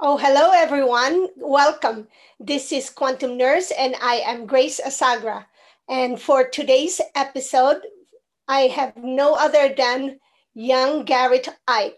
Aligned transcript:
Oh, 0.00 0.16
hello, 0.16 0.50
everyone. 0.52 1.28
Welcome. 1.36 2.08
This 2.40 2.72
is 2.72 2.90
Quantum 2.90 3.36
Nurse, 3.36 3.70
and 3.70 3.94
I 4.02 4.16
am 4.26 4.44
Grace 4.44 4.80
Asagra. 4.84 5.46
And 5.88 6.20
for 6.20 6.48
today's 6.48 7.00
episode, 7.14 7.80
I 8.48 8.62
have 8.62 8.96
no 8.96 9.34
other 9.34 9.72
than 9.72 10.18
young 10.52 11.04
Gareth 11.04 11.48
Icke. 11.68 11.94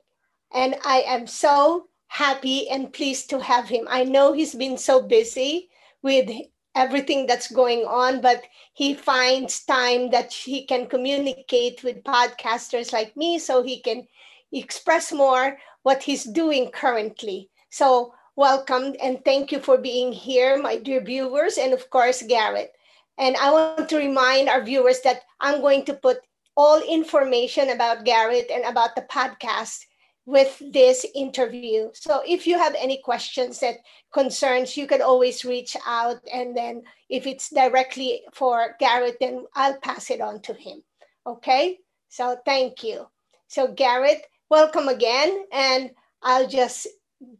And 0.53 0.77
I 0.85 1.04
am 1.06 1.27
so 1.27 1.88
happy 2.09 2.69
and 2.69 2.93
pleased 2.93 3.31
to 3.31 3.40
have 3.40 3.67
him. 3.67 3.88
I 3.88 4.04
know 4.04 4.35
he's 4.35 4.54
been 4.54 4.76
so 4.76 5.01
busy 5.01 5.71
with 6.03 6.31
everything 6.74 7.26
that's 7.26 7.51
going 7.51 7.87
on, 7.87 8.21
but 8.21 8.42
he 8.74 8.92
finds 8.92 9.65
time 9.65 10.10
that 10.10 10.35
he 10.35 10.67
can 10.67 10.87
communicate 10.87 11.83
with 11.83 12.04
podcasters 12.04 12.92
like 12.92 13.17
me 13.17 13.38
so 13.38 13.63
he 13.63 13.81
can 13.81 14.06
express 14.53 15.13
more 15.15 15.56
what 15.83 16.02
he's 16.02 16.24
doing 16.24 16.70
currently. 16.70 17.49
So, 17.77 18.15
welcome 18.37 18.97
and 19.03 19.23
thank 19.23 19.53
you 19.53 19.61
for 19.61 19.77
being 19.77 20.11
here, 20.11 20.57
my 20.57 20.79
dear 20.79 21.03
viewers, 21.05 21.59
and 21.59 21.75
of 21.75 21.91
course, 21.91 22.23
Gareth. 22.23 22.71
And 23.19 23.37
I 23.37 23.52
want 23.52 23.91
to 23.91 23.99
remind 23.99 24.49
our 24.49 24.65
viewers 24.65 25.02
that 25.02 25.25
I'm 25.41 25.61
going 25.61 25.85
to 25.85 25.93
put 25.93 26.21
all 26.57 26.80
information 26.80 27.69
about 27.69 28.07
Gareth 28.07 28.47
and 28.51 28.65
about 28.65 28.97
the 28.97 29.02
podcast 29.02 29.85
with 30.25 30.57
this 30.73 31.05
interview. 31.15 31.91
So 31.93 32.23
if 32.27 32.47
you 32.47 32.57
have 32.57 32.75
any 32.79 33.02
questions 33.05 33.61
that 33.61 33.77
concerns, 34.11 34.79
you 34.79 34.87
can 34.87 35.02
always 35.02 35.45
reach 35.45 35.77
out. 35.87 36.16
And 36.33 36.57
then 36.57 36.83
if 37.11 37.27
it's 37.27 37.51
directly 37.51 38.23
for 38.33 38.74
Gareth, 38.80 39.19
then 39.21 39.45
I'll 39.55 39.77
pass 39.80 40.09
it 40.09 40.23
on 40.23 40.41
to 40.49 40.55
him. 40.55 40.83
Okay. 41.27 41.80
So 42.09 42.38
thank 42.47 42.83
you. 42.83 43.07
So 43.49 43.69
Gareth, 43.69 44.23
welcome 44.49 44.88
again. 44.88 45.45
And 45.52 45.91
I'll 46.23 46.49
just 46.49 46.87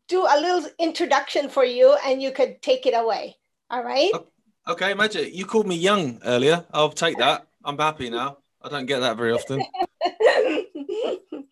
do 0.08 0.22
a 0.22 0.40
little 0.40 0.70
introduction 0.78 1.48
for 1.48 1.64
you 1.64 1.96
and 2.04 2.23
you 2.23 2.32
could 2.32 2.62
take 2.62 2.87
it 2.87 2.95
away. 2.95 3.37
All 3.70 3.82
right. 3.82 4.12
Okay, 4.68 4.95
Magic. 4.95 5.34
You 5.34 5.46
called 5.46 5.66
me 5.66 5.76
young 5.76 6.20
earlier. 6.24 6.64
I'll 6.73 6.90
take 6.90 7.18
that. 7.18 7.46
I'm 7.64 7.78
happy 7.78 8.10
now. 8.10 8.38
I 8.62 8.68
don't 8.68 8.86
get 8.86 9.01
that 9.01 9.16
very 9.16 9.32
often. 9.32 9.62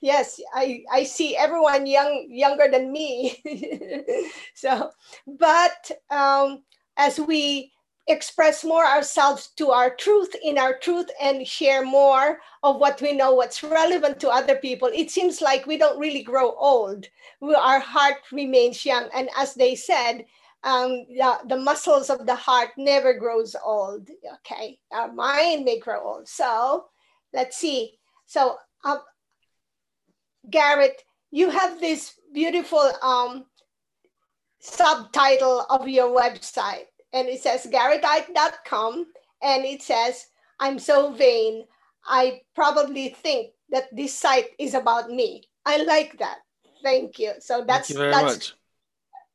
yes 0.00 0.40
i 0.54 0.82
i 0.90 1.04
see 1.04 1.36
everyone 1.36 1.86
young 1.86 2.26
younger 2.30 2.68
than 2.70 2.90
me 2.90 3.42
so 4.54 4.90
but 5.26 5.90
um 6.10 6.62
as 6.96 7.20
we 7.20 7.70
express 8.10 8.64
more 8.64 8.84
ourselves 8.84 9.50
to 9.56 9.70
our 9.70 9.94
truth 9.94 10.34
in 10.42 10.58
our 10.58 10.76
truth 10.78 11.08
and 11.20 11.46
share 11.46 11.84
more 11.84 12.38
of 12.62 12.76
what 12.76 13.00
we 13.00 13.12
know 13.12 13.34
what's 13.34 13.62
relevant 13.62 14.20
to 14.20 14.28
other 14.28 14.56
people. 14.56 14.90
It 14.92 15.10
seems 15.10 15.40
like 15.40 15.66
we 15.66 15.78
don't 15.78 15.98
really 15.98 16.22
grow 16.22 16.54
old. 16.54 17.06
We, 17.40 17.54
our 17.54 17.80
heart 17.80 18.16
remains 18.32 18.84
young. 18.84 19.08
And 19.14 19.28
as 19.36 19.54
they 19.54 19.74
said 19.74 20.26
um, 20.62 21.06
the, 21.08 21.38
the 21.48 21.56
muscles 21.56 22.10
of 22.10 22.26
the 22.26 22.34
heart 22.34 22.70
never 22.76 23.14
grows 23.14 23.56
old. 23.64 24.10
Okay 24.34 24.78
our 24.92 25.12
mind 25.12 25.64
may 25.64 25.78
grow 25.78 26.02
old. 26.02 26.28
So 26.28 26.86
let's 27.32 27.56
see. 27.56 27.98
So 28.26 28.56
uh, 28.84 28.98
Gareth, 30.48 31.02
you 31.30 31.50
have 31.50 31.80
this 31.80 32.14
beautiful 32.32 32.90
um, 33.02 33.46
subtitle 34.60 35.66
of 35.70 35.88
your 35.88 36.08
website, 36.08 36.86
and 37.12 37.28
it 37.28 37.42
says 37.42 37.66
garethicke.com, 37.70 39.06
and 39.42 39.64
it 39.64 39.82
says, 39.82 40.26
I'm 40.58 40.78
so 40.78 41.12
vain. 41.12 41.64
I 42.06 42.42
probably 42.54 43.10
think 43.10 43.52
that 43.70 43.88
this 43.92 44.14
site 44.14 44.50
is 44.58 44.74
about 44.74 45.10
me. 45.10 45.48
I 45.64 45.82
like 45.84 46.18
that. 46.18 46.38
Thank 46.82 47.18
you. 47.18 47.32
So 47.40 47.64
that's, 47.66 47.88
Thank 47.88 47.98
you 47.98 48.02
very 48.02 48.12
that's 48.12 48.34
much. 48.36 48.54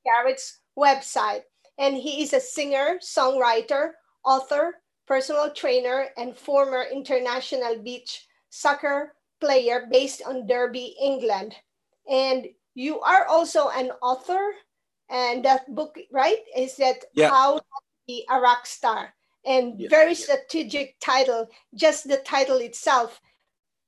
Gareth's 0.06 0.60
website. 0.78 1.42
And 1.78 1.96
he 1.96 2.24
is 2.24 2.34
a 2.34 2.40
singer, 2.40 3.00
songwriter, 3.02 3.92
author, 4.24 4.76
personal 5.08 5.52
trainer, 5.52 6.08
and 6.18 6.36
former 6.36 6.86
international 6.92 7.78
beach 7.84 8.26
soccer 8.50 9.14
player 9.42 9.88
based 9.92 10.22
on 10.26 10.48
Derby, 10.48 10.96
England. 11.02 11.54
And 12.10 12.48
you 12.74 13.00
are 13.02 13.26
also 13.26 13.70
an 13.70 13.92
author. 14.02 14.54
And 15.10 15.46
that 15.46 15.74
book, 15.74 15.98
right, 16.12 16.44
is 16.56 16.78
that 16.78 17.06
Yeah. 17.14 17.30
How 17.30 17.58
to 17.58 17.64
Be 18.08 18.26
a 18.30 18.40
Rock 18.40 18.66
Star. 18.66 19.14
And 19.46 19.80
Yeah. 19.80 19.90
very 19.90 20.16
strategic 20.16 21.00
title, 21.00 21.48
just 21.74 22.08
the 22.08 22.18
title 22.18 22.58
itself. 22.58 23.22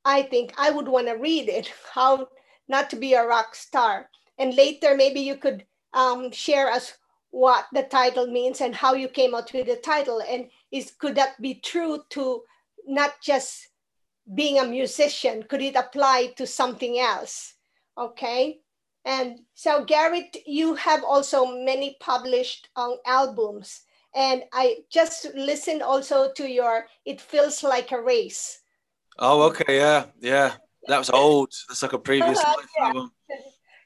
I 0.05 0.23
think 0.23 0.53
I 0.57 0.69
would 0.69 0.87
want 0.87 1.07
to 1.07 1.13
read 1.13 1.49
it, 1.49 1.67
How 1.93 2.29
Not 2.67 2.89
to 2.91 2.95
Be 2.95 3.13
a 3.13 3.25
Rock 3.25 3.55
Star. 3.55 4.09
And 4.37 4.55
later, 4.55 4.95
maybe 4.95 5.19
you 5.21 5.35
could 5.37 5.65
um, 5.93 6.31
share 6.31 6.69
us 6.69 6.93
what 7.31 7.65
the 7.73 7.83
title 7.83 8.27
means 8.27 8.61
and 8.61 8.75
how 8.75 8.93
you 8.93 9.09
came 9.09 9.35
out 9.35 9.51
with 9.53 9.67
the 9.67 9.75
title. 9.77 10.21
And 10.21 10.49
is 10.71 10.91
could 10.91 11.15
that 11.15 11.41
be 11.41 11.55
true 11.55 12.03
to 12.11 12.43
not 12.85 13.19
just 13.21 13.69
being 14.33 14.59
a 14.59 14.65
musician? 14.65 15.43
Could 15.43 15.61
it 15.61 15.75
apply 15.75 16.33
to 16.37 16.45
something 16.47 16.99
else? 16.99 17.55
Okay. 17.97 18.59
And 19.07 19.39
so, 19.55 19.85
Gareth, 19.85 20.35
you 20.45 20.75
have 20.75 21.01
also 21.01 21.45
many 21.45 21.95
published 22.01 22.67
um, 22.75 22.97
albums. 23.05 23.83
And 24.13 24.43
I 24.51 24.79
just 24.91 25.27
listened 25.33 25.81
also 25.81 26.33
to 26.33 26.45
your 26.45 26.87
It 27.05 27.21
Feels 27.21 27.63
Like 27.63 27.93
a 27.93 28.01
Race. 28.01 28.59
Oh, 29.17 29.43
okay. 29.43 29.77
Yeah. 29.77 30.05
Yeah. 30.19 30.55
That 30.89 30.97
was 30.99 31.09
old. 31.09 31.53
That's 31.69 31.81
like 31.83 31.93
a 31.93 31.99
previous 31.99 32.43
Yeah. 32.77 32.85
album. 32.85 33.11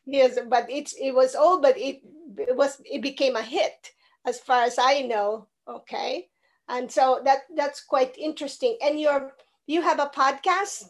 Yes, 0.08 0.40
but 0.50 0.66
it's 0.68 0.94
it 0.94 1.12
was 1.12 1.36
old, 1.36 1.62
but 1.62 1.78
it, 1.78 2.02
it 2.36 2.56
was 2.58 2.82
it 2.84 3.04
became 3.04 3.36
a 3.36 3.42
hit 3.44 3.92
as 4.26 4.40
far 4.40 4.64
as 4.64 4.80
I 4.80 5.02
know. 5.02 5.48
Okay. 5.68 6.28
And 6.68 6.92
so 6.92 7.22
that 7.24 7.42
that's 7.56 7.84
quite 7.84 8.18
interesting. 8.18 8.78
And 8.82 9.00
you're 9.00 9.32
you 9.68 9.84
have 9.84 10.00
a 10.00 10.10
podcast, 10.10 10.90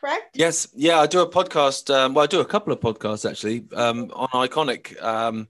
correct? 0.00 0.36
Yes. 0.36 0.68
Yeah. 0.74 1.00
I 1.00 1.06
do 1.06 1.20
a 1.20 1.30
podcast. 1.30 1.94
Um, 1.94 2.14
well, 2.14 2.24
I 2.24 2.26
do 2.26 2.40
a 2.40 2.44
couple 2.44 2.72
of 2.72 2.80
podcasts 2.80 3.28
actually 3.28 3.64
um, 3.74 4.10
on 4.14 4.48
Ickonic. 4.48 5.02
Um, 5.02 5.48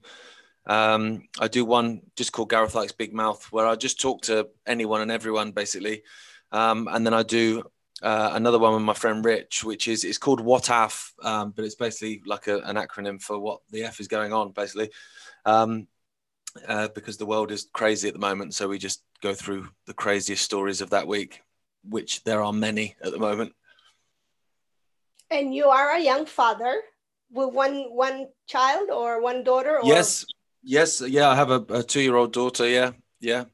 um, 0.65 1.27
I 1.39 1.47
do 1.47 1.65
one 1.65 2.01
just 2.15 2.31
called 2.31 2.49
Gareth 2.49 2.73
Icke's 2.73 2.91
Big 2.91 3.13
Mouth, 3.13 3.51
where 3.51 3.65
I 3.65 3.75
just 3.75 3.99
talk 3.99 4.21
to 4.23 4.49
anyone 4.67 5.01
and 5.01 5.11
everyone 5.11 5.51
basically. 5.51 6.03
Um, 6.51 6.87
and 6.91 7.05
then 7.05 7.13
I 7.13 7.23
do 7.23 7.63
uh, 8.01 8.31
another 8.33 8.59
one 8.59 8.73
with 8.73 8.83
my 8.83 8.93
friend 8.93 9.23
Rich, 9.23 9.63
which 9.63 9.87
is 9.87 10.03
it's 10.03 10.17
called 10.17 10.39
What 10.39 10.69
Af, 10.69 11.13
um, 11.23 11.51
but 11.55 11.65
it's 11.65 11.75
basically 11.75 12.21
like 12.25 12.47
a, 12.47 12.59
an 12.59 12.75
acronym 12.75 13.21
for 13.21 13.39
what 13.39 13.61
the 13.71 13.83
F 13.83 13.99
is 13.99 14.07
going 14.07 14.31
on, 14.31 14.51
basically, 14.51 14.91
um, 15.45 15.87
uh, 16.67 16.87
because 16.89 17.17
the 17.17 17.25
world 17.25 17.51
is 17.51 17.67
crazy 17.73 18.07
at 18.07 18.13
the 18.13 18.19
moment. 18.19 18.53
So 18.53 18.67
we 18.67 18.77
just 18.77 19.03
go 19.21 19.33
through 19.33 19.69
the 19.85 19.93
craziest 19.93 20.43
stories 20.43 20.81
of 20.81 20.91
that 20.91 21.07
week, 21.07 21.41
which 21.83 22.23
there 22.23 22.41
are 22.41 22.53
many 22.53 22.95
at 23.01 23.11
the 23.11 23.19
moment. 23.19 23.53
And 25.31 25.53
you 25.53 25.65
are 25.65 25.91
a 25.91 26.01
young 26.01 26.25
father 26.25 26.81
with 27.31 27.53
one 27.53 27.85
one 27.93 28.27
child 28.47 28.89
or 28.89 29.21
one 29.21 29.43
daughter 29.43 29.79
or 29.79 29.85
Yes, 29.85 30.25
yes, 30.63 31.01
yeah. 31.01 31.29
I 31.29 31.35
have 31.35 31.51
a, 31.51 31.63
a 31.69 31.83
two-year-old 31.83 32.33
daughter. 32.33 32.67
Yeah, 32.67 32.91
yeah. 33.19 33.45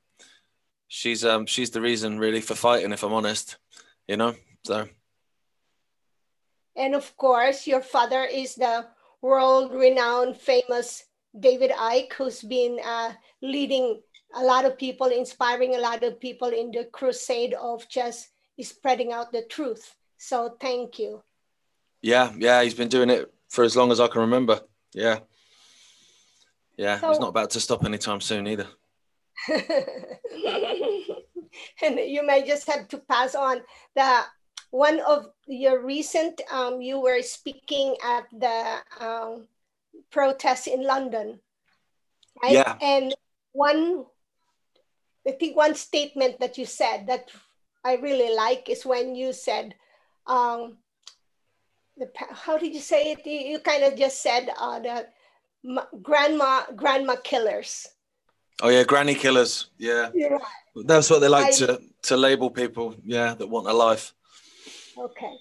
She's 0.88 1.26
um 1.26 1.46
she's 1.46 1.72
the 1.72 1.82
reason 1.82 2.20
really 2.20 2.42
for 2.42 2.56
fighting, 2.56 2.92
if 2.92 3.04
I'm 3.04 3.14
honest. 3.14 3.58
You 4.08 4.18
know, 4.18 4.36
so 4.64 4.88
And 6.76 6.96
of 6.96 7.16
course, 7.18 7.68
your 7.68 7.82
father 7.82 8.24
is 8.24 8.56
the 8.56 8.86
world 9.22 9.74
renowned, 9.74 10.38
famous 10.38 11.04
David 11.38 11.72
Icke, 11.72 12.14
who's 12.14 12.42
been 12.42 12.80
uh, 12.84 13.14
leading 13.42 14.02
a 14.36 14.44
lot 14.44 14.66
of 14.66 14.78
people, 14.78 15.08
inspiring 15.08 15.76
a 15.76 15.80
lot 15.80 16.04
of 16.04 16.20
people 16.20 16.50
in 16.50 16.72
the 16.72 16.86
crusade 16.86 17.54
of 17.54 17.88
just 17.90 18.30
spreading 18.62 19.12
out 19.12 19.32
the 19.32 19.44
truth. 19.44 19.96
So 20.18 20.58
thank 20.60 21.00
you. 21.00 21.24
Yeah, 22.06 22.32
yeah. 22.38 22.62
He's 22.62 22.76
been 22.76 22.88
doing 22.88 23.10
it 23.10 23.34
for 23.50 23.64
as 23.64 23.76
long 23.76 23.92
as 23.92 24.00
I 24.00 24.08
can 24.08 24.22
remember. 24.22 24.62
Yeah, 24.94 25.20
yeah. 26.78 27.00
So- 27.00 27.10
he's 27.10 27.20
not 27.20 27.30
about 27.30 27.50
to 27.52 27.60
stop 27.60 27.84
anytime 27.84 28.22
soon 28.22 28.48
either. 28.48 28.68
and 31.82 32.00
you 32.00 32.26
may 32.26 32.46
just 32.46 32.70
have 32.70 32.88
to 32.90 32.98
pass 33.00 33.34
on 33.34 33.62
the 33.96 34.22
one 34.70 35.00
of 35.02 35.28
your 35.48 35.84
recent 35.84 36.42
um, 36.52 36.80
you 36.82 37.00
were 37.00 37.22
speaking 37.22 37.96
at 38.04 38.26
the 38.32 38.78
um, 39.00 39.48
protest 40.12 40.68
in 40.68 40.84
london 40.84 41.40
right 42.42 42.54
Yeah. 42.54 42.78
and 42.82 43.14
one 43.52 44.06
i 45.28 45.32
think 45.32 45.56
one 45.56 45.76
statement 45.76 46.40
that 46.40 46.58
you 46.58 46.66
said 46.66 47.08
that 47.08 47.30
i 47.84 47.96
really 47.96 48.34
like 48.36 48.70
is 48.70 48.86
when 48.86 49.16
you 49.16 49.34
said 49.34 49.76
um, 50.28 50.78
the, 51.98 52.10
how 52.32 52.58
did 52.58 52.74
you 52.74 52.82
say 52.82 53.12
it 53.12 53.26
you, 53.26 53.52
you 53.52 53.60
kind 53.60 53.84
of 53.84 53.98
just 53.98 54.22
said 54.22 54.50
uh, 54.60 54.80
the 54.80 55.08
ma- 55.64 55.86
grandma 56.02 56.64
grandma 56.76 57.16
killers 57.24 57.88
Oh 58.62 58.70
yeah, 58.70 58.84
granny 58.84 59.16
killers. 59.16 59.68
Yeah, 59.78 60.12
yeah 60.16 60.38
that's 60.86 61.10
what 61.10 61.20
they 61.20 61.28
like 61.28 61.48
I- 61.48 61.52
to 61.52 61.82
to 62.04 62.18
label 62.18 62.50
people. 62.50 62.96
Yeah, 63.04 63.34
that 63.34 63.48
want 63.48 63.68
a 63.68 63.74
life. 63.74 64.14
Okay. 64.98 65.34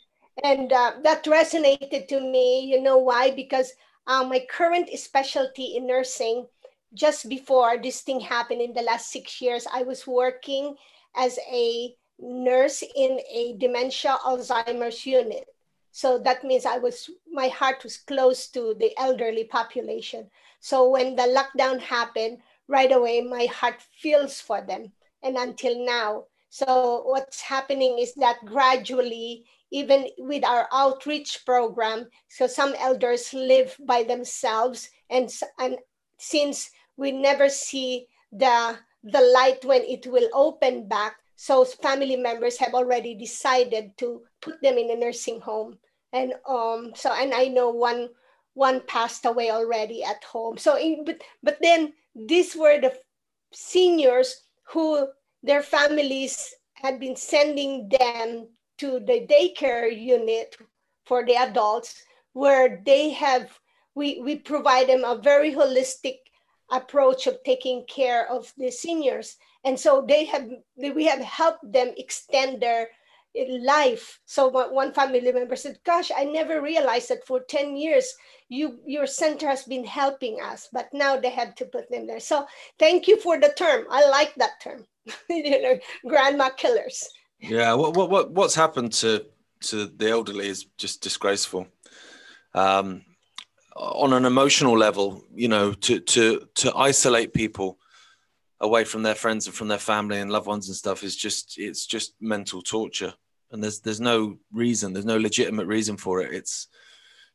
And 0.43 0.73
uh, 0.73 0.95
that 1.05 1.25
resonated 1.25 2.09
to 2.09 2.21
me. 2.21 2.67
You 2.67 2.83
know 2.83 2.99
why? 2.99 3.31
Because 3.31 3.73
uh, 4.07 4.25
my 4.25 4.45
current 4.51 4.91
specialty 4.99 5.77
in 5.77 5.87
nursing, 5.87 6.47
just 6.93 7.29
before 7.29 7.79
this 7.81 8.01
thing 8.01 8.19
happened 8.19 8.61
in 8.61 8.73
the 8.73 8.83
last 8.83 9.13
six 9.13 9.41
years, 9.41 9.65
I 9.73 9.85
was 9.85 10.07
working 10.09 10.75
as 11.15 11.39
a 11.53 11.95
nurse 12.19 12.83
in 12.83 13.21
a 13.31 13.55
dementia 13.59 14.19
Alzheimer's 14.27 15.07
unit. 15.07 15.47
So 15.95 16.19
that 16.19 16.43
means 16.43 16.67
I 16.67 16.79
was, 16.79 17.09
my 17.31 17.47
heart 17.47 17.85
was 17.85 17.99
close 17.99 18.49
to 18.49 18.75
the 18.81 18.91
elderly 18.99 19.45
population. 19.45 20.29
So 20.59 20.89
when 20.89 21.15
the 21.15 21.23
lockdown 21.23 21.79
happened, 21.79 22.39
right 22.67 22.91
away, 22.91 23.21
my 23.21 23.47
heart 23.47 23.77
feels 23.97 24.41
for 24.41 24.61
them. 24.61 24.91
And 25.23 25.37
until 25.37 25.87
now, 25.87 26.25
so 26.49 27.05
what's 27.07 27.41
happening 27.41 28.01
is 28.01 28.13
that 28.15 28.45
gradually, 28.45 29.45
even 29.71 30.09
with 30.19 30.45
our 30.45 30.67
outreach 30.73 31.47
program, 31.47 32.09
so 32.27 32.49
some 32.49 32.75
elders 32.81 33.33
live 33.33 33.77
by 33.87 34.03
themselves. 34.03 34.91
And, 35.11 35.33
and 35.61 35.79
since 36.19 36.73
we 36.97 37.13
never 37.13 37.49
see 37.49 38.09
the, 38.33 38.77
the 39.05 39.21
light 39.21 39.65
when 39.65 39.83
it 39.83 40.09
will 40.09 40.29
open 40.33 40.89
back, 40.89 41.19
so 41.37 41.65
family 41.65 42.17
members 42.17 42.57
have 42.59 42.75
already 42.75 43.15
decided 43.15 43.97
to 43.99 44.23
put 44.41 44.61
them 44.61 44.77
in 44.77 44.91
a 44.91 44.97
nursing 44.97 45.41
home. 45.41 45.79
And 46.15 46.35
um, 46.49 46.93
so, 46.95 47.13
and 47.13 47.35
I 47.35 47.49
know 47.49 47.71
one 47.71 48.09
one 48.55 48.81
passed 48.87 49.27
away 49.27 49.51
already 49.51 50.05
at 50.05 50.23
home. 50.25 50.57
So, 50.57 50.79
but 51.05 51.21
but 51.43 51.59
then 51.61 51.93
these 52.15 52.55
were 52.55 52.81
the 52.81 52.95
seniors 53.53 54.43
who 54.63 55.09
their 55.43 55.63
families 55.63 56.55
had 56.75 57.01
been 57.01 57.17
sending 57.17 57.89
them 57.89 58.49
to 58.79 59.01
the 59.01 59.27
daycare 59.27 59.91
unit 59.91 60.57
for 61.05 61.27
the 61.27 61.35
adults, 61.37 62.01
where 62.33 62.81
they 62.87 63.11
have 63.11 63.59
we 63.97 64.21
we 64.21 64.37
provide 64.37 64.89
them 64.89 65.05
a 65.05 65.19
very 65.19 65.53
holistic 65.53 66.19
approach 66.71 67.27
of 67.27 67.43
taking 67.45 67.85
care 67.87 68.31
of 68.31 68.53
the 68.57 68.71
seniors 68.71 69.37
and 69.65 69.79
so 69.79 70.05
they 70.07 70.25
have 70.25 70.49
we 70.77 71.05
have 71.05 71.21
helped 71.21 71.73
them 71.73 71.93
extend 71.97 72.61
their 72.61 72.89
life. 73.35 74.21
So 74.27 74.49
one 74.49 74.93
family 74.93 75.21
member 75.33 75.57
said 75.57 75.79
gosh 75.85 76.11
i 76.17 76.25
never 76.25 76.61
realized 76.61 77.09
that 77.09 77.27
for 77.27 77.41
10 77.41 77.77
years 77.77 78.15
you 78.49 78.79
your 78.87 79.07
center 79.07 79.49
has 79.49 79.65
been 79.65 79.85
helping 79.85 80.41
us 80.41 80.69
but 80.73 80.89
now 80.93 81.17
they 81.17 81.31
had 81.31 81.57
to 81.57 81.65
put 81.65 81.91
them 81.91 82.07
there. 82.07 82.21
So 82.21 82.47
thank 82.79 83.09
you 83.09 83.21
for 83.21 83.39
the 83.41 83.53
term. 83.57 83.87
I 83.91 84.09
like 84.09 84.35
that 84.37 84.61
term. 84.63 84.87
You 85.29 85.63
know 85.63 85.79
grandma 86.07 86.51
killers. 86.51 87.09
Yeah 87.39 87.75
what, 87.75 87.97
what 87.97 88.11
what 88.11 88.31
what's 88.31 88.55
happened 88.55 88.93
to 88.95 89.27
to 89.69 89.87
the 89.87 90.11
elderly 90.11 90.49
is 90.49 90.67
just 90.79 91.03
disgraceful. 91.03 91.67
Um 92.55 93.03
on 93.77 94.13
an 94.13 94.25
emotional 94.25 94.79
level 94.79 95.25
you 95.35 95.49
know 95.49 95.73
to 95.73 95.99
to 95.99 96.47
to 96.55 96.73
isolate 96.77 97.35
people 97.35 97.79
away 98.61 98.85
from 98.85 99.03
their 99.03 99.17
friends 99.17 99.47
and 99.47 99.55
from 99.55 99.69
their 99.69 99.79
family 99.79 100.21
and 100.21 100.31
loved 100.31 100.47
ones 100.47 100.69
and 100.69 100.77
stuff 100.77 101.03
is 101.03 101.17
just 101.17 101.59
it's 101.59 101.85
just 101.85 102.15
mental 102.21 102.63
torture 102.63 103.13
and 103.51 103.63
there's 103.63 103.81
there's 103.81 104.01
no 104.01 104.37
reason 104.53 104.93
there's 104.93 105.05
no 105.05 105.17
legitimate 105.17 105.67
reason 105.67 105.97
for 105.97 106.21
it. 106.21 106.33
It's 106.33 106.69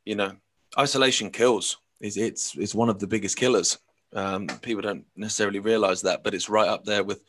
you 0.05 0.15
know 0.15 0.33
isolation 0.77 1.31
kills. 1.31 1.77
It's 1.99 2.17
it's, 2.17 2.55
it's 2.57 2.75
one 2.75 2.89
of 2.89 2.99
the 2.99 3.07
biggest 3.07 3.37
killers. 3.37 3.77
Um, 4.13 4.47
people 4.61 4.81
don't 4.81 5.05
necessarily 5.15 5.59
realize 5.59 6.01
that 6.01 6.23
but 6.23 6.33
it's 6.33 6.49
right 6.49 6.67
up 6.67 6.83
there 6.83 7.03
with 7.03 7.23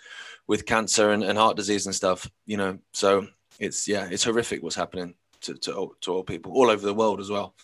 with 0.47 0.65
cancer 0.65 1.11
and, 1.11 1.23
and 1.23 1.37
heart 1.37 1.57
disease 1.57 1.85
and 1.85 1.95
stuff 1.95 2.31
you 2.47 2.57
know? 2.57 2.79
So 2.95 3.27
it's 3.59 3.87
yeah 3.87 4.09
it's 4.11 4.25
horrific 4.25 4.63
what's 4.63 4.77
happening 4.77 5.15
to, 5.43 5.55
to, 5.55 5.95
to 6.01 6.13
all 6.13 6.25
people 6.25 6.53
all 6.53 6.71
over 6.71 6.85
the 6.85 6.95
world 6.95 7.21
as 7.21 7.31
well. 7.31 7.55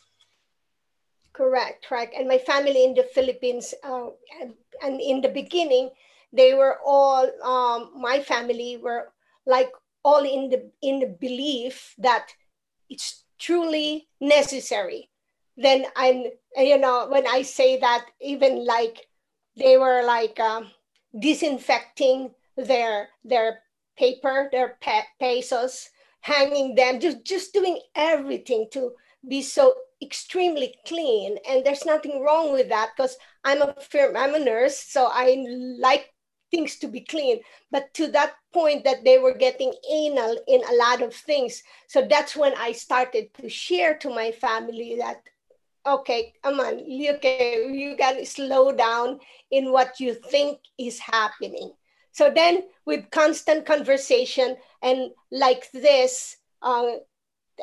Correct 1.33 1.91
right 1.91 2.11
and 2.17 2.29
my 2.29 2.39
family 2.39 2.85
in 2.85 2.95
the 2.95 3.05
philippines 3.15 3.75
uh, 3.83 4.09
and 4.83 5.01
in 5.01 5.23
the 5.23 5.29
beginning 5.29 5.91
they 6.33 6.55
were 6.55 6.79
all 6.85 7.25
um, 7.43 7.91
my 7.97 8.21
family 8.21 8.77
were 8.77 9.12
like 9.47 9.71
all 10.06 10.25
in 10.25 10.49
the 10.50 10.70
in 10.82 11.00
the 11.00 11.12
belief 11.20 11.94
that 11.99 12.29
it's 12.88 13.25
truly 13.38 14.08
necessary. 14.20 15.11
Then 15.56 15.87
i'm 15.97 16.25
you 16.56 16.79
know 16.79 17.08
when 17.11 17.26
i 17.26 17.43
say 17.43 17.79
that 17.81 18.06
even 18.20 18.64
like 18.64 19.08
they 19.56 19.76
were 19.79 20.03
like 20.05 20.38
um, 20.38 20.70
disinfecting 21.19 22.31
their 22.56 23.08
their 23.25 23.61
paper 23.99 24.49
their 24.53 24.76
pe- 24.81 25.11
pesos 25.19 25.88
hanging 26.20 26.75
them 26.75 27.00
just 27.00 27.25
just 27.25 27.52
doing 27.55 27.81
everything 27.94 28.69
to 28.73 28.93
be 29.29 29.43
so 29.43 29.75
extremely 30.02 30.75
clean. 30.87 31.38
And 31.49 31.64
there's 31.64 31.87
nothing 31.87 32.20
wrong 32.23 32.52
with 32.52 32.69
that 32.69 32.91
because 32.94 33.17
i'm 33.44 33.62
a 33.62 33.75
firm 33.81 34.17
i'm 34.17 34.35
a 34.35 34.38
nurse 34.38 34.79
so 34.79 35.09
i 35.11 35.43
like 35.81 36.12
things 36.51 36.77
to 36.79 36.89
be 36.89 37.01
clean. 37.01 37.41
But 37.71 37.93
to 37.95 38.09
that 38.09 38.35
point 38.53 38.85
that 38.85 39.05
they 39.05 39.19
were 39.19 39.35
getting 39.35 39.73
anal 39.91 40.39
in 40.49 40.63
a 40.63 40.75
lot 40.75 41.03
of 41.03 41.15
things. 41.15 41.63
So 41.89 42.07
that's 42.09 42.37
when 42.37 42.55
i 42.57 42.73
started 42.73 43.33
to 43.35 43.49
share 43.49 43.97
to 43.99 44.11
my 44.11 44.33
family 44.33 44.97
that 44.99 45.21
okay 45.87 46.33
come 46.43 46.61
on 46.61 46.75
okay, 47.17 47.69
you 47.71 47.97
got 47.97 48.13
to 48.13 48.27
slow 48.27 48.73
down 48.73 49.21
in 49.51 49.73
what 49.73 50.01
you 50.01 50.15
think 50.15 50.59
is 50.79 50.99
happening. 50.99 51.73
So 52.13 52.33
then 52.35 52.63
with 52.87 53.11
constant 53.11 53.67
conversation 53.67 54.57
and 54.83 55.11
like 55.31 55.71
this 55.73 56.37
uh, 56.63 56.93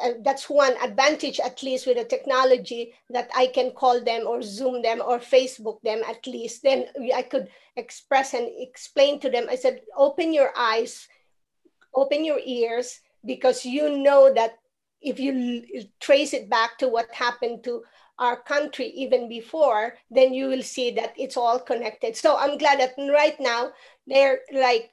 uh, 0.01 0.13
that's 0.23 0.49
one 0.49 0.73
advantage 0.81 1.39
at 1.39 1.61
least 1.61 1.85
with 1.85 1.97
the 1.97 2.03
technology 2.03 2.93
that 3.09 3.29
i 3.35 3.47
can 3.47 3.71
call 3.71 4.01
them 4.03 4.25
or 4.27 4.41
zoom 4.41 4.81
them 4.81 5.01
or 5.05 5.19
facebook 5.19 5.81
them 5.81 6.01
at 6.07 6.25
least. 6.25 6.63
Then 6.63 6.85
i 7.15 7.21
could 7.21 7.47
express 7.75 8.33
and 8.33 8.49
explain 8.57 9.19
to 9.19 9.29
them. 9.29 9.47
I 9.49 9.55
said 9.55 9.81
open 9.95 10.33
your 10.33 10.51
eyes 10.57 11.07
open 11.95 12.25
your 12.25 12.39
ears 12.43 12.99
because 13.25 13.65
you 13.65 13.97
know 13.97 14.33
that 14.33 14.57
if 15.01 15.19
you 15.19 15.63
trace 15.99 16.33
it 16.33 16.49
back 16.49 16.77
to 16.79 16.87
what 16.87 17.13
happened 17.13 17.63
to 17.63 17.83
our 18.19 18.41
country 18.41 18.87
even 18.87 19.27
before 19.27 19.95
then 20.09 20.33
you 20.33 20.47
will 20.47 20.63
see 20.63 20.91
that 20.91 21.13
it's 21.17 21.37
all 21.37 21.59
connected. 21.59 22.15
So 22.15 22.37
i'm 22.37 22.57
glad 22.57 22.79
that 22.79 22.93
right 22.97 23.39
now 23.39 23.71
they're 24.07 24.39
like 24.53 24.91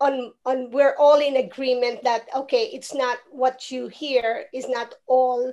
on 0.00 0.32
on 0.44 0.70
we're 0.70 0.94
all 0.98 1.20
in 1.20 1.36
agreement 1.36 2.02
that 2.04 2.28
okay 2.34 2.68
it's 2.72 2.94
not 2.94 3.18
what 3.30 3.70
you 3.70 3.88
hear 3.88 4.44
is 4.52 4.68
not 4.68 4.94
all 5.06 5.52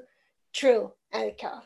true 0.52 0.92
Erica. 1.14 1.64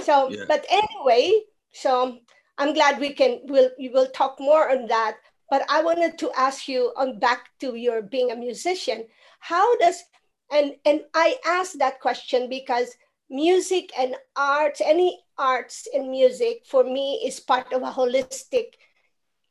so 0.00 0.28
yeah. 0.28 0.44
but 0.46 0.64
anyway 0.70 1.32
so 1.72 2.18
i'm 2.58 2.74
glad 2.74 3.00
we 3.00 3.12
can 3.12 3.40
we'll 3.44 3.70
we 3.78 3.88
will 3.88 4.08
talk 4.08 4.38
more 4.40 4.70
on 4.70 4.86
that 4.86 5.16
but 5.50 5.64
i 5.70 5.82
wanted 5.82 6.18
to 6.18 6.30
ask 6.36 6.68
you 6.68 6.92
on 6.96 7.18
back 7.18 7.48
to 7.60 7.74
your 7.76 8.02
being 8.02 8.30
a 8.30 8.36
musician 8.36 9.06
how 9.40 9.76
does 9.78 10.04
and 10.52 10.74
and 10.84 11.00
i 11.14 11.36
asked 11.46 11.78
that 11.78 12.00
question 12.00 12.48
because 12.48 12.94
music 13.30 13.90
and 13.98 14.14
arts 14.36 14.80
any 14.84 15.18
arts 15.38 15.88
and 15.94 16.10
music 16.10 16.62
for 16.66 16.84
me 16.84 17.22
is 17.24 17.40
part 17.40 17.72
of 17.72 17.82
a 17.82 17.90
holistic 17.90 18.74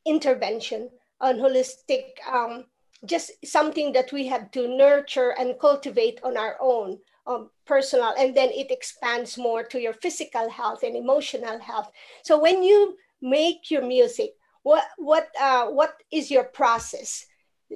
intervention 0.04 0.90
on 1.20 1.36
holistic 1.36 2.18
um, 2.30 2.64
just 3.04 3.30
something 3.44 3.92
that 3.92 4.12
we 4.12 4.26
have 4.26 4.50
to 4.50 4.68
nurture 4.68 5.34
and 5.38 5.58
cultivate 5.60 6.20
on 6.24 6.36
our 6.36 6.56
own 6.60 6.98
um, 7.26 7.50
personal 7.66 8.14
and 8.18 8.36
then 8.36 8.50
it 8.50 8.70
expands 8.70 9.38
more 9.38 9.62
to 9.62 9.80
your 9.80 9.92
physical 9.92 10.48
health 10.48 10.82
and 10.82 10.96
emotional 10.96 11.58
health. 11.58 11.90
So 12.22 12.40
when 12.40 12.62
you 12.62 12.96
make 13.20 13.70
your 13.70 13.82
music 13.82 14.30
what 14.62 14.84
what 14.96 15.28
uh, 15.40 15.66
what 15.66 15.94
is 16.10 16.30
your 16.30 16.44
process? 16.44 17.24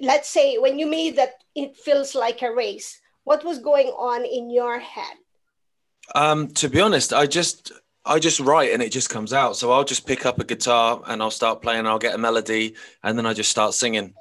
Let's 0.01 0.29
say 0.29 0.59
when 0.59 0.79
you 0.79 0.87
made 0.87 1.17
that 1.17 1.45
it 1.55 1.77
feels 1.77 2.15
like 2.15 2.43
a 2.43 2.53
race 2.53 3.01
what 3.25 3.45
was 3.45 3.59
going 3.59 3.89
on 3.89 4.25
in 4.25 4.51
your 4.51 4.79
head? 4.79 5.17
Um, 6.15 6.49
to 6.49 6.69
be 6.69 6.81
honest 6.81 7.13
i 7.13 7.27
just 7.27 7.73
I 8.05 8.19
just 8.19 8.41
write 8.41 8.73
and 8.73 8.83
it 8.83 8.91
just 8.91 9.11
comes 9.11 9.33
out. 9.33 9.57
So 9.57 9.71
I'll 9.71 9.85
just 9.85 10.07
pick 10.07 10.27
up 10.27 10.41
a 10.41 10.45
guitar 10.45 11.03
and 11.07 11.23
I'll 11.23 11.31
start 11.31 11.63
playing. 11.63 11.87
I'll 11.87 11.99
get 11.99 12.15
a 12.15 12.19
melody 12.19 12.75
and 13.03 13.17
then 13.17 13.27
I 13.27 13.33
just 13.33 13.51
start 13.51 13.75
singing, 13.75 14.15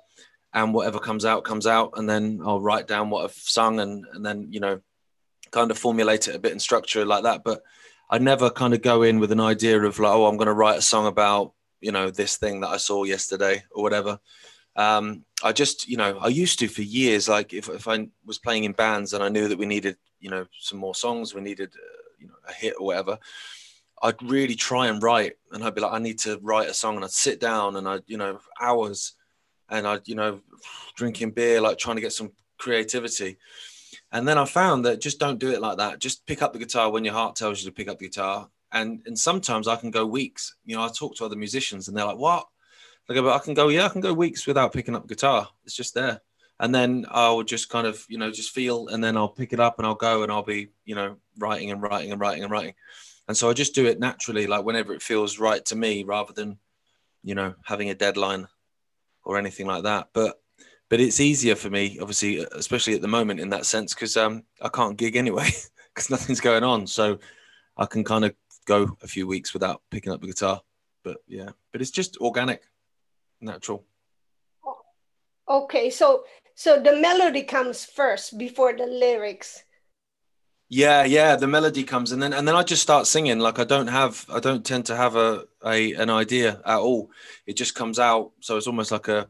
and 0.54 0.74
whatever 0.74 1.00
comes 1.00 1.26
out 1.26 1.44
comes 1.44 1.66
out. 1.66 1.94
And 1.96 2.10
then 2.10 2.42
I'll 2.46 2.62
write 2.62 2.88
down 2.88 3.10
what 3.10 3.24
I've 3.24 3.34
sung 3.34 3.80
and 3.80 4.06
and 4.14 4.26
then 4.26 4.48
you 4.52 4.60
know, 4.60 4.82
kind 5.52 5.72
of 5.72 5.78
formulate 5.78 6.28
it 6.28 6.36
a 6.36 6.40
bit 6.40 6.52
and 6.52 6.62
structure 6.62 7.06
like 7.06 7.24
that. 7.24 7.44
But 7.44 7.64
I 8.10 8.20
never 8.20 8.50
kind 8.50 8.74
of 8.74 8.82
go 8.82 9.04
in 9.04 9.20
with 9.20 9.32
an 9.32 9.40
idea 9.40 9.82
of 9.82 9.98
like, 9.98 10.14
oh, 10.14 10.28
I'm 10.28 10.38
going 10.38 10.48
to 10.48 10.54
write 10.54 10.78
a 10.78 10.82
song 10.82 11.08
about 11.08 11.54
you 11.80 11.92
know 11.92 12.12
this 12.12 12.38
thing 12.38 12.62
that 12.62 12.70
I 12.70 12.78
saw 12.78 13.04
yesterday 13.04 13.64
or 13.72 13.82
whatever. 13.82 14.20
Um, 14.76 15.26
I 15.44 15.54
just 15.54 15.88
you 15.88 15.98
know 15.98 16.20
I 16.20 16.28
used 16.28 16.60
to 16.60 16.68
for 16.68 16.84
years. 16.84 17.28
Like 17.28 17.52
if 17.52 17.68
if 17.68 17.88
I 17.88 18.10
was 18.26 18.38
playing 18.38 18.66
in 18.66 18.74
bands 18.74 19.14
and 19.14 19.24
I 19.24 19.30
knew 19.30 19.48
that 19.48 19.58
we 19.58 19.66
needed 19.66 19.98
you 20.20 20.30
know 20.30 20.46
some 20.60 20.78
more 20.78 20.94
songs, 20.94 21.34
we 21.34 21.42
needed 21.42 21.74
uh, 21.74 22.02
you 22.20 22.28
know 22.28 22.36
a 22.48 22.54
hit 22.54 22.76
or 22.78 22.86
whatever 22.86 23.18
I'd 24.02 24.22
really 24.24 24.56
try 24.56 24.88
and 24.88 25.02
write, 25.02 25.34
and 25.52 25.64
I'd 25.64 25.76
be 25.76 25.82
like, 25.82 25.94
I 25.94 26.00
need 26.00 26.20
to 26.20 26.40
write 26.42 26.70
a 26.70 26.74
song, 26.74 26.96
and 26.96 27.06
I'd 27.06 27.12
sit 27.12 27.40
down 27.40 27.76
and 27.76 27.88
I'd, 27.88 28.04
you 28.08 28.18
know, 28.18 28.40
hours, 28.60 29.14
and 29.70 29.86
I'd, 29.88 30.08
you 30.08 30.16
know, 30.16 30.42
drinking 30.96 31.32
beer, 31.32 31.62
like 31.62 31.78
trying 31.78 31.98
to 31.98 32.02
get 32.02 32.14
some 32.14 32.32
creativity. 32.58 33.38
And 34.12 34.28
then 34.28 34.38
I 34.38 34.46
found 34.46 34.86
that 34.86 35.02
just 35.02 35.20
don't 35.20 35.40
do 35.40 35.52
it 35.52 35.62
like 35.62 35.78
that. 35.78 36.00
Just 36.00 36.26
pick 36.26 36.42
up 36.42 36.52
the 36.54 36.60
guitar 36.60 36.92
when 36.92 37.06
your 37.06 37.14
heart 37.14 37.36
tells 37.36 37.64
you 37.64 37.70
to 37.70 37.76
pick 37.76 37.88
up 37.88 38.00
the 38.00 38.08
guitar, 38.08 38.50
and 38.72 39.02
and 39.06 39.18
sometimes 39.18 39.68
I 39.68 39.76
can 39.76 39.92
go 39.92 40.06
weeks. 40.06 40.56
You 40.66 40.76
know, 40.76 40.84
I 40.84 40.90
talk 40.90 41.16
to 41.16 41.26
other 41.26 41.36
musicians 41.36 41.88
and 41.88 41.96
they're 41.96 42.06
like, 42.06 42.18
"What?" 42.18 42.48
I 43.10 43.14
go, 43.14 43.24
"But 43.24 43.36
I 43.36 43.40
can 43.40 43.54
go, 43.54 43.70
yeah, 43.70 43.86
I 43.86 43.90
can 43.90 44.02
go 44.02 44.14
weeks 44.14 44.48
without 44.48 44.74
picking 44.74 44.96
up 44.96 45.08
guitar. 45.08 45.48
It's 45.66 45.76
just 45.76 45.94
there." 45.94 46.22
And 46.60 46.74
then 46.76 47.06
I'll 47.10 47.42
just 47.44 47.70
kind 47.70 47.88
of, 47.88 48.06
you 48.08 48.20
know, 48.20 48.32
just 48.32 48.52
feel, 48.52 48.88
and 48.90 49.04
then 49.04 49.18
I'll 49.18 49.28
pick 49.30 49.52
it 49.52 49.60
up 49.60 49.80
and 49.80 49.88
I'll 49.88 49.96
go 49.96 50.22
and 50.22 50.32
I'll 50.32 50.44
be, 50.44 50.70
you 50.86 50.94
know, 50.94 51.18
writing 51.40 51.72
and 51.72 51.82
writing 51.82 52.12
and 52.12 52.22
writing 52.22 52.44
and 52.44 52.52
writing. 52.52 52.76
And 53.28 53.38
so 53.38 53.50
I 53.50 53.54
just 53.54 53.76
do 53.76 53.86
it 53.86 54.00
naturally, 54.00 54.48
like 54.48 54.66
whenever 54.66 54.94
it 54.94 55.02
feels 55.02 55.40
right 55.40 55.64
to 55.66 55.76
me, 55.76 56.04
rather 56.04 56.34
than, 56.34 56.58
you 57.24 57.36
know, 57.36 57.54
having 57.64 57.90
a 57.90 57.96
deadline 57.96 58.48
or 59.24 59.38
anything 59.38 59.68
like 59.68 59.84
that. 59.84 60.10
But 60.14 60.42
but 60.90 61.00
it's 61.00 61.22
easier 61.22 61.56
for 61.56 61.70
me, 61.70 61.98
obviously, 62.02 62.40
especially 62.52 62.96
at 62.96 63.02
the 63.02 63.08
moment 63.08 63.40
in 63.40 63.50
that 63.52 63.66
sense, 63.66 63.94
because 63.94 64.18
um, 64.18 64.44
I 64.62 64.68
can't 64.68 64.98
gig 64.98 65.16
anyway, 65.16 65.50
because 65.94 66.10
nothing's 66.10 66.42
going 66.42 66.66
on. 66.66 66.86
So 66.86 67.20
I 67.78 67.86
can 67.86 68.04
kind 68.04 68.26
of 68.26 68.36
go 68.66 68.98
a 69.02 69.08
few 69.08 69.26
weeks 69.26 69.54
without 69.54 69.82
picking 69.90 70.12
up 70.12 70.20
the 70.20 70.28
guitar. 70.28 70.62
But 71.04 71.18
yeah, 71.28 71.52
but 71.72 71.82
it's 71.82 71.92
just 71.92 72.18
organic, 72.18 72.64
natural. 73.40 73.86
Okay, 75.50 75.90
so 75.90 76.26
so 76.56 76.80
the 76.80 76.98
melody 76.98 77.44
comes 77.44 77.86
first 77.86 78.38
before 78.38 78.74
the 78.74 78.86
lyrics. 78.86 79.64
Yeah, 80.74 81.04
yeah, 81.04 81.36
the 81.36 81.48
melody 81.48 81.84
comes 81.84 82.14
and 82.14 82.24
then 82.24 82.32
and 82.32 82.48
then 82.48 82.56
I 82.56 82.64
just 82.64 82.82
start 82.82 83.06
singing. 83.06 83.40
Like 83.40 83.60
I 83.60 83.66
don't 83.66 83.88
have 83.88 84.26
I 84.30 84.40
don't 84.40 84.66
tend 84.66 84.86
to 84.86 84.96
have 84.96 85.18
a, 85.18 85.46
a 85.66 85.94
an 85.96 86.10
idea 86.10 86.62
at 86.66 86.80
all. 86.80 87.12
It 87.46 87.58
just 87.58 87.76
comes 87.76 88.00
out. 88.00 88.32
So 88.40 88.56
it's 88.56 88.68
almost 88.68 88.90
like 88.92 89.10
a 89.10 89.30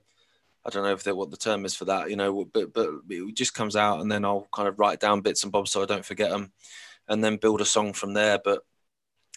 I 0.65 0.69
don't 0.71 0.83
know 0.83 0.93
if 0.93 1.03
that 1.03 1.17
what 1.17 1.31
the 1.31 1.37
term 1.37 1.65
is 1.65 1.75
for 1.75 1.85
that, 1.85 2.09
you 2.11 2.17
know, 2.17 2.45
but 2.45 2.73
but 2.73 2.89
it 3.09 3.35
just 3.35 3.55
comes 3.55 3.75
out 3.75 4.01
and 4.01 4.11
then 4.11 4.25
I'll 4.25 4.47
kind 4.53 4.67
of 4.69 4.79
write 4.79 4.99
down 4.99 5.21
bits 5.21 5.43
and 5.43 5.51
bobs 5.51 5.71
so 5.71 5.83
I 5.83 5.87
don't 5.87 6.05
forget 6.05 6.31
them 6.31 6.53
and 7.09 7.23
then 7.23 7.37
build 7.37 7.61
a 7.61 7.65
song 7.65 7.93
from 7.93 8.13
there. 8.13 8.39
But 8.43 8.63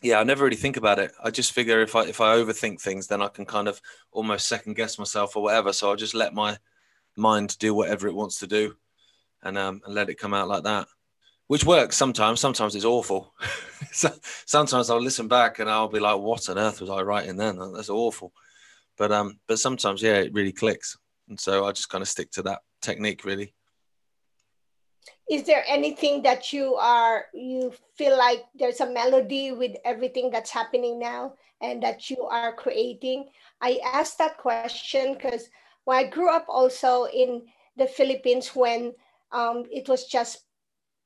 yeah, 0.02 0.20
I 0.20 0.24
never 0.24 0.44
really 0.44 0.56
think 0.56 0.76
about 0.78 0.98
it. 1.00 1.12
I 1.22 1.30
just 1.30 1.52
figure 1.52 1.82
if 1.82 1.96
I 1.96 2.04
if 2.06 2.20
I 2.20 2.36
overthink 2.36 2.80
things, 2.82 3.08
then 3.08 3.22
I 3.22 3.28
can 3.28 3.46
kind 3.46 3.68
of 3.68 3.80
almost 4.12 4.48
second 4.48 4.74
guess 4.76 4.98
myself 4.98 5.36
or 5.36 5.44
whatever. 5.44 5.72
So 5.72 5.90
I'll 5.90 5.96
just 5.96 6.14
let 6.14 6.34
my 6.34 6.58
mind 7.16 7.58
do 7.58 7.74
whatever 7.74 8.08
it 8.08 8.14
wants 8.14 8.40
to 8.40 8.46
do, 8.48 8.76
and 9.42 9.58
um 9.58 9.82
and 9.86 9.94
let 9.94 10.10
it 10.10 10.18
come 10.18 10.34
out 10.34 10.48
like 10.48 10.64
that, 10.64 10.88
which 11.46 11.64
works 11.64 11.96
sometimes. 11.96 12.40
Sometimes 12.40 12.74
it's 12.74 12.84
awful. 12.84 13.34
so, 13.92 14.10
sometimes 14.46 14.90
I'll 14.90 15.00
listen 15.00 15.28
back 15.28 15.58
and 15.58 15.70
I'll 15.70 15.88
be 15.88 16.00
like, 16.00 16.18
"What 16.18 16.48
on 16.48 16.58
earth 16.58 16.80
was 16.80 16.90
I 16.90 17.02
writing 17.02 17.36
then? 17.36 17.58
That's 17.72 17.90
awful." 17.90 18.32
But 18.96 19.12
um, 19.12 19.38
but 19.46 19.58
sometimes 19.58 20.02
yeah, 20.02 20.16
it 20.16 20.32
really 20.32 20.52
clicks, 20.52 20.96
and 21.28 21.38
so 21.38 21.66
I 21.66 21.72
just 21.72 21.88
kind 21.88 22.02
of 22.02 22.08
stick 22.08 22.30
to 22.32 22.42
that 22.42 22.60
technique 22.80 23.24
really 23.24 23.54
is 25.30 25.44
there 25.44 25.64
anything 25.66 26.22
that 26.22 26.52
you 26.52 26.74
are 26.74 27.26
you 27.32 27.72
feel 27.96 28.16
like 28.16 28.44
there's 28.54 28.80
a 28.80 28.90
melody 28.90 29.52
with 29.52 29.72
everything 29.84 30.30
that's 30.30 30.50
happening 30.50 30.98
now 30.98 31.32
and 31.62 31.82
that 31.82 32.10
you 32.10 32.24
are 32.24 32.54
creating 32.54 33.26
i 33.60 33.78
asked 33.84 34.18
that 34.18 34.36
question 34.36 35.14
because 35.14 35.48
when 35.84 35.96
i 35.96 36.04
grew 36.04 36.30
up 36.30 36.44
also 36.48 37.06
in 37.06 37.42
the 37.76 37.86
philippines 37.86 38.48
when 38.54 38.92
um, 39.32 39.64
it 39.72 39.88
was 39.88 40.04
just 40.04 40.44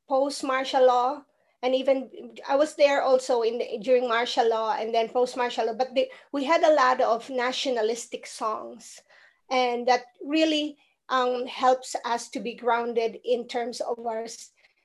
post 0.09 0.43
martial 0.45 0.87
law 0.87 1.23
and 1.63 1.75
even 1.75 2.09
i 2.49 2.57
was 2.57 2.75
there 2.77 3.03
also 3.03 3.43
in 3.43 3.59
the, 3.59 3.79
during 3.83 4.09
martial 4.09 4.49
law 4.49 4.77
and 4.79 4.95
then 4.95 5.09
post 5.09 5.37
martial 5.37 5.67
law 5.67 5.75
but 5.75 5.91
we 6.33 6.45
had 6.45 6.63
a 6.63 6.75
lot 6.75 7.01
of 7.01 7.29
nationalistic 7.31 8.27
songs 8.27 9.01
and 9.51 9.87
that 9.89 10.03
really 10.25 10.77
um, 11.09 11.47
helps 11.47 11.97
us 12.05 12.29
to 12.31 12.41
be 12.41 12.55
grounded 12.55 13.19
in 13.25 13.47
terms 13.49 13.81
of 13.81 13.99
our 14.05 14.27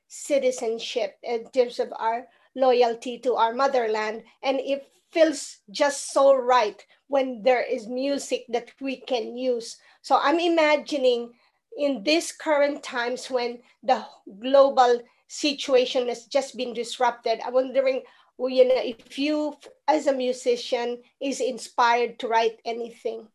citizenship, 0.08 1.18
in 1.24 1.50
terms 1.52 1.80
of 1.80 1.92
our 1.98 2.28
loyalty 2.56 3.20
to 3.20 3.36
our 3.36 3.54
motherland. 3.54 4.24
And 4.42 4.60
it 4.60 4.88
feels 5.12 5.58
just 5.70 6.14
so 6.14 6.36
right 6.36 6.84
when 7.08 7.44
there 7.44 7.64
is 7.64 7.88
music 7.88 8.46
that 8.50 8.72
we 8.80 8.98
can 8.98 9.36
use. 9.38 9.78
So 10.02 10.20
I'm 10.22 10.40
imagining 10.40 11.34
in 11.78 12.04
these 12.04 12.32
current 12.32 12.84
times 12.84 13.30
when 13.30 13.60
the 13.82 14.06
global 14.40 15.02
situation 15.28 16.08
has 16.08 16.26
just 16.26 16.56
been 16.56 16.74
disrupted, 16.74 17.40
I'm 17.46 17.54
wondering, 17.54 18.04
well, 18.38 18.50
you 18.50 18.68
know, 18.68 18.82
if 18.82 19.18
you 19.18 19.56
as 19.88 20.08
a 20.08 20.14
musician 20.14 21.02
is 21.22 21.40
inspired 21.40 22.20
to 22.20 22.28
write 22.28 22.60
anything. 22.66 23.28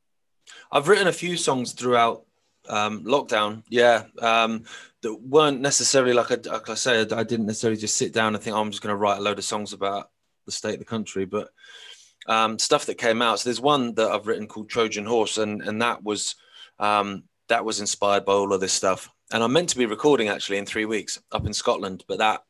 I've 0.73 0.88
written 0.88 1.09
a 1.09 1.12
few 1.12 1.37
songs 1.37 1.73
throughout 1.73 2.25
um, 2.68 3.04
lockdown, 3.04 3.62
yeah, 3.68 4.04
um, 4.21 4.64
that 5.02 5.14
weren't 5.14 5.61
necessarily 5.61 6.12
like, 6.12 6.30
I, 6.30 6.50
like 6.50 6.68
I 6.68 6.75
said, 6.75 7.12
I 7.12 7.23
didn't 7.23 7.47
necessarily 7.47 7.78
just 7.78 7.97
sit 7.97 8.12
down 8.12 8.35
and 8.35 8.42
think 8.42 8.57
oh, 8.57 8.61
I'm 8.61 8.71
just 8.71 8.83
going 8.83 8.92
to 8.92 8.97
write 8.97 9.18
a 9.18 9.23
load 9.23 9.38
of 9.38 9.45
songs 9.45 9.73
about 9.73 10.11
the 10.47 10.52
state 10.52 10.75
of 10.75 10.78
the 10.78 10.85
country, 10.85 11.25
but 11.25 11.50
um, 12.26 12.59
stuff 12.59 12.87
that 12.87 12.97
came 12.97 13.23
out. 13.23 13.40
So 13.40 13.49
there's 13.49 13.61
one 13.61 13.95
that 13.95 14.11
I've 14.11 14.26
written 14.26 14.47
called 14.47 14.68
Trojan 14.68 15.07
Horse, 15.07 15.38
and 15.38 15.62
and 15.62 15.80
that 15.83 16.02
was 16.02 16.37
um, 16.78 17.25
that 17.49 17.64
was 17.64 17.81
inspired 17.81 18.25
by 18.25 18.33
all 18.33 18.52
of 18.52 18.61
this 18.61 18.73
stuff. 18.73 19.11
And 19.33 19.43
I'm 19.43 19.52
meant 19.52 19.69
to 19.71 19.78
be 19.78 19.87
recording 19.87 20.28
actually 20.28 20.59
in 20.59 20.67
three 20.67 20.85
weeks 20.85 21.21
up 21.33 21.47
in 21.47 21.52
Scotland, 21.52 22.05
but 22.09 22.19
that 22.19 22.43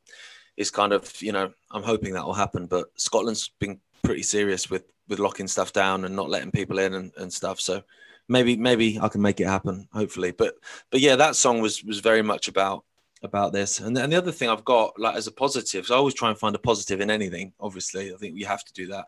is 0.57 0.71
kind 0.71 0.93
of 0.93 1.11
you 1.23 1.33
know 1.33 1.53
I'm 1.71 1.83
hoping 1.83 2.15
that 2.15 2.25
will 2.25 2.35
happen. 2.35 2.67
But 2.67 2.89
Scotland's 2.97 3.51
been 3.59 3.81
pretty 4.03 4.23
serious 4.23 4.71
with 4.71 4.85
with 5.09 5.19
locking 5.19 5.49
stuff 5.49 5.73
down 5.73 6.05
and 6.05 6.15
not 6.15 6.31
letting 6.31 6.51
people 6.51 6.79
in 6.79 6.95
and, 6.95 7.13
and 7.17 7.33
stuff. 7.33 7.61
So 7.61 7.83
maybe 8.29 8.57
maybe 8.57 8.99
I 9.01 9.09
can 9.09 9.23
make 9.23 9.41
it 9.41 9.47
happen. 9.47 9.89
Hopefully, 9.93 10.33
but 10.33 10.55
but 10.91 11.01
yeah, 11.01 11.17
that 11.17 11.37
song 11.37 11.61
was 11.61 11.83
was 11.83 12.01
very 12.01 12.23
much 12.23 12.49
about 12.49 12.85
about 13.23 13.53
this. 13.53 13.81
And, 13.81 13.97
and 13.99 14.13
the 14.13 14.17
other 14.17 14.33
thing 14.33 14.49
I've 14.49 14.65
got 14.65 14.99
like 14.99 15.17
as 15.17 15.27
a 15.27 15.33
positive, 15.33 15.87
so 15.87 15.95
I 15.95 15.99
always 15.99 16.15
try 16.15 16.29
and 16.29 16.39
find 16.39 16.55
a 16.55 16.61
positive 16.61 17.01
in 17.01 17.11
anything. 17.11 17.53
Obviously, 17.61 18.13
I 18.13 18.17
think 18.17 18.35
we 18.35 18.45
have 18.45 18.65
to 18.65 18.73
do 18.73 18.89
that. 18.89 19.07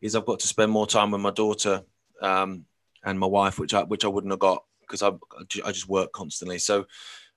Is 0.00 0.14
I've 0.14 0.26
got 0.26 0.40
to 0.40 0.46
spend 0.46 0.70
more 0.70 0.86
time 0.86 1.10
with 1.10 1.20
my 1.20 1.30
daughter 1.30 1.82
um, 2.22 2.66
and 3.04 3.18
my 3.18 3.26
wife, 3.26 3.58
which 3.58 3.74
I 3.74 3.82
which 3.82 4.04
I 4.04 4.08
wouldn't 4.08 4.32
have 4.32 4.40
got 4.40 4.64
because 4.88 5.02
I 5.02 5.12
I 5.64 5.72
just 5.72 5.88
work 5.88 6.12
constantly. 6.12 6.58
So 6.58 6.86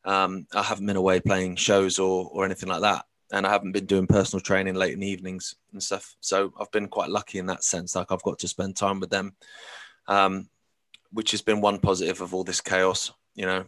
um, 0.05 0.47
I 0.53 0.63
haven't 0.63 0.85
been 0.85 0.95
away 0.95 1.19
playing 1.19 1.55
shows 1.57 1.99
or 1.99 2.29
or 2.31 2.45
anything 2.45 2.69
like 2.69 2.81
that. 2.81 3.05
And 3.33 3.47
I 3.47 3.49
haven't 3.49 3.71
been 3.71 3.85
doing 3.85 4.07
personal 4.07 4.41
training 4.41 4.75
late 4.75 4.93
in 4.93 4.99
the 4.99 5.07
evenings 5.07 5.55
and 5.71 5.81
stuff. 5.81 6.17
So 6.19 6.53
I've 6.59 6.71
been 6.71 6.89
quite 6.89 7.09
lucky 7.09 7.39
in 7.39 7.45
that 7.45 7.63
sense. 7.63 7.95
Like 7.95 8.11
I've 8.11 8.23
got 8.23 8.39
to 8.39 8.47
spend 8.47 8.75
time 8.75 8.99
with 8.99 9.09
them. 9.09 9.35
Um, 10.07 10.49
which 11.11 11.31
has 11.31 11.41
been 11.41 11.61
one 11.61 11.79
positive 11.79 12.21
of 12.21 12.33
all 12.33 12.43
this 12.43 12.61
chaos, 12.61 13.11
you 13.35 13.45
know. 13.45 13.65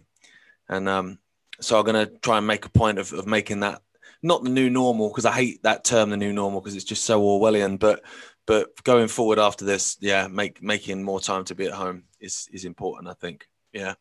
And 0.69 0.87
um, 0.87 1.19
so 1.59 1.77
I'm 1.77 1.85
going 1.85 2.07
to 2.07 2.17
try 2.19 2.37
and 2.37 2.47
make 2.47 2.65
a 2.65 2.69
point 2.69 2.99
of, 2.99 3.11
of 3.13 3.27
making 3.27 3.61
that 3.61 3.81
not 4.21 4.43
the 4.43 4.49
new 4.49 4.69
normal 4.69 5.09
because 5.09 5.25
I 5.25 5.33
hate 5.33 5.63
that 5.63 5.83
term, 5.83 6.09
the 6.09 6.17
new 6.17 6.31
normal, 6.31 6.61
because 6.61 6.75
it's 6.75 6.85
just 6.85 7.03
so 7.03 7.21
Orwellian. 7.21 7.77
But 7.77 8.03
but 8.45 8.81
going 8.83 9.07
forward 9.07 9.39
after 9.39 9.65
this, 9.65 9.97
yeah, 9.99 10.27
make 10.27 10.63
making 10.63 11.03
more 11.03 11.19
time 11.19 11.43
to 11.45 11.55
be 11.55 11.65
at 11.65 11.73
home 11.73 12.03
is 12.19 12.47
is 12.51 12.65
important. 12.65 13.09
I 13.09 13.13
think, 13.13 13.47
yeah. 13.73 13.95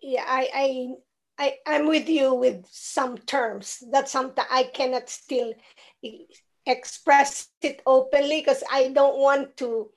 Yeah, 0.00 0.24
I 0.26 0.48
I. 0.54 0.88
I, 1.40 1.54
I'm 1.68 1.86
with 1.86 2.08
you 2.08 2.34
with 2.34 2.66
some 2.68 3.16
terms. 3.16 3.80
That's 3.92 4.10
something 4.10 4.44
I 4.50 4.64
cannot 4.64 5.08
still 5.08 5.54
express 6.66 7.46
it 7.62 7.80
openly 7.86 8.40
because 8.40 8.64
I 8.72 8.88
don't 8.88 9.18
want 9.18 9.56
to 9.58 9.88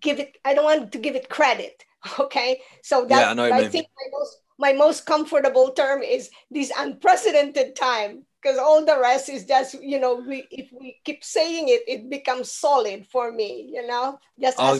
give 0.00 0.18
it 0.18 0.36
i 0.44 0.54
don't 0.54 0.64
want 0.64 0.92
to 0.92 0.98
give 0.98 1.14
it 1.14 1.28
credit 1.28 1.84
okay 2.18 2.60
so 2.82 3.04
that 3.06 3.36
yeah, 3.36 3.42
I, 3.42 3.60
I 3.60 3.68
think 3.68 3.86
my 3.96 4.18
most 4.18 4.38
my 4.58 4.72
most 4.72 5.06
comfortable 5.06 5.72
term 5.72 6.02
is 6.02 6.30
this 6.50 6.72
unprecedented 6.78 7.76
time 7.76 8.24
because 8.40 8.58
all 8.58 8.84
the 8.84 8.98
rest 8.98 9.28
is 9.28 9.44
just 9.44 9.80
you 9.82 10.00
know 10.00 10.14
we 10.14 10.46
if 10.50 10.70
we 10.72 10.98
keep 11.04 11.22
saying 11.22 11.68
it 11.68 11.82
it 11.86 12.10
becomes 12.10 12.50
solid 12.50 13.06
for 13.06 13.30
me 13.32 13.70
you 13.72 13.86
know 13.86 14.18
just 14.40 14.56
oh, 14.58 14.78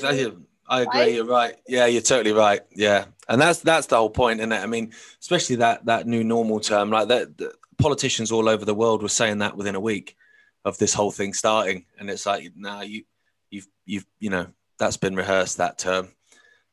I, 0.68 0.82
agree 0.82 1.00
right? 1.00 1.12
you're 1.14 1.24
right. 1.24 1.56
Yeah 1.66 1.86
you're 1.86 2.02
totally 2.02 2.34
right. 2.34 2.60
Yeah. 2.74 3.06
And 3.28 3.40
that's 3.40 3.60
that's 3.60 3.86
the 3.86 3.96
whole 3.96 4.10
point 4.10 4.40
isn't 4.40 4.52
it 4.52 4.62
i 4.62 4.66
mean 4.66 4.92
especially 5.20 5.56
that 5.56 5.84
that 5.86 6.06
new 6.06 6.22
normal 6.22 6.60
term 6.60 6.90
like 6.90 7.08
that 7.08 7.54
politicians 7.78 8.32
all 8.32 8.48
over 8.48 8.64
the 8.64 8.74
world 8.74 9.02
were 9.02 9.08
saying 9.08 9.38
that 9.38 9.56
within 9.56 9.74
a 9.74 9.80
week 9.80 10.16
of 10.64 10.78
this 10.78 10.94
whole 10.94 11.10
thing 11.12 11.32
starting. 11.32 11.84
And 11.98 12.10
it's 12.10 12.26
like 12.26 12.52
now 12.56 12.76
nah, 12.76 12.82
you 12.82 13.04
you've 13.50 13.68
you've 13.84 14.06
you 14.18 14.30
know 14.30 14.48
that's 14.78 14.96
been 14.96 15.16
rehearsed 15.16 15.58
that 15.58 15.78
term. 15.78 16.08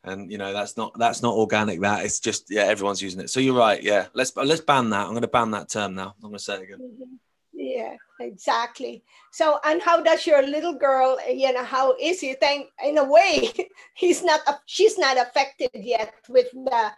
And 0.03 0.31
you 0.31 0.37
know 0.37 0.51
that's 0.51 0.75
not 0.75 0.97
that's 0.97 1.21
not 1.21 1.35
organic 1.35 1.79
that 1.81 2.03
it's 2.03 2.19
just 2.19 2.47
yeah 2.49 2.63
everyone's 2.63 3.01
using 3.01 3.21
it. 3.21 3.29
So 3.29 3.39
you're 3.39 3.55
right 3.55 3.81
yeah. 3.81 4.07
Let's 4.13 4.35
let's 4.35 4.61
ban 4.61 4.89
that. 4.89 5.05
I'm 5.05 5.11
going 5.11 5.21
to 5.21 5.27
ban 5.27 5.51
that 5.51 5.69
term 5.69 5.95
now. 5.95 6.15
I'm 6.17 6.29
going 6.29 6.33
to 6.33 6.39
say 6.43 6.55
it 6.55 6.63
again. 6.63 6.79
Mm-hmm. 6.79 7.15
Yeah 7.63 7.95
exactly. 8.19 9.03
So 9.31 9.59
and 9.63 9.81
how 9.81 10.01
does 10.01 10.27
your 10.27 10.45
little 10.45 10.73
girl 10.73 11.17
you 11.27 11.51
know 11.53 11.63
how 11.63 11.95
is 11.99 12.19
he? 12.19 12.33
Think 12.33 12.69
in 12.83 12.97
a 12.97 13.03
way 13.03 13.51
he's 13.95 14.23
not 14.23 14.41
she's 14.65 14.97
not 14.97 15.17
affected 15.17 15.71
yet 15.73 16.13
with 16.29 16.51
the 16.51 16.91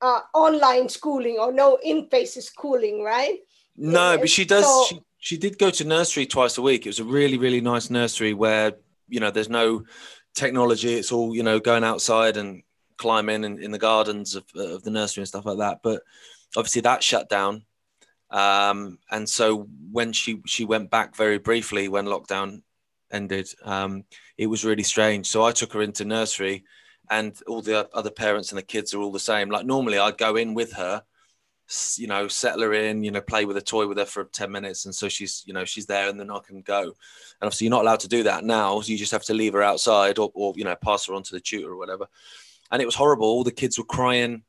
uh, 0.00 0.20
online 0.34 0.88
schooling 0.88 1.38
or 1.38 1.52
no 1.52 1.78
in-face 1.82 2.34
schooling 2.44 3.02
right? 3.02 3.38
No 3.76 4.18
but 4.18 4.28
she 4.28 4.44
does 4.44 4.64
so, 4.64 4.84
she, 4.88 5.00
she 5.18 5.36
did 5.38 5.58
go 5.58 5.70
to 5.70 5.84
nursery 5.84 6.26
twice 6.26 6.58
a 6.58 6.62
week. 6.62 6.86
It 6.86 6.90
was 6.90 7.00
a 7.00 7.04
really 7.04 7.38
really 7.38 7.60
nice 7.60 7.90
nursery 7.90 8.34
where 8.34 8.74
you 9.08 9.20
know 9.20 9.30
there's 9.30 9.48
no 9.48 9.84
technology. 10.34 10.94
It's 10.94 11.12
all 11.12 11.34
you 11.34 11.42
know 11.42 11.58
going 11.58 11.84
outside 11.84 12.36
and 12.36 12.62
climbing 12.98 13.44
in, 13.44 13.62
in 13.62 13.70
the 13.70 13.78
gardens 13.78 14.34
of, 14.34 14.44
of 14.56 14.82
the 14.82 14.90
nursery 14.90 15.22
and 15.22 15.28
stuff 15.28 15.46
like 15.46 15.58
that. 15.58 15.80
But 15.82 16.02
obviously 16.56 16.82
that 16.82 17.02
shut 17.02 17.28
down 17.28 17.64
Um, 18.30 18.98
and 19.10 19.28
so 19.28 19.68
when 19.90 20.12
she 20.12 20.42
she 20.46 20.64
went 20.64 20.90
back 20.90 21.16
very 21.16 21.38
briefly 21.38 21.88
when 21.88 22.06
lockdown 22.06 22.62
ended, 23.10 23.48
um, 23.64 24.04
it 24.36 24.46
was 24.46 24.64
really 24.64 24.82
strange. 24.82 25.26
So 25.26 25.44
I 25.44 25.52
took 25.52 25.72
her 25.72 25.82
into 25.82 26.04
nursery, 26.04 26.64
and 27.10 27.34
all 27.46 27.62
the 27.62 27.88
other 27.94 28.10
parents 28.10 28.50
and 28.50 28.58
the 28.58 28.62
kids 28.62 28.92
are 28.92 29.00
all 29.00 29.12
the 29.12 29.20
same. 29.20 29.50
Like 29.50 29.66
normally, 29.66 29.98
I'd 29.98 30.18
go 30.18 30.36
in 30.36 30.54
with 30.54 30.72
her, 30.74 31.02
you 31.96 32.06
know, 32.06 32.28
settle 32.28 32.62
her 32.62 32.74
in, 32.74 33.02
you 33.02 33.10
know, 33.10 33.22
play 33.22 33.44
with 33.46 33.56
a 33.56 33.62
toy 33.62 33.86
with 33.86 33.98
her 33.98 34.04
for 34.04 34.24
ten 34.24 34.50
minutes, 34.52 34.84
and 34.84 34.94
so 34.94 35.08
she's 35.08 35.42
you 35.46 35.54
know 35.54 35.64
she's 35.64 35.86
there, 35.86 36.08
and 36.08 36.20
then 36.20 36.30
I 36.30 36.40
can 36.40 36.60
go. 36.60 36.82
And 36.82 36.92
obviously, 37.46 37.66
you're 37.66 37.76
not 37.76 37.82
allowed 37.82 38.00
to 38.00 38.08
do 38.08 38.24
that 38.24 38.44
now. 38.44 38.80
So 38.80 38.92
you 38.92 38.98
just 38.98 39.12
have 39.12 39.24
to 39.24 39.34
leave 39.34 39.54
her 39.54 39.62
outside, 39.62 40.18
or, 40.18 40.30
or 40.34 40.52
you 40.56 40.64
know, 40.64 40.76
pass 40.76 41.06
her 41.06 41.14
on 41.14 41.22
to 41.24 41.34
the 41.34 41.40
tutor 41.40 41.70
or 41.70 41.76
whatever. 41.76 42.06
And 42.70 42.82
it 42.82 42.84
was 42.84 42.94
horrible. 42.94 43.26
All 43.26 43.44
the 43.44 43.50
kids 43.50 43.78
were 43.78 43.84
crying 43.84 44.42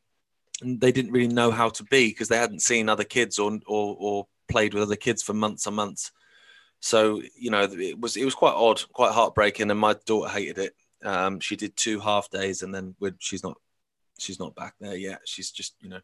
they 0.61 0.91
didn't 0.91 1.11
really 1.11 1.33
know 1.33 1.51
how 1.51 1.69
to 1.69 1.83
be 1.85 2.09
because 2.09 2.27
they 2.27 2.37
hadn't 2.37 2.61
seen 2.61 2.89
other 2.89 3.03
kids 3.03 3.39
or, 3.39 3.59
or, 3.65 3.95
or 3.99 4.27
played 4.49 4.73
with 4.73 4.83
other 4.83 4.95
kids 4.95 5.23
for 5.23 5.33
months 5.33 5.67
and 5.67 5.75
months. 5.75 6.11
So 6.81 7.21
you 7.37 7.51
know 7.51 7.63
it 7.63 7.99
was 7.99 8.15
it 8.15 8.25
was 8.25 8.35
quite 8.35 8.53
odd, 8.53 8.81
quite 8.93 9.11
heartbreaking, 9.11 9.69
and 9.69 9.79
my 9.79 9.95
daughter 10.05 10.29
hated 10.29 10.57
it. 10.57 10.73
Um, 11.03 11.39
she 11.39 11.55
did 11.55 11.75
two 11.75 11.99
half 11.99 12.29
days, 12.29 12.61
and 12.63 12.73
then 12.73 12.95
she's 13.19 13.43
not 13.43 13.57
she's 14.17 14.39
not 14.39 14.55
back 14.55 14.75
there 14.79 14.95
yet. 14.95 15.21
She's 15.25 15.51
just 15.51 15.75
you 15.81 15.89
know 15.89 15.99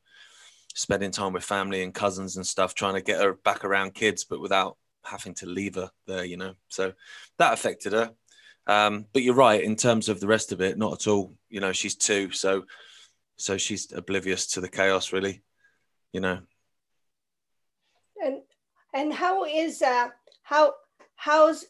spending 0.74 1.12
time 1.12 1.32
with 1.32 1.44
family 1.44 1.82
and 1.84 1.94
cousins 1.94 2.36
and 2.36 2.46
stuff, 2.46 2.76
trying 2.76 2.96
to 2.96 3.02
get 3.02 3.22
her 3.22 3.34
back 3.34 3.64
around 3.64 3.94
kids, 3.94 4.26
but 4.26 4.42
without 4.42 4.78
having 5.04 5.34
to 5.36 5.46
leave 5.46 5.76
her 5.76 5.90
there. 6.08 6.26
You 6.26 6.38
know, 6.38 6.56
so 6.68 6.94
that 7.38 7.54
affected 7.54 7.94
her. 7.94 8.12
Um, 8.68 9.06
but 9.14 9.22
you're 9.22 9.36
right 9.36 9.64
in 9.64 9.76
terms 9.76 10.10
of 10.10 10.20
the 10.20 10.28
rest 10.28 10.52
of 10.52 10.60
it, 10.60 10.78
not 10.78 10.94
at 10.94 11.08
all. 11.08 11.34
You 11.50 11.62
know, 11.62 11.72
she's 11.72 11.96
two, 11.96 12.32
so 12.32 12.66
so 13.38 13.58
she's 13.58 13.92
oblivious 13.92 14.48
to 14.48 14.62
the 14.62 14.70
chaos 14.70 15.12
really 15.12 15.44
you 16.16 16.22
know. 16.22 16.40
And 18.24 18.42
and 18.94 19.14
how 19.14 19.44
is 19.44 19.82
uh 19.82 20.08
how 20.44 20.74
how's 21.16 21.66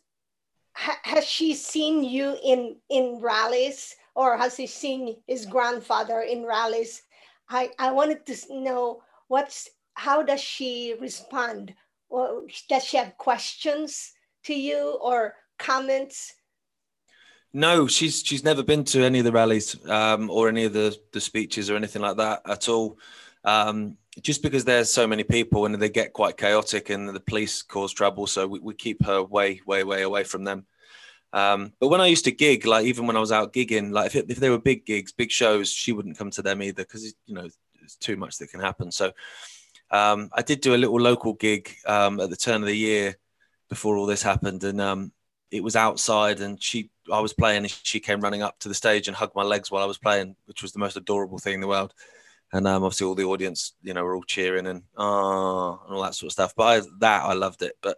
ha, 0.74 1.00
has 1.02 1.26
she 1.26 1.56
seen 1.56 2.04
you 2.04 2.38
in 2.44 2.78
in 2.90 3.20
rallies? 3.20 3.96
Or 4.14 4.38
has 4.38 4.56
he 4.56 4.68
seen 4.68 5.18
his 5.28 5.48
grandfather 5.48 6.22
in 6.22 6.46
rallies? 6.46 7.02
I 7.50 7.72
i 7.80 7.92
wanted 7.92 8.26
to 8.28 8.36
know 8.54 9.02
what's 9.28 9.68
how 9.96 10.22
does 10.22 10.42
she 10.42 10.94
respond? 11.02 11.74
Or 12.10 12.44
does 12.70 12.84
she 12.86 12.98
have 12.98 13.18
questions 13.18 14.14
to 14.44 14.54
you 14.54 15.00
or 15.02 15.34
comments 15.58 16.36
no, 17.56 17.88
she's 17.88 18.22
she's 18.22 18.44
never 18.44 18.62
been 18.62 18.84
to 18.84 19.02
any 19.02 19.20
of 19.20 19.26
the 19.26 19.32
rallies 19.32 19.78
um, 19.88 20.30
or 20.30 20.50
any 20.50 20.66
of 20.66 20.74
the 20.74 21.00
the 21.14 21.22
speeches 21.22 21.70
or 21.70 21.78
anything 21.78 22.02
like 22.02 22.18
that 22.18 22.42
at 22.46 22.68
all. 22.68 23.00
Um, 23.46 23.96
just 24.22 24.44
because 24.44 24.66
there's 24.66 24.92
so 24.92 25.08
many 25.08 25.24
people 25.24 25.66
and 25.66 25.74
they 25.76 25.88
get 25.88 26.12
quite 26.12 26.36
chaotic 26.36 26.90
and 26.90 27.08
the 27.08 27.20
police 27.22 27.62
cause 27.62 27.94
trouble, 27.94 28.28
so 28.28 28.46
we, 28.46 28.60
we 28.60 28.74
keep 28.74 29.06
her 29.06 29.24
way 29.24 29.62
way 29.66 29.86
way 29.86 30.02
away 30.02 30.26
from 30.26 30.44
them. 30.44 30.66
Um, 31.32 31.72
but 31.80 31.88
when 31.88 32.02
I 32.02 32.08
used 32.08 32.26
to 32.26 32.32
gig, 32.32 32.66
like 32.66 32.86
even 32.88 33.08
when 33.08 33.16
I 33.16 33.22
was 33.22 33.32
out 33.32 33.54
gigging, 33.54 33.94
like 33.94 34.08
if, 34.08 34.16
it, 34.18 34.26
if 34.30 34.38
they 34.38 34.50
were 34.50 34.60
big 34.60 34.86
gigs, 34.86 35.14
big 35.14 35.32
shows, 35.32 35.72
she 35.72 35.94
wouldn't 35.94 36.18
come 36.18 36.32
to 36.32 36.42
them 36.42 36.62
either 36.62 36.84
because 36.84 37.16
you 37.26 37.36
know 37.36 37.48
it's 37.82 37.96
too 37.96 38.18
much 38.18 38.38
that 38.40 38.52
can 38.52 38.60
happen. 38.60 38.92
So 38.92 39.14
um, 39.92 40.30
I 40.34 40.42
did 40.42 40.60
do 40.60 40.76
a 40.76 40.84
little 40.84 41.00
local 41.00 41.34
gig 41.34 41.74
um, 41.86 42.20
at 42.20 42.30
the 42.30 42.36
turn 42.36 42.62
of 42.64 42.68
the 42.68 42.76
year 42.76 43.16
before 43.70 43.96
all 43.96 44.08
this 44.08 44.24
happened, 44.24 44.66
and 44.66 44.82
um, 44.82 45.14
it 45.56 45.64
was 45.64 45.76
outside 45.76 46.42
and 46.42 46.62
she 46.62 46.90
I 47.12 47.20
was 47.20 47.34
playing 47.34 47.64
and 47.64 47.72
she 47.84 48.00
came 48.00 48.22
running 48.22 48.42
up 48.42 48.60
to 48.60 48.68
the 48.68 48.76
stage 48.76 49.08
and 49.08 49.16
hugged 49.16 49.36
my 49.36 49.44
legs 49.44 49.70
while 49.70 49.84
I 49.84 49.88
was 49.88 49.98
playing, 49.98 50.36
which 50.46 50.62
was 50.62 50.72
the 50.72 50.80
most 50.80 50.98
adorable 50.98 51.38
thing 51.38 51.56
in 51.56 51.62
the 51.62 51.68
world. 51.68 51.94
And 52.52 52.68
um, 52.68 52.84
obviously 52.84 53.08
all 53.08 53.16
the 53.16 53.26
audience, 53.26 53.74
you 53.82 53.94
know, 53.94 54.04
were 54.04 54.16
all 54.16 54.24
cheering 54.24 54.68
and 54.68 54.84
ah 54.98 55.80
and 55.86 55.96
all 55.96 56.04
that 56.04 56.16
sort 56.16 56.30
of 56.30 56.34
stuff. 56.34 56.54
But 56.56 56.64
I, 56.64 56.88
that 57.00 57.24
I 57.24 57.34
loved 57.34 57.62
it. 57.62 57.74
But 57.82 57.98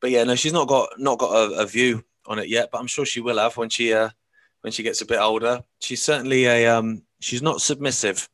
but 0.00 0.10
yeah, 0.10 0.24
no, 0.24 0.34
she's 0.34 0.52
not 0.52 0.68
got 0.68 0.88
not 0.98 1.18
got 1.18 1.32
a, 1.32 1.60
a 1.60 1.66
view 1.66 2.04
on 2.26 2.38
it 2.38 2.48
yet, 2.48 2.70
but 2.72 2.78
I'm 2.78 2.86
sure 2.86 3.04
she 3.04 3.20
will 3.20 3.38
have 3.38 3.56
when 3.56 3.68
she 3.68 3.92
uh 3.92 4.10
when 4.62 4.72
she 4.72 4.82
gets 4.82 5.00
a 5.00 5.06
bit 5.06 5.18
older. 5.18 5.62
She's 5.80 6.02
certainly 6.02 6.46
a 6.46 6.66
um 6.66 7.02
she's 7.20 7.42
not 7.42 7.60
submissive. 7.60 8.28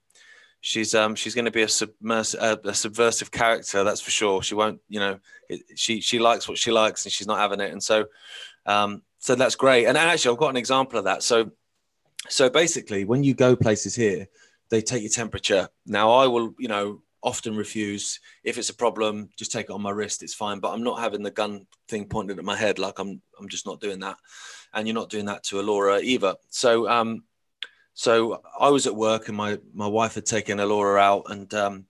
She's 0.60 0.94
um 0.94 1.14
she's 1.14 1.34
going 1.34 1.44
to 1.44 1.50
be 1.50 1.62
a 1.62 1.66
a 1.66 2.74
subversive 2.74 3.30
character, 3.30 3.84
that's 3.84 4.00
for 4.00 4.10
sure. 4.10 4.42
She 4.42 4.54
won't, 4.54 4.80
you 4.88 5.00
know, 5.00 5.18
it, 5.48 5.62
she 5.76 6.00
she 6.00 6.18
likes 6.18 6.48
what 6.48 6.58
she 6.58 6.70
likes 6.70 7.04
and 7.04 7.12
she's 7.12 7.26
not 7.26 7.38
having 7.38 7.60
it. 7.60 7.72
And 7.72 7.82
so 7.82 8.06
um, 8.66 9.02
so 9.18 9.34
that's 9.34 9.54
great. 9.54 9.86
And 9.86 9.96
actually, 9.96 10.32
I've 10.32 10.40
got 10.40 10.50
an 10.50 10.56
example 10.56 10.98
of 10.98 11.04
that. 11.04 11.22
So, 11.22 11.50
so 12.28 12.50
basically, 12.50 13.04
when 13.04 13.24
you 13.24 13.34
go 13.34 13.56
places 13.56 13.94
here, 13.94 14.26
they 14.70 14.80
take 14.80 15.02
your 15.02 15.10
temperature. 15.10 15.68
Now, 15.86 16.10
I 16.12 16.26
will, 16.26 16.54
you 16.58 16.68
know, 16.68 17.02
often 17.22 17.56
refuse 17.56 18.20
if 18.42 18.58
it's 18.58 18.70
a 18.70 18.74
problem. 18.74 19.30
Just 19.38 19.52
take 19.52 19.66
it 19.66 19.72
on 19.72 19.82
my 19.82 19.90
wrist. 19.90 20.22
It's 20.22 20.34
fine. 20.34 20.60
But 20.60 20.72
I'm 20.72 20.82
not 20.82 21.00
having 21.00 21.22
the 21.22 21.30
gun 21.30 21.66
thing 21.88 22.06
pointed 22.06 22.38
at 22.38 22.44
my 22.44 22.56
head. 22.56 22.78
Like 22.78 22.98
I'm, 22.98 23.20
I'm 23.38 23.48
just 23.48 23.66
not 23.66 23.80
doing 23.80 24.00
that. 24.00 24.18
And 24.74 24.86
you're 24.86 24.94
not 24.94 25.10
doing 25.10 25.26
that 25.26 25.44
to 25.44 25.60
Alora 25.60 26.00
either. 26.00 26.34
So, 26.50 26.88
um, 26.88 27.24
so 27.94 28.42
I 28.58 28.68
was 28.70 28.86
at 28.86 28.94
work 28.94 29.28
and 29.28 29.36
my 29.36 29.58
my 29.72 29.86
wife 29.86 30.16
had 30.16 30.26
taken 30.26 30.58
Alora 30.58 31.00
out 31.00 31.26
and 31.30 31.52
um, 31.54 31.86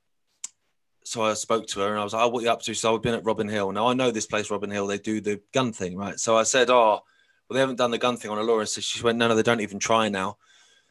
so 1.05 1.23
I 1.23 1.35
spoke 1.35 1.67
to 1.69 1.81
her 1.81 1.91
and 1.91 2.01
I 2.01 2.05
was 2.05 2.15
like, 2.15 2.25
oh, 2.25 2.29
what 2.29 2.41
are 2.41 2.47
you 2.47 2.51
up 2.51 2.63
to? 2.63 2.75
So 2.75 2.95
I've 2.95 3.03
been 3.03 3.15
at 3.15 3.25
Robin 3.25 3.49
Hill. 3.49 3.71
Now 3.73 3.89
I 3.89 3.95
know 3.95 4.11
this 4.11 4.27
place, 4.27 4.51
Robin 4.51 4.71
Hill, 4.71 4.87
they 4.87 4.99
do 4.99 5.21
the 5.21 5.41
gun 5.53 5.73
thing, 5.73 5.97
right? 5.97 6.19
So 6.19 6.37
I 6.37 6.43
said, 6.43 6.71
oh, 6.71 7.01
well, 7.49 7.55
they 7.55 7.61
haven't 7.61 7.77
done 7.77 7.91
the 7.91 7.99
gun 7.99 8.17
thing 8.17 8.31
on 8.31 8.39
Alora. 8.39 8.67
So 8.67 8.81
she 8.81 9.03
went, 9.03 9.19
no, 9.19 9.29
no, 9.29 9.35
they 9.35 9.43
don't 9.43 9.61
even 9.61 9.79
try 9.79 10.09
now. 10.09 10.39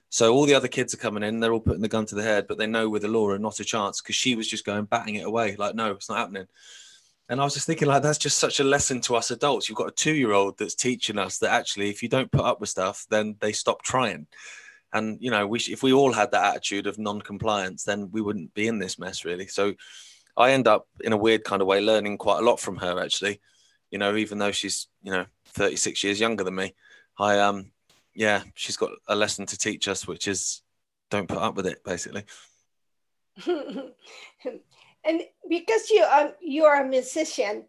So 0.10 0.32
all 0.32 0.46
the 0.46 0.54
other 0.54 0.68
kids 0.68 0.94
are 0.94 0.98
coming 0.98 1.24
in, 1.24 1.40
they're 1.40 1.52
all 1.52 1.60
putting 1.60 1.82
the 1.82 1.88
gun 1.88 2.06
to 2.06 2.16
the 2.16 2.22
head, 2.22 2.46
but 2.48 2.60
they 2.60 2.68
know 2.68 2.88
with 2.88 3.04
Alora, 3.04 3.40
not 3.40 3.60
a 3.60 3.66
chance 3.66 4.00
because 4.00 4.16
she 4.16 4.36
was 4.36 4.48
just 4.48 4.66
going 4.66 4.86
batting 4.86 5.16
it 5.16 5.26
away. 5.26 5.56
Like, 5.56 5.74
no, 5.74 5.92
it's 5.92 6.10
not 6.10 6.20
happening. 6.20 6.46
And 7.30 7.42
I 7.42 7.46
was 7.46 7.56
just 7.56 7.66
thinking, 7.66 7.88
like, 7.88 8.04
that's 8.04 8.20
just 8.20 8.38
such 8.38 8.60
a 8.60 8.64
lesson 8.64 9.02
to 9.02 9.16
us 9.16 9.32
adults. 9.32 9.68
You've 9.68 9.78
got 9.80 9.88
a 9.88 9.92
two 9.92 10.14
year 10.14 10.34
old 10.34 10.60
that's 10.60 10.76
teaching 10.76 11.18
us 11.18 11.40
that 11.40 11.50
actually, 11.50 11.90
if 11.90 12.04
you 12.04 12.10
don't 12.10 12.32
put 12.32 12.46
up 12.46 12.60
with 12.60 12.70
stuff, 12.70 13.08
then 13.10 13.38
they 13.40 13.54
stop 13.54 13.82
trying. 13.82 14.28
And, 14.94 15.18
you 15.20 15.32
know, 15.32 15.48
we, 15.48 15.60
if 15.60 15.84
we 15.84 15.92
all 15.92 16.14
had 16.14 16.32
that 16.32 16.46
attitude 16.56 16.88
of 16.88 17.00
non 17.00 17.22
compliance, 17.22 17.84
then 17.84 18.10
we 18.12 18.22
wouldn't 18.22 18.54
be 18.54 18.68
in 18.68 18.80
this 18.80 19.00
mess, 19.00 19.26
really. 19.26 19.48
So, 19.48 19.74
I 20.36 20.52
end 20.52 20.68
up 20.68 20.88
in 21.02 21.14
a 21.14 21.18
weird 21.18 21.44
kind 21.44 21.62
of 21.62 21.68
way 21.68 21.80
learning 21.82 22.18
quite 22.18 22.40
a 22.40 22.46
lot 22.46 22.60
from 22.60 22.78
her 22.78 23.00
actually. 23.00 23.40
You 23.92 24.00
know, 24.00 24.16
even 24.16 24.40
though 24.40 24.52
she's 24.52 24.88
you 25.04 25.12
know 25.12 25.26
36 25.50 26.04
years 26.04 26.20
younger 26.20 26.44
than 26.44 26.56
me, 26.56 26.74
I 27.18 27.40
um 27.40 27.72
yeah, 28.16 28.44
she's 28.56 28.78
got 28.78 28.92
a 29.08 29.16
lesson 29.16 29.46
to 29.48 29.58
teach 29.58 29.88
us, 29.88 30.08
which 30.08 30.28
is 30.28 30.62
don't 31.10 31.28
put 31.28 31.38
up 31.38 31.56
with 31.56 31.68
it 31.68 31.84
basically. 31.84 32.26
and 33.46 35.22
because 35.50 35.90
you 35.90 36.04
are 36.04 36.34
you 36.42 36.66
are 36.66 36.84
a 36.84 36.88
musician, 36.88 37.66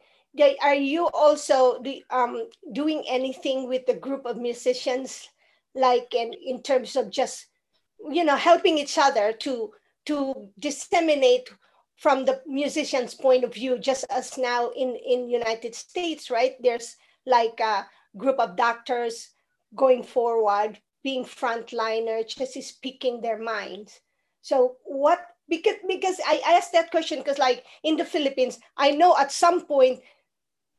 are 0.63 0.75
you 0.75 1.07
also 1.09 1.83
um, 2.11 2.49
doing 2.73 3.05
anything 3.09 3.69
with 3.69 3.87
the 3.87 3.95
group 3.95 4.27
of 4.27 4.37
musicians, 4.37 5.29
like 5.75 6.15
in, 6.15 6.33
in 6.33 6.63
terms 6.63 6.97
of 6.97 7.11
just 7.11 7.47
you 8.11 8.25
know 8.25 8.37
helping 8.37 8.79
each 8.79 8.99
other 8.99 9.33
to 9.33 9.73
to 10.07 10.49
disseminate 10.59 11.49
from 11.97 12.25
the 12.25 12.43
musician's 12.47 13.15
point 13.15 13.45
of 13.45 13.55
view, 13.55 13.79
just 13.79 14.05
as 14.11 14.37
now 14.37 14.71
in, 14.71 14.97
in 14.97 15.29
United 15.29 15.75
States, 15.75 16.31
right? 16.31 16.55
There's 16.61 16.97
like 17.25 17.61
a 17.61 17.87
group 18.17 18.39
of 18.39 18.57
doctors 18.57 19.31
going 19.75 20.03
forward, 20.03 20.79
being 21.03 21.25
frontliner, 21.25 22.27
just 22.27 22.61
speaking 22.63 23.21
their 23.21 23.39
minds. 23.39 24.01
So 24.43 24.77
what 24.85 25.27
because 25.49 25.77
because 25.89 26.21
I 26.27 26.43
asked 26.47 26.73
that 26.73 26.91
question 26.91 27.19
because 27.19 27.39
like 27.39 27.65
in 27.83 27.97
the 27.97 28.05
Philippines, 28.05 28.59
I 28.77 28.91
know 28.91 29.17
at 29.17 29.33
some 29.33 29.65
point 29.67 30.01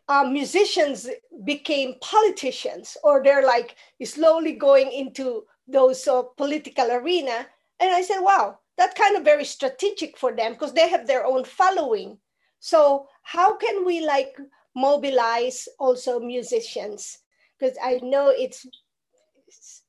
uh, 0.07 0.23
musicians 0.23 1.09
became 1.43 1.95
politicians 2.01 2.97
or 3.03 3.23
they're 3.23 3.45
like 3.45 3.75
slowly 4.03 4.53
going 4.53 4.91
into 4.91 5.43
those 5.67 6.07
uh, 6.07 6.21
political 6.37 6.91
arena. 6.91 7.47
And 7.79 7.93
I 7.93 8.01
said, 8.01 8.19
wow, 8.19 8.59
that 8.77 8.95
kind 8.95 9.15
of 9.15 9.23
very 9.23 9.45
strategic 9.45 10.17
for 10.17 10.35
them 10.35 10.53
because 10.53 10.73
they 10.73 10.89
have 10.89 11.07
their 11.07 11.25
own 11.25 11.43
following. 11.43 12.17
So 12.59 13.07
how 13.23 13.57
can 13.57 13.85
we 13.85 14.05
like 14.05 14.37
mobilize 14.75 15.67
also 15.79 16.19
musicians? 16.19 17.19
Because 17.57 17.77
i 17.81 17.99
know 18.03 18.33
it's 18.35 18.65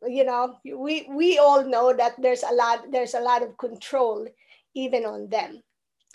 you 0.07 0.25
know 0.25 0.57
we 0.65 1.09
we 1.11 1.39
all 1.39 1.65
know 1.65 1.93
that 1.93 2.13
there's 2.21 2.43
a 2.43 2.55
lot 2.55 2.85
there's 2.91 3.15
a 3.15 3.21
lot 3.21 3.43
of 3.43 3.57
control 3.59 4.27
even 4.75 5.05
on 5.05 5.29
them 5.29 5.63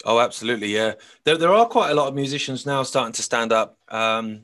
oh 0.06 0.20
absolutely 0.20 0.74
yeah 0.74 0.94
there, 1.24 1.38
there 1.38 1.54
are 1.54 1.66
quite 1.66 1.92
a 1.92 1.96
lot 1.96 2.08
of 2.08 2.16
musicians 2.16 2.66
now 2.66 2.84
starting 2.84 3.14
to 3.14 3.22
stand 3.22 3.52
up 3.52 3.78
um, 3.90 4.42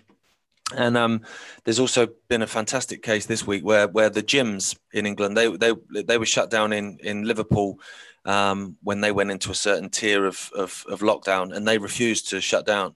and 0.76 0.98
um, 0.98 1.22
there's 1.64 1.80
also 1.80 2.08
been 2.28 2.42
a 2.42 2.48
fantastic 2.48 3.02
case 3.02 3.26
this 3.26 3.48
week 3.48 3.64
where 3.64 3.88
where 3.88 4.10
the 4.10 4.22
gyms 4.22 4.78
in 4.92 5.06
England 5.06 5.38
they 5.38 5.48
they 5.56 5.74
they 6.04 6.18
were 6.18 6.26
shut 6.26 6.50
down 6.50 6.74
in 6.74 6.98
in 7.02 7.24
Liverpool 7.24 7.80
um, 8.28 8.76
when 8.84 9.02
they 9.02 9.12
went 9.12 9.32
into 9.32 9.52
a 9.52 9.56
certain 9.56 9.90
tier 9.90 10.26
of, 10.26 10.52
of, 10.54 10.86
of 10.90 11.00
lockdown 11.00 11.56
and 11.56 11.66
they 11.66 11.78
refused 11.78 12.30
to 12.30 12.42
shut 12.42 12.66
down. 12.66 12.94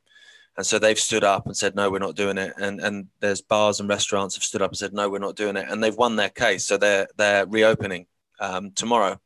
And 0.58 0.66
so 0.66 0.78
they've 0.78 1.00
stood 1.00 1.24
up 1.24 1.46
and 1.46 1.56
said, 1.56 1.74
no, 1.74 1.90
we're 1.90 2.00
not 2.00 2.18
doing 2.18 2.38
it. 2.38 2.54
And, 2.58 2.82
and 2.82 3.08
there's 3.22 3.42
bars 3.42 3.80
and 3.80 3.88
restaurants 3.88 4.36
have 4.36 4.44
stood 4.44 4.62
up 4.62 4.72
and 4.72 4.78
said, 4.78 4.94
no, 4.94 5.10
we're 5.10 5.20
not 5.20 5.38
doing 5.38 5.56
it. 5.56 5.66
And 5.70 5.82
they've 5.82 5.96
won 5.96 6.18
their 6.18 6.30
case. 6.30 6.66
So 6.66 6.76
they're, 6.76 7.08
they're 7.16 7.46
reopening 7.46 8.08
um, 8.42 8.72
tomorrow, 8.72 9.22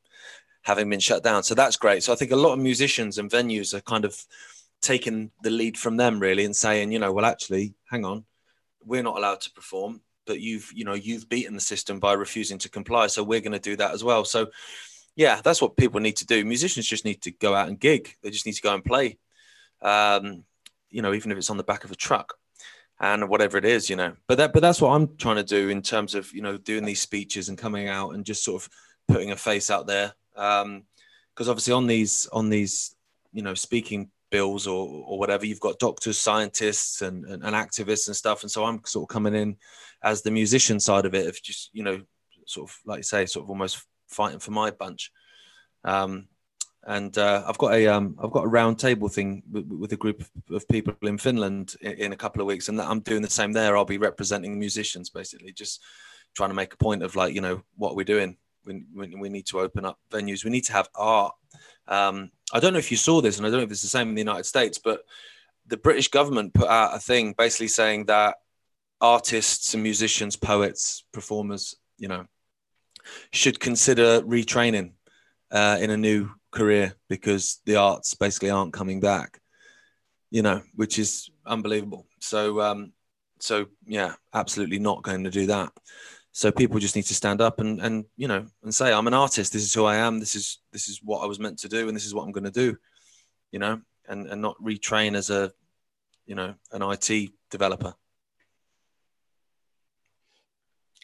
having 0.65 0.89
been 0.89 0.99
shut 0.99 1.23
down. 1.23 1.43
So 1.43 1.53
that's 1.53 1.77
great. 1.77 2.03
So 2.03 2.11
I 2.11 2.15
think 2.15 2.31
a 2.31 2.35
lot 2.35 2.53
of 2.53 2.59
musicians 2.59 3.19
and 3.19 3.29
venues 3.29 3.73
are 3.73 3.81
kind 3.81 4.03
of 4.03 4.19
taking 4.81 5.31
the 5.43 5.51
lead 5.51 5.77
from 5.77 5.95
them 5.95 6.19
really 6.19 6.43
and 6.43 6.55
saying, 6.55 6.91
you 6.91 6.99
know, 6.99 7.13
well, 7.13 7.25
actually, 7.25 7.75
hang 7.89 8.03
on, 8.03 8.25
we're 8.83 9.03
not 9.03 9.17
allowed 9.17 9.41
to 9.41 9.51
perform, 9.51 10.01
but 10.25 10.39
you've, 10.39 10.71
you 10.73 10.83
know, 10.83 10.95
you've 10.95 11.29
beaten 11.29 11.53
the 11.53 11.61
system 11.61 11.99
by 11.99 12.13
refusing 12.13 12.57
to 12.57 12.69
comply. 12.69 13.05
So 13.07 13.23
we're 13.23 13.41
going 13.41 13.51
to 13.51 13.59
do 13.59 13.75
that 13.75 13.91
as 13.91 14.03
well. 14.03 14.25
So, 14.25 14.47
yeah, 15.15 15.39
that's 15.43 15.61
what 15.61 15.77
people 15.77 16.01
need 16.01 16.17
to 16.17 16.25
do. 16.25 16.43
Musicians 16.43 16.87
just 16.87 17.05
need 17.05 17.21
to 17.21 17.31
go 17.31 17.53
out 17.53 17.69
and 17.69 17.79
gig. 17.79 18.15
They 18.23 18.31
just 18.31 18.47
need 18.47 18.55
to 18.55 18.61
go 18.61 18.73
and 18.73 18.83
play. 18.83 19.17
Um, 19.83 20.43
you 20.89 21.03
know, 21.03 21.13
even 21.13 21.31
if 21.31 21.37
it's 21.37 21.51
on 21.51 21.57
the 21.57 21.63
back 21.63 21.83
of 21.83 21.91
a 21.91 21.95
truck 21.95 22.33
and 22.99 23.29
whatever 23.29 23.57
it 23.57 23.65
is, 23.65 23.89
you 23.89 23.95
know. 23.95 24.15
But 24.27 24.39
that, 24.39 24.53
but 24.53 24.61
that's 24.61 24.81
what 24.81 24.89
I'm 24.89 25.15
trying 25.17 25.35
to 25.35 25.43
do 25.43 25.69
in 25.69 25.81
terms 25.83 26.15
of 26.15 26.33
you 26.33 26.41
know 26.41 26.57
doing 26.57 26.85
these 26.85 27.01
speeches 27.01 27.49
and 27.49 27.57
coming 27.57 27.87
out 27.87 28.15
and 28.15 28.25
just 28.25 28.43
sort 28.43 28.63
of 28.63 28.69
putting 29.07 29.31
a 29.31 29.35
face 29.35 29.69
out 29.69 29.87
there. 29.87 30.13
Because 30.35 30.63
um, 30.63 30.83
obviously 31.39 31.73
on 31.73 31.87
these 31.87 32.27
on 32.31 32.49
these 32.49 32.95
you 33.33 33.41
know 33.41 33.53
speaking 33.53 34.11
bills 34.31 34.67
or, 34.67 34.87
or 35.05 35.19
whatever 35.19 35.45
you've 35.45 35.59
got 35.59 35.79
doctors 35.79 36.19
scientists 36.19 37.01
and, 37.01 37.25
and, 37.25 37.43
and, 37.43 37.55
activists 37.55 38.07
and 38.07 38.15
stuff 38.15 38.41
and 38.41 38.49
so 38.49 38.65
i'm 38.65 38.81
sort 38.83 39.03
of 39.03 39.13
coming 39.13 39.35
in 39.35 39.55
as 40.03 40.23
the 40.23 40.31
musician 40.31 40.79
side 40.79 41.05
of 41.05 41.13
it 41.13 41.27
of 41.27 41.41
just 41.43 41.69
you 41.73 41.83
know 41.83 42.01
sort 42.47 42.69
of 42.69 42.75
like 42.85 42.97
you 42.97 43.03
say 43.03 43.25
sort 43.25 43.45
of 43.45 43.49
almost 43.49 43.85
fighting 44.07 44.39
for 44.39 44.51
my 44.51 44.71
bunch 44.71 45.11
um, 45.83 46.27
and 46.87 47.17
uh, 47.17 47.43
I've 47.47 47.57
got 47.57 47.73
a 47.73 47.87
um, 47.87 48.15
I've 48.21 48.31
got 48.31 48.45
a 48.45 48.49
round 48.49 48.77
table 48.77 49.07
thing 49.07 49.43
with, 49.51 49.67
with 49.67 49.93
a 49.93 49.97
group 49.97 50.23
of 50.51 50.67
people 50.67 50.93
in 51.03 51.17
Finland 51.17 51.75
in, 51.81 51.91
in, 51.93 52.13
a 52.13 52.17
couple 52.17 52.41
of 52.41 52.47
weeks, 52.47 52.69
and 52.69 52.79
I'm 52.79 52.99
doing 52.99 53.23
the 53.23 53.29
same 53.29 53.53
there. 53.53 53.75
I'll 53.75 53.85
be 53.85 53.97
representing 53.97 54.59
musicians, 54.59 55.09
basically, 55.09 55.51
just 55.51 55.81
trying 56.35 56.49
to 56.51 56.55
make 56.55 56.73
a 56.73 56.77
point 56.77 57.01
of 57.01 57.15
like 57.15 57.33
you 57.33 57.41
know 57.41 57.63
what 57.75 57.95
we're 57.95 58.03
doing. 58.03 58.37
We, 58.65 58.83
we, 58.93 59.15
we 59.15 59.29
need 59.29 59.45
to 59.47 59.59
open 59.59 59.85
up 59.85 59.99
venues. 60.11 60.43
We 60.43 60.51
need 60.51 60.65
to 60.65 60.73
have 60.73 60.89
art. 60.95 61.33
Um, 61.87 62.31
I 62.53 62.59
don't 62.59 62.73
know 62.73 62.79
if 62.79 62.91
you 62.91 62.97
saw 62.97 63.21
this, 63.21 63.37
and 63.37 63.45
I 63.45 63.49
don't 63.49 63.59
know 63.59 63.65
if 63.65 63.71
it's 63.71 63.81
the 63.81 63.87
same 63.87 64.09
in 64.09 64.15
the 64.15 64.21
United 64.21 64.45
States, 64.45 64.77
but 64.77 65.01
the 65.67 65.77
British 65.77 66.09
government 66.09 66.53
put 66.53 66.67
out 66.67 66.95
a 66.95 66.99
thing 66.99 67.33
basically 67.37 67.67
saying 67.67 68.05
that 68.05 68.35
artists 69.01 69.73
and 69.73 69.83
musicians, 69.83 70.35
poets, 70.35 71.03
performers, 71.11 71.75
you 71.97 72.07
know, 72.07 72.25
should 73.31 73.59
consider 73.59 74.21
retraining 74.21 74.91
uh, 75.51 75.77
in 75.79 75.89
a 75.89 75.97
new 75.97 76.29
career 76.51 76.95
because 77.09 77.61
the 77.65 77.75
arts 77.75 78.13
basically 78.13 78.49
aren't 78.49 78.73
coming 78.73 78.99
back, 78.99 79.39
you 80.31 80.41
know, 80.41 80.61
which 80.75 80.97
is 80.99 81.29
unbelievable. 81.45 82.07
So, 82.19 82.61
um, 82.61 82.93
so 83.39 83.67
yeah, 83.85 84.13
absolutely 84.33 84.79
not 84.79 85.03
going 85.03 85.23
to 85.25 85.29
do 85.29 85.47
that. 85.47 85.71
So 86.35 86.51
people 86.51 86.81
just 86.81 86.97
need 86.97 87.05
to 87.05 87.15
stand 87.15 87.39
up 87.39 87.61
and 87.61 87.79
and 87.79 88.03
you 88.17 88.27
know 88.27 88.45
and 88.61 88.75
say 88.75 88.91
I'm 88.91 89.07
an 89.07 89.13
artist. 89.13 89.53
This 89.53 89.63
is 89.63 89.73
who 89.73 89.85
I 89.85 89.95
am. 89.95 90.19
This 90.19 90.35
is 90.35 90.59
this 90.73 90.89
is 90.89 90.99
what 91.01 91.23
I 91.23 91.27
was 91.27 91.39
meant 91.39 91.59
to 91.59 91.69
do, 91.69 91.87
and 91.87 91.95
this 91.95 92.05
is 92.05 92.13
what 92.13 92.23
I'm 92.23 92.33
going 92.33 92.43
to 92.43 92.51
do. 92.51 92.75
You 93.53 93.59
know, 93.59 93.79
and 94.09 94.27
and 94.27 94.41
not 94.41 94.61
retrain 94.61 95.15
as 95.15 95.29
a 95.29 95.53
you 96.25 96.35
know 96.35 96.53
an 96.73 96.81
IT 96.81 97.31
developer. 97.49 97.95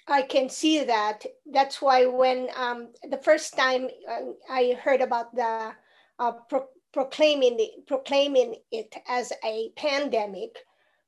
I 0.06 0.24
can 0.24 0.50
see 0.50 0.84
that. 0.84 1.24
That's 1.46 1.82
why 1.82 2.08
when 2.08 2.50
um, 2.58 2.90
the 3.10 3.24
first 3.24 3.56
time 3.56 3.88
uh, 4.12 4.34
I 4.50 4.78
heard 4.84 5.00
about 5.00 5.34
the 5.34 5.72
uh, 6.20 6.32
pro- 6.50 6.68
proclaiming 6.92 7.56
it, 7.58 7.88
proclaiming 7.88 8.56
it 8.70 8.94
as 9.08 9.32
a 9.46 9.70
pandemic, 9.78 10.58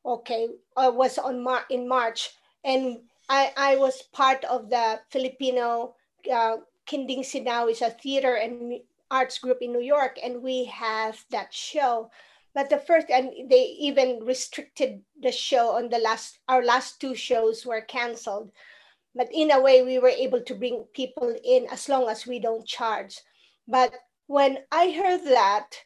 okay, 0.05 0.47
uh, 0.77 0.91
was 0.95 1.17
on 1.17 1.43
Mar- 1.43 1.65
in 1.69 1.89
March, 1.89 2.29
and 2.63 2.99
I, 3.29 3.51
I 3.55 3.75
was 3.77 4.01
part 4.11 4.43
of 4.45 4.69
the 4.69 4.99
Filipino 5.09 5.95
uh, 6.31 6.57
Kinding 6.85 7.23
Sindaw 7.23 7.69
is 7.71 7.81
a 7.81 7.89
theater 7.89 8.35
and 8.35 8.79
arts 9.09 9.39
group 9.39 9.59
in 9.61 9.71
New 9.71 9.81
York, 9.81 10.19
and 10.23 10.41
we 10.41 10.65
have 10.65 11.23
that 11.31 11.53
show. 11.53 12.11
But 12.53 12.69
the 12.69 12.77
first, 12.77 13.09
and 13.09 13.49
they 13.49 13.75
even 13.79 14.19
restricted 14.23 15.01
the 15.19 15.31
show 15.31 15.71
on 15.71 15.89
the 15.89 15.97
last, 15.97 16.39
our 16.47 16.63
last 16.63 16.99
two 16.99 17.15
shows 17.15 17.65
were 17.65 17.81
canceled. 17.81 18.51
But 19.15 19.29
in 19.31 19.51
a 19.51 19.61
way, 19.61 19.83
we 19.83 19.99
were 19.99 20.09
able 20.09 20.41
to 20.41 20.55
bring 20.55 20.85
people 20.93 21.35
in 21.43 21.67
as 21.71 21.87
long 21.87 22.09
as 22.09 22.27
we 22.27 22.39
don't 22.39 22.65
charge. 22.65 23.19
But 23.67 23.93
when 24.27 24.59
I 24.71 24.91
heard 24.91 25.23
that, 25.25 25.77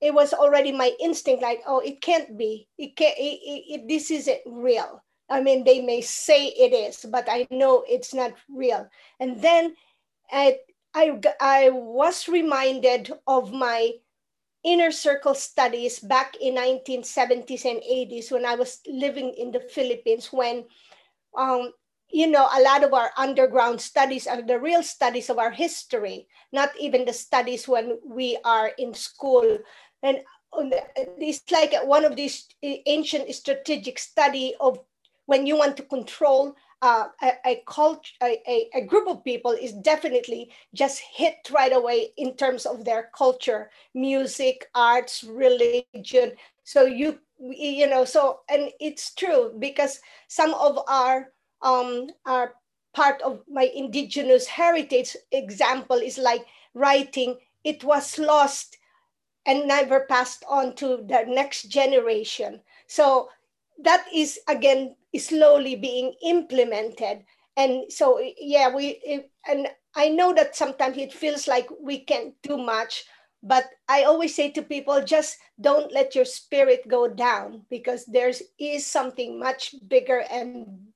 it 0.00 0.14
was 0.14 0.32
already 0.32 0.72
my 0.72 0.92
instinct 1.00 1.42
like, 1.42 1.62
oh, 1.66 1.80
it 1.80 2.00
can't 2.00 2.36
be. 2.36 2.68
It 2.78 2.96
can't, 2.96 3.16
it, 3.18 3.40
it, 3.44 3.80
it, 3.80 3.88
this 3.88 4.10
isn't 4.10 4.40
real 4.46 5.02
I 5.30 5.40
mean, 5.40 5.62
they 5.64 5.80
may 5.80 6.00
say 6.00 6.48
it 6.48 6.74
is, 6.74 7.06
but 7.08 7.28
I 7.30 7.46
know 7.50 7.84
it's 7.88 8.12
not 8.12 8.34
real. 8.48 8.88
And 9.20 9.40
then 9.40 9.76
I, 10.30 10.58
I, 10.92 11.20
I 11.40 11.70
was 11.70 12.28
reminded 12.28 13.12
of 13.28 13.52
my 13.52 13.92
inner 14.64 14.90
circle 14.90 15.34
studies 15.34 16.00
back 16.00 16.36
in 16.40 16.56
1970s 16.56 17.64
and 17.64 17.80
80s 17.80 18.32
when 18.32 18.44
I 18.44 18.56
was 18.56 18.80
living 18.86 19.32
in 19.38 19.52
the 19.52 19.60
Philippines 19.60 20.28
when, 20.32 20.64
um, 21.38 21.72
you 22.10 22.26
know, 22.26 22.48
a 22.52 22.60
lot 22.60 22.82
of 22.82 22.92
our 22.92 23.10
underground 23.16 23.80
studies 23.80 24.26
are 24.26 24.42
the 24.42 24.58
real 24.58 24.82
studies 24.82 25.30
of 25.30 25.38
our 25.38 25.52
history, 25.52 26.26
not 26.52 26.70
even 26.78 27.04
the 27.04 27.12
studies 27.12 27.68
when 27.68 27.98
we 28.04 28.36
are 28.44 28.72
in 28.78 28.92
school. 28.94 29.58
And 30.02 30.18
it's 30.52 31.42
like 31.52 31.72
one 31.84 32.04
of 32.04 32.16
these 32.16 32.48
ancient 32.62 33.32
strategic 33.32 33.98
study 34.00 34.54
of 34.58 34.80
when 35.30 35.46
you 35.46 35.56
want 35.56 35.76
to 35.76 35.84
control 35.84 36.56
uh, 36.82 37.06
a, 37.22 37.32
a, 37.46 37.62
a, 38.20 38.68
a, 38.74 38.80
group 38.84 39.06
of 39.06 39.22
people 39.22 39.52
is 39.52 39.74
definitely 39.74 40.50
just 40.74 40.98
hit 40.98 41.36
right 41.52 41.72
away 41.72 42.08
in 42.16 42.34
terms 42.34 42.66
of 42.66 42.84
their 42.84 43.10
culture, 43.16 43.70
music, 43.94 44.66
arts, 44.74 45.22
religion. 45.22 46.32
So 46.64 46.84
you 46.84 47.20
you 47.38 47.86
know 47.86 48.04
so 48.04 48.40
and 48.50 48.70
it's 48.80 49.14
true 49.14 49.54
because 49.58 50.00
some 50.28 50.52
of 50.54 50.78
our 50.88 51.32
um 51.62 52.08
our 52.26 52.54
part 52.92 53.22
of 53.22 53.40
my 53.48 53.70
indigenous 53.74 54.46
heritage 54.46 55.16
example 55.32 55.96
is 55.96 56.18
like 56.18 56.44
writing 56.74 57.38
it 57.64 57.82
was 57.82 58.18
lost 58.18 58.76
and 59.46 59.66
never 59.66 60.00
passed 60.00 60.44
on 60.48 60.74
to 60.74 60.98
the 61.08 61.24
next 61.26 61.70
generation 61.70 62.60
so 62.86 63.30
that 63.82 64.04
is 64.12 64.38
again 64.48 64.94
slowly 65.16 65.76
being 65.76 66.14
implemented. 66.22 67.24
And 67.56 67.92
so 67.92 68.20
yeah 68.38 68.74
we 68.74 69.00
it, 69.04 69.30
and 69.48 69.68
i 69.96 70.08
know 70.08 70.32
that 70.32 70.56
sometimes 70.56 70.96
it 70.96 71.12
feels 71.12 71.48
like 71.48 71.68
we 71.82 71.98
can't 71.98 72.32
do 72.42 72.56
much 72.56 73.04
but 73.42 73.64
i 73.88 74.04
always 74.04 74.34
say 74.34 74.50
to 74.50 74.62
people 74.62 75.02
just 75.02 75.36
don't 75.60 75.92
let 75.92 76.14
your 76.14 76.24
spirit 76.24 76.86
go 76.88 77.08
down 77.08 77.62
because 77.70 78.04
there 78.06 78.30
is 78.58 78.86
something 78.86 79.38
much 79.38 79.74
bigger 79.88 80.24
and 80.30 80.90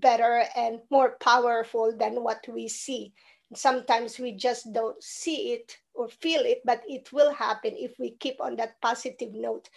better 0.00 0.44
and 0.56 0.80
more 0.90 1.16
powerful 1.20 1.92
than 1.96 2.22
what 2.22 2.44
we 2.48 2.68
see. 2.68 3.12
Sometimes 3.54 4.18
we 4.18 4.32
just 4.32 4.72
don't 4.72 5.02
see 5.02 5.52
it 5.52 5.76
or 5.94 6.08
feel 6.08 6.42
it 6.42 6.60
but 6.64 6.82
it 6.86 7.12
will 7.12 7.32
happen 7.32 7.74
if 7.76 7.98
we 7.98 8.10
keep 8.10 8.40
on 8.40 8.56
that 8.56 8.80
positive 8.80 9.32
note. 9.34 9.68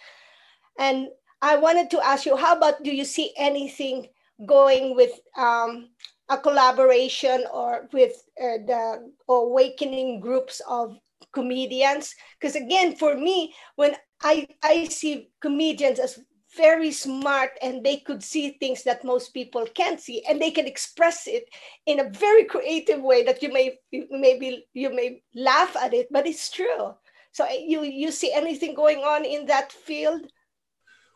And 0.78 1.08
I 1.42 1.56
wanted 1.56 1.90
to 1.90 2.06
ask 2.06 2.24
you, 2.24 2.36
how 2.36 2.56
about 2.56 2.84
do 2.84 2.94
you 2.94 3.04
see 3.04 3.32
anything 3.36 4.06
going 4.46 4.94
with 4.94 5.10
um, 5.36 5.88
a 6.28 6.38
collaboration 6.38 7.44
or 7.52 7.88
with 7.92 8.12
uh, 8.40 8.62
the 8.64 9.10
awakening 9.28 10.20
groups 10.20 10.62
of 10.68 10.96
comedians? 11.34 12.14
Because 12.40 12.54
again, 12.54 12.94
for 12.94 13.16
me, 13.16 13.54
when 13.74 13.96
I, 14.22 14.46
I 14.62 14.84
see 14.84 15.30
comedians 15.40 15.98
as 15.98 16.20
very 16.56 16.92
smart 16.92 17.50
and 17.60 17.82
they 17.82 17.96
could 17.96 18.22
see 18.22 18.50
things 18.60 18.84
that 18.84 19.04
most 19.04 19.30
people 19.34 19.66
can't 19.74 20.00
see 20.00 20.22
and 20.28 20.40
they 20.40 20.50
can 20.50 20.66
express 20.66 21.26
it 21.26 21.44
in 21.86 21.98
a 21.98 22.10
very 22.10 22.44
creative 22.44 23.00
way 23.00 23.24
that 23.24 23.42
you 23.42 23.50
may 23.50 23.74
maybe 24.10 24.66
you 24.74 24.94
may 24.94 25.22
laugh 25.34 25.74
at 25.76 25.94
it 25.94 26.08
but 26.10 26.26
it's 26.26 26.50
true 26.50 26.92
so 27.32 27.46
you 27.48 27.84
you 27.84 28.10
see 28.10 28.30
anything 28.34 28.74
going 28.74 28.98
on 28.98 29.24
in 29.24 29.46
that 29.46 29.72
field 29.72 30.20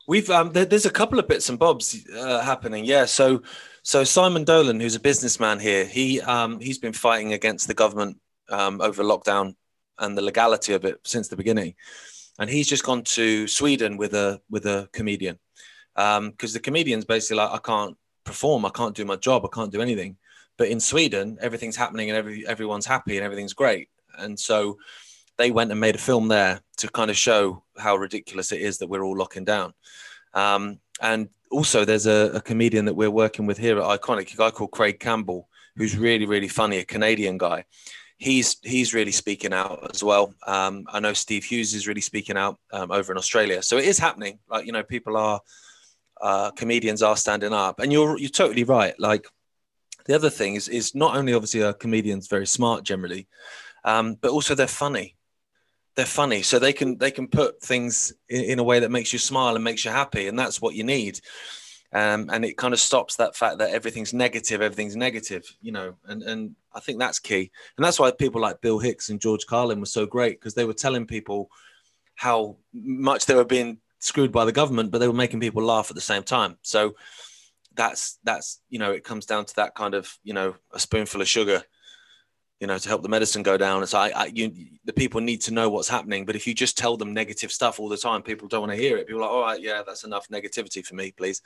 We've 0.06 0.30
um, 0.30 0.52
there, 0.52 0.64
there's 0.64 0.86
a 0.86 0.90
couple 0.90 1.18
of 1.18 1.26
bits 1.26 1.48
and 1.48 1.58
bobs 1.58 2.06
uh, 2.16 2.40
happening. 2.40 2.84
Yeah, 2.84 3.06
so 3.06 3.42
so 3.82 4.04
Simon 4.04 4.44
Dolan, 4.44 4.80
who's 4.80 4.94
a 4.94 5.00
businessman 5.00 5.58
here, 5.58 5.84
he 5.84 6.20
um, 6.20 6.60
he's 6.60 6.78
been 6.78 6.92
fighting 6.92 7.32
against 7.32 7.66
the 7.66 7.74
government 7.74 8.18
um, 8.48 8.80
over 8.80 9.02
lockdown 9.02 9.54
and 9.98 10.16
the 10.16 10.22
legality 10.22 10.74
of 10.74 10.84
it 10.84 11.00
since 11.04 11.28
the 11.28 11.36
beginning, 11.36 11.74
and 12.38 12.48
he's 12.48 12.68
just 12.68 12.84
gone 12.84 13.02
to 13.02 13.48
Sweden 13.48 13.96
with 13.96 14.14
a 14.14 14.40
with 14.48 14.66
a 14.66 14.88
comedian 14.92 15.38
because 15.94 16.18
um, 16.18 16.34
the 16.52 16.60
comedian's 16.60 17.04
basically 17.04 17.38
like 17.38 17.50
I 17.50 17.58
can't 17.58 17.96
perform, 18.22 18.64
I 18.64 18.70
can't 18.70 18.94
do 18.94 19.04
my 19.04 19.16
job, 19.16 19.44
I 19.44 19.54
can't 19.54 19.72
do 19.72 19.80
anything. 19.80 20.16
But 20.58 20.68
in 20.68 20.80
Sweden, 20.80 21.38
everything's 21.40 21.76
happening 21.76 22.10
and 22.10 22.16
every 22.16 22.46
everyone's 22.46 22.86
happy 22.86 23.16
and 23.16 23.24
everything's 23.24 23.54
great, 23.54 23.88
and 24.16 24.38
so 24.38 24.78
they 25.36 25.50
went 25.50 25.72
and 25.72 25.80
made 25.80 25.96
a 25.96 25.98
film 25.98 26.28
there 26.28 26.60
to 26.76 26.88
kind 26.88 27.10
of 27.10 27.16
show 27.16 27.62
how 27.78 27.96
ridiculous 27.96 28.52
it 28.52 28.60
is 28.60 28.78
that 28.78 28.88
we're 28.88 29.04
all 29.04 29.16
locking 29.16 29.44
down. 29.44 29.74
Um, 30.34 30.80
and 31.00 31.28
also, 31.50 31.84
there's 31.84 32.06
a, 32.06 32.32
a, 32.34 32.40
comedian 32.40 32.84
that 32.86 32.94
we're 32.94 33.10
working 33.10 33.46
with 33.46 33.58
here 33.58 33.78
at 33.78 34.00
Ickonic, 34.00 34.34
a 34.34 34.36
guy 34.36 34.50
called 34.50 34.72
Craig 34.72 34.98
Campbell, 34.98 35.48
who's 35.76 35.96
really, 35.96 36.26
really 36.26 36.48
funny, 36.48 36.78
a 36.78 36.84
Canadian 36.84 37.38
guy. 37.38 37.64
he's 38.18 38.56
he's 38.62 38.94
really 38.94 39.12
speaking 39.12 39.52
out 39.52 39.90
as 39.92 40.02
well. 40.02 40.32
Um, 40.46 40.84
I 40.88 41.00
know 41.00 41.12
Steve 41.12 41.44
Hughes 41.44 41.74
is 41.74 41.86
really 41.86 42.00
speaking 42.00 42.36
out 42.36 42.58
um, 42.72 42.90
over 42.90 43.12
in 43.12 43.18
Australia, 43.18 43.62
so 43.62 43.76
it 43.76 43.84
is 43.84 43.98
happening. 43.98 44.38
Like 44.48 44.66
you 44.66 44.72
know, 44.72 44.82
people 44.82 45.16
are 45.16 45.40
uh, 46.20 46.50
comedians 46.52 47.02
are 47.02 47.16
standing 47.16 47.52
up, 47.52 47.80
and 47.80 47.92
you're 47.92 48.18
you're 48.18 48.30
totally 48.30 48.64
right. 48.64 48.98
Like 48.98 49.26
the 50.06 50.14
other 50.14 50.30
thing 50.30 50.54
is 50.54 50.68
is 50.68 50.94
not 50.94 51.16
only 51.16 51.34
obviously 51.34 51.62
are 51.62 51.72
comedians 51.72 52.28
very 52.28 52.46
smart 52.46 52.84
generally, 52.84 53.28
um, 53.84 54.14
but 54.20 54.30
also 54.30 54.54
they're 54.54 54.66
funny. 54.66 55.16
They're 55.96 56.06
funny, 56.06 56.42
so 56.42 56.58
they 56.58 56.72
can 56.72 56.98
they 56.98 57.10
can 57.10 57.26
put 57.26 57.62
things 57.62 58.12
in, 58.28 58.44
in 58.44 58.58
a 58.58 58.64
way 58.64 58.80
that 58.80 58.90
makes 58.90 59.12
you 59.12 59.18
smile 59.18 59.54
and 59.54 59.64
makes 59.64 59.84
you 59.84 59.90
happy, 59.90 60.28
and 60.28 60.38
that's 60.38 60.60
what 60.60 60.74
you 60.74 60.84
need. 60.84 61.20
Um, 61.92 62.28
and 62.30 62.44
it 62.44 62.58
kind 62.58 62.74
of 62.74 62.80
stops 62.80 63.16
that 63.16 63.36
fact 63.36 63.58
that 63.58 63.70
everything's 63.70 64.12
negative, 64.12 64.60
everything's 64.60 64.96
negative, 64.96 65.44
you 65.62 65.72
know, 65.72 65.96
and 66.04 66.22
and 66.22 66.54
I 66.74 66.80
think 66.80 66.98
that's 66.98 67.18
key, 67.18 67.50
and 67.76 67.84
that's 67.84 67.98
why 67.98 68.10
people 68.10 68.40
like 68.42 68.60
Bill 68.60 68.78
Hicks 68.78 69.08
and 69.08 69.20
George 69.20 69.46
Carlin 69.46 69.80
were 69.80 69.86
so 69.86 70.04
great 70.04 70.38
because 70.38 70.54
they 70.54 70.66
were 70.66 70.74
telling 70.74 71.06
people 71.06 71.48
how 72.14 72.56
much 72.74 73.26
they 73.26 73.34
were 73.34 73.44
being 73.44 73.78
screwed 74.00 74.32
by 74.32 74.44
the 74.44 74.52
government, 74.52 74.90
but 74.90 74.98
they 74.98 75.08
were 75.08 75.14
making 75.14 75.40
people 75.40 75.62
laugh 75.62 75.90
at 75.90 75.94
the 75.94 76.00
same 76.00 76.22
time. 76.22 76.58
So 76.62 76.94
that's 77.74 78.18
that's 78.24 78.60
you 78.68 78.78
know 78.78 78.90
it 78.92 79.04
comes 79.04 79.26
down 79.26 79.44
to 79.44 79.56
that 79.56 79.74
kind 79.74 79.94
of 79.94 80.18
you 80.24 80.34
know 80.34 80.54
a 80.72 80.80
spoonful 80.80 81.20
of 81.20 81.28
sugar 81.28 81.62
you 82.60 82.66
know, 82.66 82.78
to 82.78 82.88
help 82.88 83.02
the 83.02 83.08
medicine 83.08 83.42
go 83.42 83.56
down. 83.56 83.86
So 83.86 83.98
I, 83.98 84.08
I, 84.08 84.24
you, 84.26 84.50
the 84.84 84.92
people 84.92 85.20
need 85.20 85.42
to 85.42 85.52
know 85.52 85.68
what's 85.68 85.88
happening. 85.88 86.24
But 86.24 86.36
if 86.36 86.46
you 86.46 86.54
just 86.54 86.78
tell 86.78 86.96
them 86.96 87.12
negative 87.12 87.52
stuff 87.52 87.78
all 87.78 87.88
the 87.88 87.96
time, 87.96 88.22
people 88.22 88.48
don't 88.48 88.62
want 88.62 88.72
to 88.72 88.78
hear 88.78 88.96
it. 88.96 89.06
People 89.06 89.22
are 89.22 89.26
like, 89.26 89.30
all 89.30 89.42
right, 89.42 89.60
yeah, 89.60 89.82
that's 89.86 90.04
enough 90.04 90.28
negativity 90.28 90.84
for 90.84 90.94
me, 90.94 91.10
please. 91.10 91.42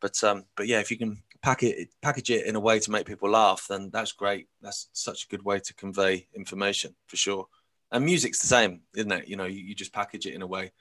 But 0.00 0.22
um, 0.22 0.44
but 0.56 0.66
yeah, 0.66 0.80
if 0.80 0.90
you 0.90 0.98
can 0.98 1.22
pack 1.42 1.62
it, 1.62 1.88
package 2.02 2.30
it 2.30 2.46
in 2.46 2.56
a 2.56 2.60
way 2.60 2.78
to 2.78 2.90
make 2.90 3.06
people 3.06 3.30
laugh, 3.30 3.66
then 3.68 3.90
that's 3.92 4.12
great. 4.12 4.48
That's 4.60 4.88
such 4.92 5.24
a 5.24 5.28
good 5.28 5.44
way 5.44 5.60
to 5.60 5.74
convey 5.74 6.28
information 6.34 6.94
for 7.06 7.16
sure. 7.16 7.46
And 7.90 8.04
music's 8.04 8.40
the 8.40 8.46
same, 8.46 8.82
isn't 8.94 9.12
it? 9.12 9.28
You 9.28 9.36
know, 9.36 9.44
you, 9.44 9.60
you 9.60 9.74
just 9.74 9.92
package 9.92 10.26
it 10.26 10.34
in 10.34 10.42
a 10.42 10.46
way 10.46 10.72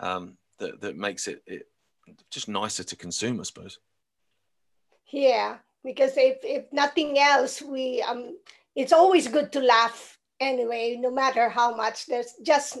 um, 0.00 0.36
that 0.58 0.80
that 0.80 0.96
makes 0.96 1.28
it, 1.28 1.42
it 1.46 1.68
just 2.30 2.48
nicer 2.48 2.84
to 2.84 2.96
consume, 2.96 3.40
I 3.40 3.42
suppose. 3.44 3.78
Yeah, 5.10 5.58
because 5.84 6.16
if 6.16 6.38
if 6.42 6.72
nothing 6.72 7.18
else, 7.18 7.62
we 7.62 8.02
um 8.02 8.36
it's 8.76 8.92
always 8.92 9.26
good 9.26 9.50
to 9.52 9.60
laugh 9.60 10.18
anyway, 10.38 10.96
no 11.00 11.10
matter 11.10 11.48
how 11.48 11.74
much. 11.74 12.06
There's 12.06 12.34
just 12.42 12.78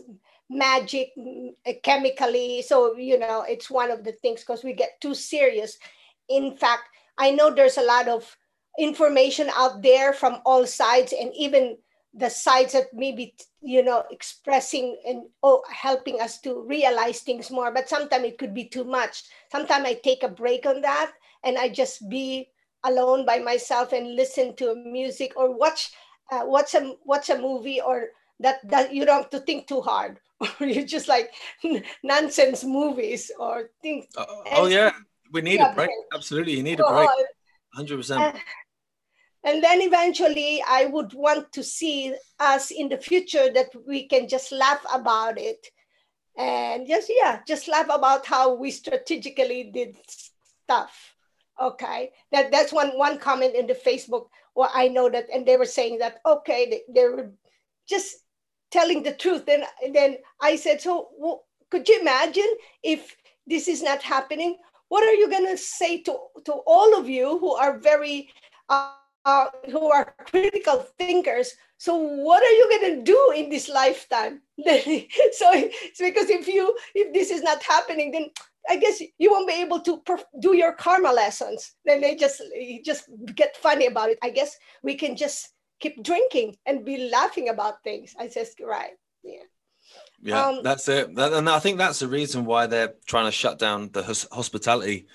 magic 0.48 1.10
mm, 1.18 1.50
chemically. 1.82 2.62
So, 2.62 2.96
you 2.96 3.18
know, 3.18 3.44
it's 3.48 3.70
one 3.70 3.90
of 3.90 4.04
the 4.04 4.12
things 4.12 4.40
because 4.40 4.62
we 4.62 4.74
get 4.74 5.00
too 5.00 5.14
serious. 5.14 5.78
In 6.28 6.56
fact, 6.56 6.84
I 7.18 7.30
know 7.30 7.50
there's 7.50 7.78
a 7.78 7.82
lot 7.82 8.08
of 8.08 8.36
information 8.78 9.50
out 9.56 9.82
there 9.82 10.12
from 10.12 10.40
all 10.44 10.66
sides 10.66 11.14
and 11.18 11.32
even 11.34 11.78
the 12.12 12.28
sides 12.30 12.72
that 12.72 12.86
maybe 12.92 13.34
you 13.62 13.82
know 13.82 14.04
expressing 14.10 14.96
and 15.06 15.24
oh, 15.42 15.62
helping 15.70 16.20
us 16.20 16.40
to 16.40 16.62
realize 16.62 17.20
things 17.20 17.50
more 17.50 17.72
but 17.72 17.88
sometimes 17.88 18.24
it 18.24 18.38
could 18.38 18.54
be 18.54 18.64
too 18.64 18.84
much 18.84 19.24
sometimes 19.50 19.84
i 19.86 19.94
take 19.94 20.22
a 20.22 20.28
break 20.28 20.66
on 20.66 20.80
that 20.82 21.12
and 21.44 21.56
i 21.56 21.68
just 21.68 22.08
be 22.08 22.48
alone 22.86 23.26
by 23.26 23.38
myself 23.38 23.92
and 23.92 24.14
listen 24.14 24.54
to 24.56 24.74
music 24.74 25.32
or 25.36 25.56
watch 25.56 25.92
uh, 26.30 26.42
watch 26.44 26.74
a 26.74 26.94
watch 27.04 27.30
a 27.30 27.38
movie 27.38 27.80
or 27.80 28.08
that 28.40 28.66
that 28.68 28.94
you 28.94 29.04
don't 29.04 29.22
have 29.22 29.30
to 29.30 29.40
think 29.40 29.66
too 29.66 29.80
hard. 29.80 30.18
Or 30.60 30.66
you 30.66 30.84
just 30.84 31.08
like 31.08 31.32
nonsense 32.02 32.62
movies 32.62 33.32
or 33.40 33.70
things 33.80 34.04
uh, 34.18 34.26
oh 34.52 34.66
yeah. 34.66 34.92
We 35.32 35.40
need 35.40 35.60
a 35.60 35.72
break. 35.74 35.90
absolutely 36.14 36.52
you 36.52 36.62
need 36.62 36.78
a 36.78 36.84
break. 36.84 37.08
100% 37.76 38.16
and, 38.20 38.38
and 39.44 39.64
then 39.64 39.80
eventually 39.82 40.62
i 40.68 40.84
would 40.86 41.12
want 41.14 41.50
to 41.52 41.62
see 41.62 42.14
us 42.38 42.70
in 42.70 42.88
the 42.88 42.96
future 42.96 43.50
that 43.52 43.70
we 43.86 44.06
can 44.06 44.28
just 44.28 44.52
laugh 44.52 44.84
about 44.92 45.38
it. 45.38 45.66
And 46.36 46.86
just 46.86 47.10
yeah 47.10 47.40
just 47.48 47.66
laugh 47.66 47.88
about 47.88 48.26
how 48.26 48.54
we 48.54 48.70
strategically 48.70 49.70
did 49.72 49.96
stuff 50.06 51.15
okay. 51.60 52.12
That 52.32 52.50
that's 52.50 52.72
one 52.72 52.96
one 52.98 53.18
comment 53.18 53.54
in 53.54 53.66
the 53.66 53.74
facebook 53.74 54.26
well 54.54 54.70
i 54.74 54.88
know 54.88 55.08
that 55.08 55.26
and 55.32 55.46
they 55.46 55.56
were 55.56 55.66
saying 55.66 55.98
that 55.98 56.20
okay 56.26 56.68
they, 56.70 56.80
they 56.92 57.08
were 57.08 57.30
just 57.88 58.16
telling 58.70 59.02
the 59.02 59.12
truth. 59.12 59.48
And, 59.48 59.64
then 59.94 60.16
i 60.40 60.56
said 60.56 60.80
so 60.80 61.08
well, 61.18 61.44
could 61.70 61.88
you 61.88 62.00
imagine 62.00 62.50
if 62.82 63.16
this 63.46 63.68
is 63.68 63.82
not 63.82 64.02
happening? 64.02 64.56
What 64.88 65.04
are 65.04 65.14
you 65.14 65.28
going 65.30 65.46
to 65.46 65.56
say 65.56 66.02
to 66.02 66.18
to 66.44 66.52
all 66.66 66.98
of 66.98 67.08
you 67.08 67.38
who 67.38 67.54
are 67.54 67.78
very 67.78 68.28
uh, 68.68 68.92
uh, 69.24 69.46
who 69.70 69.90
are 69.90 70.14
critical 70.30 70.86
thinkers? 70.98 71.54
So 71.78 71.96
what 71.96 72.42
are 72.42 72.56
you 72.58 72.66
going 72.70 72.96
to 72.96 73.02
do 73.02 73.32
in 73.36 73.50
this 73.50 73.68
lifetime? 73.68 74.40
So 75.38 75.50
it's 75.52 76.00
because 76.00 76.30
if 76.30 76.46
you 76.48 76.76
if 76.94 77.12
this 77.12 77.30
is 77.30 77.42
not 77.42 77.62
happening 77.62 78.10
then 78.12 78.30
I 78.68 78.76
guess 78.76 79.00
you 79.18 79.30
won't 79.30 79.48
be 79.48 79.60
able 79.60 79.80
to 79.80 79.98
perf- 80.02 80.24
do 80.40 80.56
your 80.56 80.72
karma 80.72 81.12
lessons. 81.12 81.72
Then 81.84 82.00
they 82.00 82.16
just 82.16 82.42
just 82.84 83.04
get 83.34 83.56
funny 83.56 83.86
about 83.86 84.10
it. 84.10 84.18
I 84.22 84.30
guess 84.30 84.56
we 84.82 84.94
can 84.94 85.16
just 85.16 85.50
keep 85.80 86.02
drinking 86.02 86.56
and 86.66 86.84
be 86.84 87.08
laughing 87.08 87.48
about 87.48 87.82
things. 87.84 88.14
I 88.18 88.28
just 88.28 88.60
right, 88.60 88.92
yeah. 89.22 89.42
Yeah, 90.20 90.46
um, 90.46 90.62
that's 90.62 90.88
it. 90.88 91.08
And 91.16 91.48
I 91.48 91.58
think 91.58 91.78
that's 91.78 92.00
the 92.00 92.08
reason 92.08 92.44
why 92.44 92.66
they're 92.66 92.94
trying 93.06 93.26
to 93.26 93.32
shut 93.32 93.58
down 93.58 93.90
the 93.92 94.02
hospitality 94.32 95.06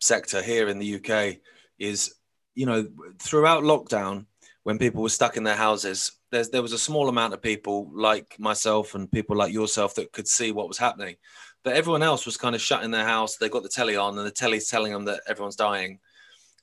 sector 0.00 0.40
here 0.40 0.68
in 0.68 0.78
the 0.78 0.96
UK. 0.96 1.38
Is 1.78 2.14
you 2.54 2.66
know 2.66 2.88
throughout 3.20 3.62
lockdown 3.62 4.26
when 4.64 4.78
people 4.78 5.02
were 5.02 5.08
stuck 5.08 5.36
in 5.36 5.44
their 5.44 5.56
houses, 5.56 6.12
there's, 6.30 6.50
there 6.50 6.62
was 6.62 6.72
a 6.72 6.78
small 6.78 7.08
amount 7.08 7.32
of 7.32 7.40
people 7.40 7.90
like 7.94 8.36
myself 8.38 8.94
and 8.94 9.10
people 9.10 9.36
like 9.36 9.52
yourself 9.52 9.94
that 9.94 10.12
could 10.12 10.28
see 10.28 10.52
what 10.52 10.68
was 10.68 10.76
happening 10.76 11.16
but 11.64 11.74
everyone 11.74 12.02
else 12.02 12.26
was 12.26 12.36
kind 12.36 12.54
of 12.54 12.60
shut 12.60 12.84
in 12.84 12.90
their 12.90 13.04
house. 13.04 13.36
They 13.36 13.48
got 13.48 13.62
the 13.62 13.68
telly 13.68 13.96
on, 13.96 14.16
and 14.16 14.26
the 14.26 14.30
telly's 14.30 14.68
telling 14.68 14.92
them 14.92 15.04
that 15.06 15.20
everyone's 15.28 15.56
dying. 15.56 15.98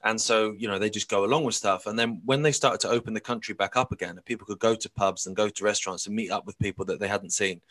And 0.04 0.22
so, 0.22 0.54
you 0.58 0.68
know, 0.68 0.78
they 0.78 0.90
just 0.90 1.10
go 1.10 1.26
along 1.26 1.46
with 1.46 1.56
stuff. 1.56 1.88
And 1.88 1.98
then 1.98 2.22
when 2.26 2.44
they 2.44 2.52
started 2.52 2.80
to 2.82 2.90
open 2.90 3.14
the 3.14 3.20
country 3.20 3.56
back 3.56 3.76
up 3.76 3.92
again, 3.92 4.12
and 4.12 4.26
people 4.26 4.46
could 4.46 4.60
go 4.60 4.76
to 4.76 4.90
pubs 4.92 5.26
and 5.26 5.36
go 5.36 5.50
to 5.50 5.64
restaurants 5.64 6.06
and 6.06 6.16
meet 6.16 6.32
up 6.32 6.46
with 6.46 6.60
people 6.60 6.86
that 6.86 7.00
they 7.00 7.08
hadn't 7.08 7.34
seen, 7.34 7.62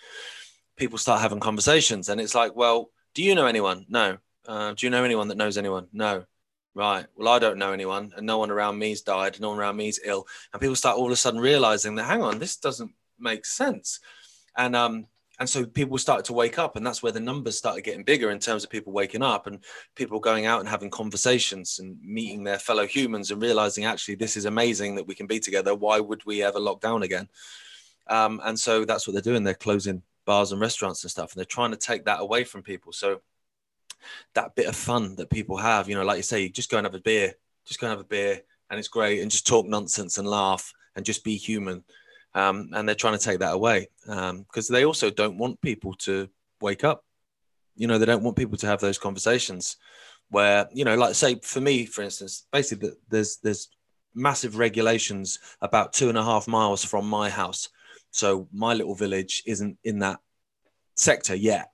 people 0.76 0.98
start 0.98 1.20
having 1.20 1.38
conversations. 1.38 2.08
And 2.08 2.20
it's 2.20 2.34
like, 2.34 2.56
well, 2.56 2.90
do 3.14 3.22
you 3.22 3.34
know 3.36 3.46
anyone? 3.46 3.86
No. 3.88 4.18
Uh, 4.46 4.74
do 4.74 4.84
you 4.84 4.90
know 4.90 5.04
anyone 5.04 5.28
that 5.28 5.38
knows 5.38 5.56
anyone? 5.56 5.86
No. 5.92 6.24
Right. 6.74 7.06
Well, 7.16 7.28
I 7.28 7.38
don't 7.38 7.58
know 7.58 7.72
anyone, 7.72 8.12
and 8.16 8.26
no 8.26 8.38
one 8.38 8.50
around 8.50 8.80
me's 8.80 9.02
died, 9.02 9.38
no 9.38 9.50
one 9.50 9.58
around 9.58 9.76
me's 9.76 10.00
ill. 10.04 10.26
And 10.52 10.60
people 10.60 10.74
start 10.74 10.98
all 10.98 11.06
of 11.06 11.12
a 11.12 11.16
sudden 11.16 11.38
realizing 11.38 11.94
that, 11.94 12.04
hang 12.04 12.20
on, 12.20 12.40
this 12.40 12.56
doesn't 12.56 12.90
make 13.16 13.46
sense. 13.46 14.00
And 14.56 14.74
um, 14.74 15.06
and 15.40 15.48
so 15.48 15.66
people 15.66 15.98
started 15.98 16.24
to 16.26 16.32
wake 16.32 16.58
up 16.58 16.76
and 16.76 16.86
that's 16.86 17.02
where 17.02 17.12
the 17.12 17.20
numbers 17.20 17.58
started 17.58 17.82
getting 17.82 18.04
bigger 18.04 18.30
in 18.30 18.38
terms 18.38 18.62
of 18.62 18.70
people 18.70 18.92
waking 18.92 19.22
up 19.22 19.46
and 19.46 19.64
people 19.96 20.20
going 20.20 20.46
out 20.46 20.60
and 20.60 20.68
having 20.68 20.90
conversations 20.90 21.80
and 21.80 22.00
meeting 22.02 22.44
their 22.44 22.58
fellow 22.58 22.86
humans 22.86 23.30
and 23.30 23.42
realizing 23.42 23.84
actually 23.84 24.14
this 24.14 24.36
is 24.36 24.44
amazing 24.44 24.94
that 24.94 25.06
we 25.06 25.14
can 25.14 25.26
be 25.26 25.40
together. 25.40 25.74
Why 25.74 25.98
would 25.98 26.24
we 26.24 26.42
ever 26.42 26.60
lock 26.60 26.80
down 26.80 27.02
again? 27.02 27.28
Um, 28.06 28.40
and 28.44 28.58
so 28.58 28.84
that's 28.84 29.08
what 29.08 29.14
they're 29.14 29.22
doing. 29.22 29.42
They're 29.42 29.54
closing 29.54 30.02
bars 30.24 30.52
and 30.52 30.60
restaurants 30.60 31.02
and 31.02 31.10
stuff 31.10 31.32
and 31.32 31.38
they're 31.38 31.44
trying 31.46 31.72
to 31.72 31.76
take 31.76 32.04
that 32.04 32.20
away 32.20 32.44
from 32.44 32.62
people. 32.62 32.92
So 32.92 33.20
that 34.34 34.54
bit 34.54 34.66
of 34.66 34.76
fun 34.76 35.16
that 35.16 35.30
people 35.30 35.56
have 35.56 35.88
you 35.88 35.94
know 35.94 36.04
like 36.04 36.18
you 36.18 36.22
say 36.22 36.48
just 36.48 36.70
go 36.70 36.76
and 36.76 36.86
have 36.86 36.94
a 36.94 37.00
beer 37.00 37.32
just 37.64 37.80
go 37.80 37.86
and 37.86 37.92
have 37.92 38.04
a 38.04 38.08
beer 38.08 38.40
and 38.70 38.78
it's 38.78 38.88
great 38.88 39.20
and 39.20 39.30
just 39.30 39.46
talk 39.46 39.66
nonsense 39.66 40.18
and 40.18 40.28
laugh 40.28 40.72
and 40.96 41.04
just 41.04 41.24
be 41.24 41.36
human 41.36 41.82
um, 42.34 42.70
and 42.72 42.88
they're 42.88 42.94
trying 42.94 43.16
to 43.18 43.24
take 43.24 43.38
that 43.40 43.54
away 43.54 43.88
because 44.06 44.70
um, 44.70 44.74
they 44.74 44.84
also 44.84 45.10
don't 45.10 45.38
want 45.38 45.60
people 45.60 45.94
to 45.94 46.28
wake 46.60 46.84
up. 46.84 47.04
You 47.76 47.86
know, 47.86 47.98
they 47.98 48.06
don't 48.06 48.22
want 48.22 48.36
people 48.36 48.56
to 48.58 48.66
have 48.66 48.80
those 48.80 48.98
conversations 48.98 49.76
where 50.30 50.68
you 50.72 50.84
know, 50.84 50.96
like 50.96 51.14
say 51.14 51.38
for 51.42 51.60
me, 51.60 51.86
for 51.86 52.02
instance, 52.02 52.46
basically 52.52 52.90
there's 53.08 53.38
there's 53.38 53.68
massive 54.14 54.58
regulations 54.58 55.38
about 55.60 55.92
two 55.92 56.08
and 56.08 56.18
a 56.18 56.24
half 56.24 56.46
miles 56.48 56.84
from 56.84 57.06
my 57.06 57.30
house, 57.30 57.68
so 58.10 58.48
my 58.52 58.74
little 58.74 58.94
village 58.94 59.42
isn't 59.46 59.78
in 59.84 60.00
that 60.00 60.18
sector 60.96 61.34
yet. 61.34 61.70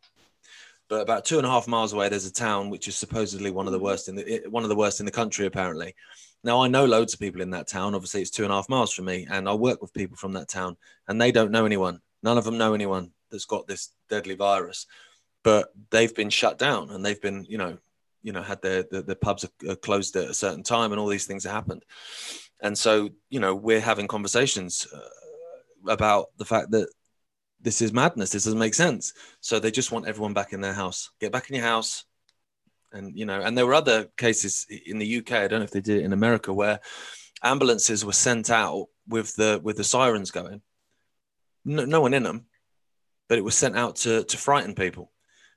But 0.88 1.03
about 1.03 1.25
two 1.25 1.38
and 1.38 1.46
a 1.46 1.51
half 1.51 1.68
miles 1.68 1.92
away, 1.92 2.09
there's 2.09 2.27
a 2.27 2.33
town 2.33 2.68
which 2.68 2.88
is 2.88 2.96
supposedly 2.96 3.53
one 3.53 3.66
of 3.66 3.73
the 3.73 3.79
worst 3.79 4.09
in 4.09 4.16
the 4.16 4.42
one 4.49 4.64
of 4.64 4.68
the 4.68 4.77
worst 4.77 5.01
in 5.01 5.07
the 5.07 5.12
country, 5.12 5.46
apparently. 5.46 5.94
Now 6.42 6.62
I 6.62 6.68
know 6.68 6.85
loads 6.85 7.12
of 7.14 7.20
people 7.20 7.40
in 7.40 7.50
that 7.50 7.68
town. 7.68 7.94
Obviously, 7.94 8.22
it's 8.22 8.31
two 8.31 8.44
and 8.44 8.53
a 8.53 8.57
half 8.57 8.68
miles 8.68 8.92
from 8.92 9.07
me, 9.07 9.26
and 9.31 9.48
I 9.48 9.55
work 9.55 9.83
with 9.83 9.92
people 9.92 10.16
from 10.16 10.33
that 10.35 10.48
town, 10.48 10.76
and 11.09 11.20
they 11.20 11.33
don't 11.33 11.50
know 11.50 11.66
anyone. 11.66 12.00
None 12.22 12.38
of 12.38 12.44
them 12.44 12.59
know 12.59 12.74
anyone 12.74 13.12
that's 13.31 13.44
got 13.44 13.66
this 13.66 13.90
deadly 14.09 14.35
virus, 14.35 14.87
but 15.42 15.68
they've 15.90 16.14
been 16.14 16.31
shut 16.31 16.59
down, 16.59 16.90
and 16.90 17.05
they've 17.05 17.20
been, 17.20 17.44
you 17.48 17.59
know, 17.59 17.79
you 18.22 18.33
know, 18.33 18.42
had 18.42 18.62
their 18.62 18.85
the, 18.90 19.03
the 19.03 19.16
pubs 19.16 19.46
are 19.68 19.76
closed 19.76 20.16
at 20.16 20.31
a 20.31 20.35
certain 20.35 20.62
time, 20.62 20.92
and 20.92 21.00
all 21.00 21.09
these 21.09 21.26
things 21.26 21.44
have 21.44 21.53
happened. 21.53 21.85
And 22.62 22.76
so, 22.76 23.09
you 23.31 23.40
know, 23.40 23.55
we're 23.55 23.81
having 23.81 24.07
conversations 24.07 24.87
uh, 24.94 25.90
about 25.90 26.26
the 26.37 26.44
fact 26.44 26.70
that 26.72 26.88
this 27.61 27.81
is 27.83 27.92
madness. 27.92 28.31
This 28.31 28.44
doesn't 28.44 28.59
make 28.59 28.74
sense. 28.74 29.12
So 29.40 29.59
they 29.59 29.70
just 29.70 29.92
want 29.92 30.07
everyone 30.07 30.35
back 30.35 30.53
in 30.53 30.61
their 30.61 30.74
house. 30.74 31.11
Get 31.20 31.33
back 31.33 31.48
in 31.48 31.57
your 31.57 31.64
house, 31.64 32.05
and 32.92 33.16
you 33.16 33.24
know 33.24 33.40
and 33.40 33.57
there 33.57 33.66
were 33.66 33.74
other 33.74 34.05
cases 34.16 34.66
in 34.87 34.98
the 34.98 35.18
uk 35.18 35.31
i 35.33 35.46
don't 35.46 35.61
know 35.61 35.64
if 35.64 35.70
they 35.70 35.81
did 35.81 35.98
it 35.98 36.05
in 36.05 36.12
america 36.12 36.53
where 36.53 36.81
ambulances 37.42 38.05
were 38.05 38.12
sent 38.12 38.50
out 38.50 38.88
with 39.09 39.35
the 39.37 39.61
with 39.62 39.76
the 39.76 39.85
sirens 39.85 40.31
going. 40.31 40.62
No, 41.64 41.85
no 41.85 42.00
one 42.00 42.14
in 42.14 42.22
them, 42.22 42.46
but 43.29 43.38
it 43.38 43.44
was 43.44 43.57
sent 43.57 43.76
out 43.76 43.96
to 43.96 44.24
to 44.24 44.37
frighten 44.37 44.74
people. 44.74 45.12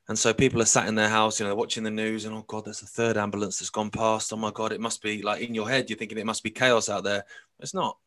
And 0.09 0.19
so 0.19 0.33
people 0.33 0.61
are 0.61 0.65
sat 0.65 0.89
in 0.89 0.95
their 0.95 1.07
house, 1.07 1.39
you 1.39 1.47
know, 1.47 1.55
watching 1.55 1.83
the 1.83 1.91
news, 1.91 2.25
and 2.25 2.35
oh 2.35 2.43
god, 2.45 2.65
there's 2.65 2.81
a 2.81 2.87
third 2.87 3.15
ambulance 3.15 3.59
that's 3.59 3.69
gone 3.69 3.89
past. 3.89 4.33
Oh 4.33 4.37
my 4.37 4.51
god, 4.51 4.73
it 4.73 4.81
must 4.81 5.01
be 5.01 5.21
like 5.21 5.41
in 5.41 5.55
your 5.55 5.69
head, 5.69 5.89
you're 5.89 5.97
thinking 5.97 6.17
it 6.17 6.25
must 6.25 6.43
be 6.43 6.49
chaos 6.49 6.89
out 6.89 7.05
there. 7.05 7.23
It's 7.59 7.73
not. 7.73 7.97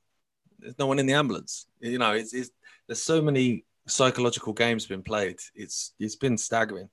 There's 0.59 0.79
no 0.79 0.87
one 0.87 0.99
in 0.99 1.07
the 1.07 1.15
ambulance. 1.15 1.67
You 1.81 1.99
know, 1.99 2.13
it's, 2.13 2.35
it's 2.35 2.51
there's 2.87 3.03
so 3.03 3.23
many 3.23 3.65
psychological 3.87 4.53
games 4.53 4.87
been 4.87 5.03
played. 5.03 5.39
It's 5.55 5.95
it's 5.99 6.17
been 6.17 6.37
staggering. 6.37 6.91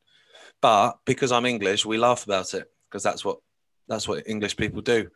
But 0.63 0.99
because 1.03 1.33
I'm 1.33 1.45
English, 1.45 1.85
we 1.85 1.97
laugh 1.97 2.23
about 2.23 2.53
it 2.53 2.71
because 2.89 3.03
that's 3.03 3.25
what 3.25 3.39
that's 3.89 4.07
what 4.07 4.29
English 4.29 4.55
people 4.55 4.79
do. 4.79 5.09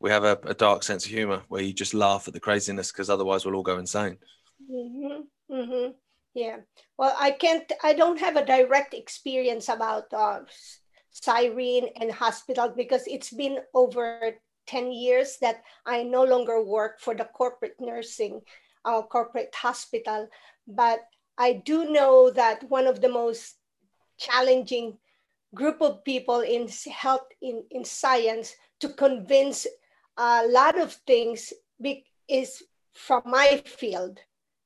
We 0.00 0.10
have 0.10 0.24
a, 0.24 0.38
a 0.44 0.52
dark 0.52 0.82
sense 0.82 1.06
of 1.06 1.10
humor 1.10 1.40
where 1.48 1.62
you 1.62 1.72
just 1.72 1.94
laugh 1.94 2.28
at 2.28 2.34
the 2.34 2.40
craziness 2.40 2.92
because 2.92 3.08
otherwise 3.08 3.46
we'll 3.46 3.54
all 3.56 3.62
go 3.62 3.78
insane. 3.78 4.18
Mm-hmm. 4.70 5.54
Mm-hmm. 5.54 5.92
Yeah. 6.34 6.58
Well, 6.98 7.16
I 7.18 7.30
can't. 7.30 7.72
I 7.82 7.94
don't 7.94 8.20
have 8.20 8.36
a 8.36 8.44
direct 8.44 8.92
experience 8.92 9.70
about 9.70 10.12
uh, 10.12 10.40
Cyrene 11.10 11.88
and 11.96 12.12
hospital 12.12 12.68
because 12.68 13.06
it's 13.06 13.32
been 13.32 13.60
over 13.72 14.36
10 14.66 14.92
years 14.92 15.38
that 15.40 15.62
I 15.86 16.02
no 16.02 16.22
longer 16.22 16.62
work 16.62 17.00
for 17.00 17.14
the 17.14 17.24
corporate 17.24 17.76
nursing, 17.80 18.42
uh, 18.84 19.00
corporate 19.08 19.54
hospital. 19.54 20.28
But 20.68 21.00
I 21.38 21.54
do 21.64 21.90
know 21.90 22.28
that 22.32 22.68
one 22.68 22.86
of 22.86 23.00
the 23.00 23.08
most 23.08 23.56
challenging 24.20 24.98
group 25.54 25.80
of 25.80 26.04
people 26.04 26.40
in 26.40 26.68
health, 26.92 27.26
in, 27.42 27.64
in 27.70 27.84
science, 27.84 28.54
to 28.80 28.88
convince 28.88 29.66
a 30.16 30.46
lot 30.46 30.78
of 30.78 30.92
things 31.06 31.52
is 32.28 32.62
from 32.94 33.22
my 33.24 33.60
field. 33.66 34.18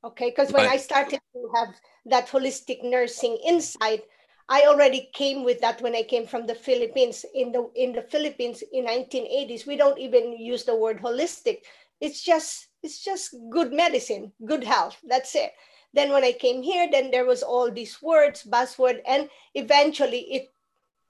Okay, 0.04 0.28
because 0.28 0.52
when 0.52 0.68
I 0.68 0.76
started 0.76 1.20
to 1.32 1.48
have 1.56 1.74
that 2.06 2.28
holistic 2.28 2.84
nursing 2.84 3.38
insight, 3.46 4.02
I 4.50 4.64
already 4.68 5.08
came 5.14 5.44
with 5.44 5.60
that 5.62 5.80
when 5.80 5.94
I 5.94 6.02
came 6.02 6.26
from 6.26 6.46
the 6.46 6.54
Philippines. 6.54 7.24
In 7.34 7.52
the 7.52 7.70
in 7.74 7.92
the 7.94 8.02
Philippines 8.02 8.62
in 8.72 8.84
1980s, 8.84 9.66
we 9.66 9.76
don't 9.76 9.98
even 9.98 10.36
use 10.36 10.64
the 10.64 10.76
word 10.76 11.00
holistic. 11.00 11.64
It's 12.02 12.22
just 12.22 12.68
it's 12.82 13.02
just 13.02 13.34
good 13.48 13.72
medicine, 13.72 14.32
good 14.44 14.62
health. 14.62 15.00
That's 15.08 15.34
it. 15.34 15.52
Then 15.94 16.10
when 16.10 16.24
I 16.24 16.32
came 16.32 16.62
here, 16.62 16.88
then 16.90 17.10
there 17.10 17.24
was 17.24 17.42
all 17.42 17.70
these 17.70 18.02
words, 18.02 18.42
buzzword, 18.42 19.00
and 19.06 19.28
eventually 19.54 20.20
it 20.32 20.50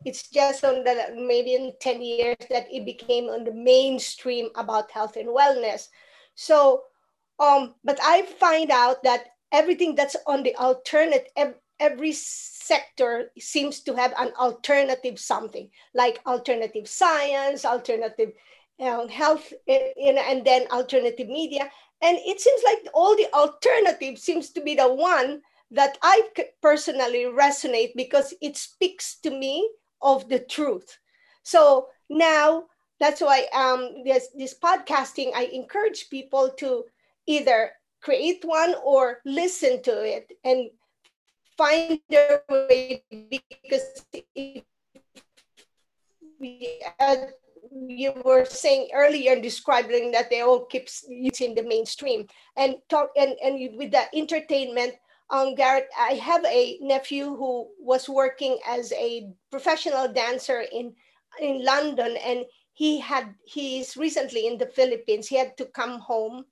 it's 0.04 0.28
just 0.28 0.64
on 0.64 0.84
the 0.84 1.14
maybe 1.16 1.54
in 1.54 1.72
10 1.80 2.02
years 2.02 2.36
that 2.50 2.66
it 2.70 2.84
became 2.84 3.30
on 3.30 3.44
the 3.44 3.52
mainstream 3.52 4.50
about 4.54 4.90
health 4.90 5.16
and 5.16 5.28
wellness. 5.28 5.88
So 6.34 6.82
um, 7.38 7.74
but 7.82 7.98
I 8.02 8.22
find 8.22 8.70
out 8.70 9.02
that 9.02 9.26
everything 9.50 9.94
that's 9.94 10.16
on 10.26 10.42
the 10.42 10.54
alternate 10.56 11.28
every 11.80 12.12
sector 12.12 13.30
seems 13.38 13.80
to 13.80 13.94
have 13.94 14.14
an 14.18 14.32
alternative 14.38 15.18
something 15.18 15.68
like 15.94 16.20
alternative 16.26 16.88
science 16.88 17.64
alternative 17.64 18.32
uh, 18.80 19.06
health 19.08 19.52
eh, 19.68 19.92
and 19.98 20.44
then 20.44 20.66
alternative 20.70 21.28
media 21.28 21.70
and 22.04 22.18
it 22.18 22.38
seems 22.40 22.62
like 22.64 22.86
all 22.92 23.16
the 23.16 23.32
alternative 23.32 24.18
seems 24.18 24.50
to 24.50 24.60
be 24.60 24.74
the 24.74 24.92
one 24.92 25.40
that 25.70 25.96
i 26.02 26.22
personally 26.62 27.24
resonate 27.24 27.92
because 27.96 28.34
it 28.40 28.56
speaks 28.56 29.16
to 29.20 29.30
me 29.30 29.68
of 30.02 30.28
the 30.28 30.38
truth. 30.38 30.98
So 31.42 31.88
now 32.10 32.64
that's 33.00 33.22
why 33.22 33.46
um, 33.54 34.04
this, 34.04 34.28
this 34.36 34.54
podcasting 34.54 35.32
i 35.34 35.44
encourage 35.52 36.10
people 36.10 36.50
to 36.58 36.84
either 37.26 37.72
create 38.00 38.44
one 38.44 38.74
or 38.84 39.18
listen 39.24 39.82
to 39.82 40.04
it 40.04 40.30
and 40.44 40.70
find 41.56 41.98
their 42.10 42.42
way 42.50 43.02
because 43.30 44.04
we, 46.38 46.82
uh, 47.00 47.16
you 47.72 48.12
were 48.24 48.44
saying 48.44 48.88
earlier 48.94 49.32
and 49.32 49.42
describing 49.42 50.12
that 50.12 50.30
they 50.30 50.40
all 50.40 50.64
keep 50.66 50.88
using 51.08 51.54
the 51.54 51.62
mainstream 51.62 52.26
and 52.56 52.76
talk 52.88 53.10
and, 53.16 53.36
and 53.42 53.76
with 53.76 53.90
the 53.90 54.04
entertainment 54.16 54.94
um, 55.30 55.54
Gareth, 55.54 55.88
I 55.98 56.14
have 56.14 56.44
a 56.44 56.78
nephew 56.80 57.34
who 57.34 57.68
was 57.78 58.08
working 58.08 58.58
as 58.68 58.92
a 58.92 59.30
professional 59.50 60.08
dancer 60.08 60.64
in 60.72 60.94
in 61.40 61.64
London, 61.64 62.16
and 62.24 62.44
he 62.74 63.00
had 63.00 63.34
he's 63.44 63.96
recently 63.96 64.46
in 64.46 64.58
the 64.58 64.66
Philippines. 64.66 65.26
He 65.26 65.36
had 65.36 65.56
to 65.56 65.64
come 65.66 65.98
home 65.98 66.44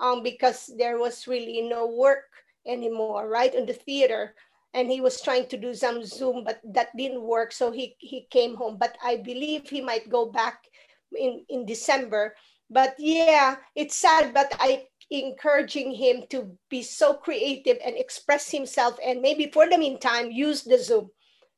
um, 0.00 0.22
because 0.22 0.72
there 0.78 0.98
was 0.98 1.28
really 1.28 1.62
no 1.62 1.86
work 1.86 2.24
anymore, 2.66 3.28
right, 3.28 3.54
in 3.54 3.66
the 3.66 3.74
theater 3.74 4.34
and 4.74 4.90
he 4.90 5.00
was 5.00 5.20
trying 5.20 5.46
to 5.46 5.56
do 5.56 5.72
some 5.72 6.04
Zoom, 6.04 6.44
but 6.44 6.60
that 6.64 6.88
didn't 6.96 7.22
work. 7.22 7.52
So 7.52 7.70
he, 7.70 7.96
he 7.98 8.26
came 8.30 8.56
home. 8.56 8.76
But 8.78 8.98
I 9.02 9.16
believe 9.16 9.70
he 9.70 9.80
might 9.80 10.10
go 10.10 10.26
back 10.26 10.64
in, 11.16 11.44
in 11.48 11.64
December. 11.64 12.34
But 12.68 12.96
yeah, 12.98 13.56
it's 13.76 13.96
sad, 13.96 14.34
but 14.34 14.54
I 14.58 14.86
encouraging 15.10 15.92
him 15.94 16.24
to 16.30 16.50
be 16.70 16.82
so 16.82 17.14
creative 17.14 17.78
and 17.84 17.96
express 17.96 18.50
himself 18.50 18.98
and 19.04 19.20
maybe 19.20 19.50
for 19.52 19.68
the 19.68 19.78
meantime 19.78 20.30
use 20.30 20.62
the 20.62 20.78
Zoom 20.78 21.10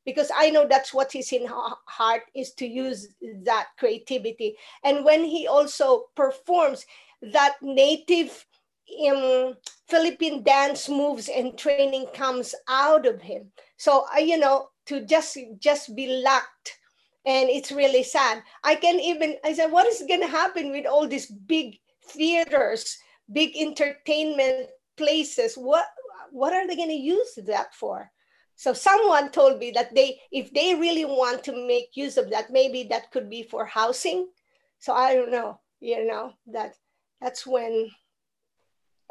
because 0.05 0.29
I 0.35 0.49
know 0.49 0.67
that's 0.67 0.93
what 0.93 1.15
is 1.15 1.31
in 1.31 1.45
heart 1.47 2.23
is 2.35 2.53
to 2.53 2.67
use 2.67 3.09
that 3.43 3.67
creativity. 3.77 4.55
And 4.83 5.03
when 5.03 5.23
he 5.23 5.47
also 5.47 6.05
performs 6.15 6.85
that 7.21 7.55
native 7.61 8.45
um, 9.09 9.55
Philippine 9.87 10.43
dance 10.43 10.89
moves 10.89 11.29
and 11.29 11.57
training 11.57 12.07
comes 12.13 12.55
out 12.67 13.05
of 13.05 13.21
him. 13.21 13.51
So 13.77 14.05
I, 14.13 14.19
you 14.19 14.37
know, 14.37 14.69
to 14.87 15.05
just 15.05 15.37
just 15.59 15.95
be 15.95 16.21
locked, 16.23 16.77
and 17.25 17.49
it's 17.49 17.71
really 17.71 18.03
sad. 18.03 18.41
I 18.63 18.75
can 18.75 18.99
even 18.99 19.35
I 19.43 19.53
said, 19.53 19.71
what 19.71 19.87
is 19.87 20.03
going 20.07 20.21
to 20.21 20.27
happen 20.27 20.71
with 20.71 20.85
all 20.85 21.07
these 21.07 21.27
big 21.27 21.77
theaters, 22.05 22.97
big 23.31 23.55
entertainment 23.55 24.69
places? 24.95 25.55
What 25.55 25.85
what 26.31 26.53
are 26.53 26.67
they 26.67 26.75
going 26.75 26.89
to 26.89 26.93
use 26.95 27.37
that 27.45 27.73
for? 27.73 28.11
So 28.55 28.73
someone 28.73 29.29
told 29.29 29.59
me 29.59 29.69
that 29.71 29.93
they, 29.93 30.19
if 30.31 30.51
they 30.51 30.73
really 30.73 31.05
want 31.05 31.43
to 31.43 31.67
make 31.67 31.95
use 31.95 32.17
of 32.17 32.31
that, 32.31 32.49
maybe 32.49 32.85
that 32.85 33.11
could 33.11 33.29
be 33.29 33.43
for 33.43 33.65
housing. 33.65 34.29
So 34.79 34.93
I 34.93 35.13
don't 35.13 35.31
know, 35.31 35.59
you 35.79 36.07
know, 36.07 36.33
that 36.47 36.73
that's 37.21 37.45
when 37.45 37.91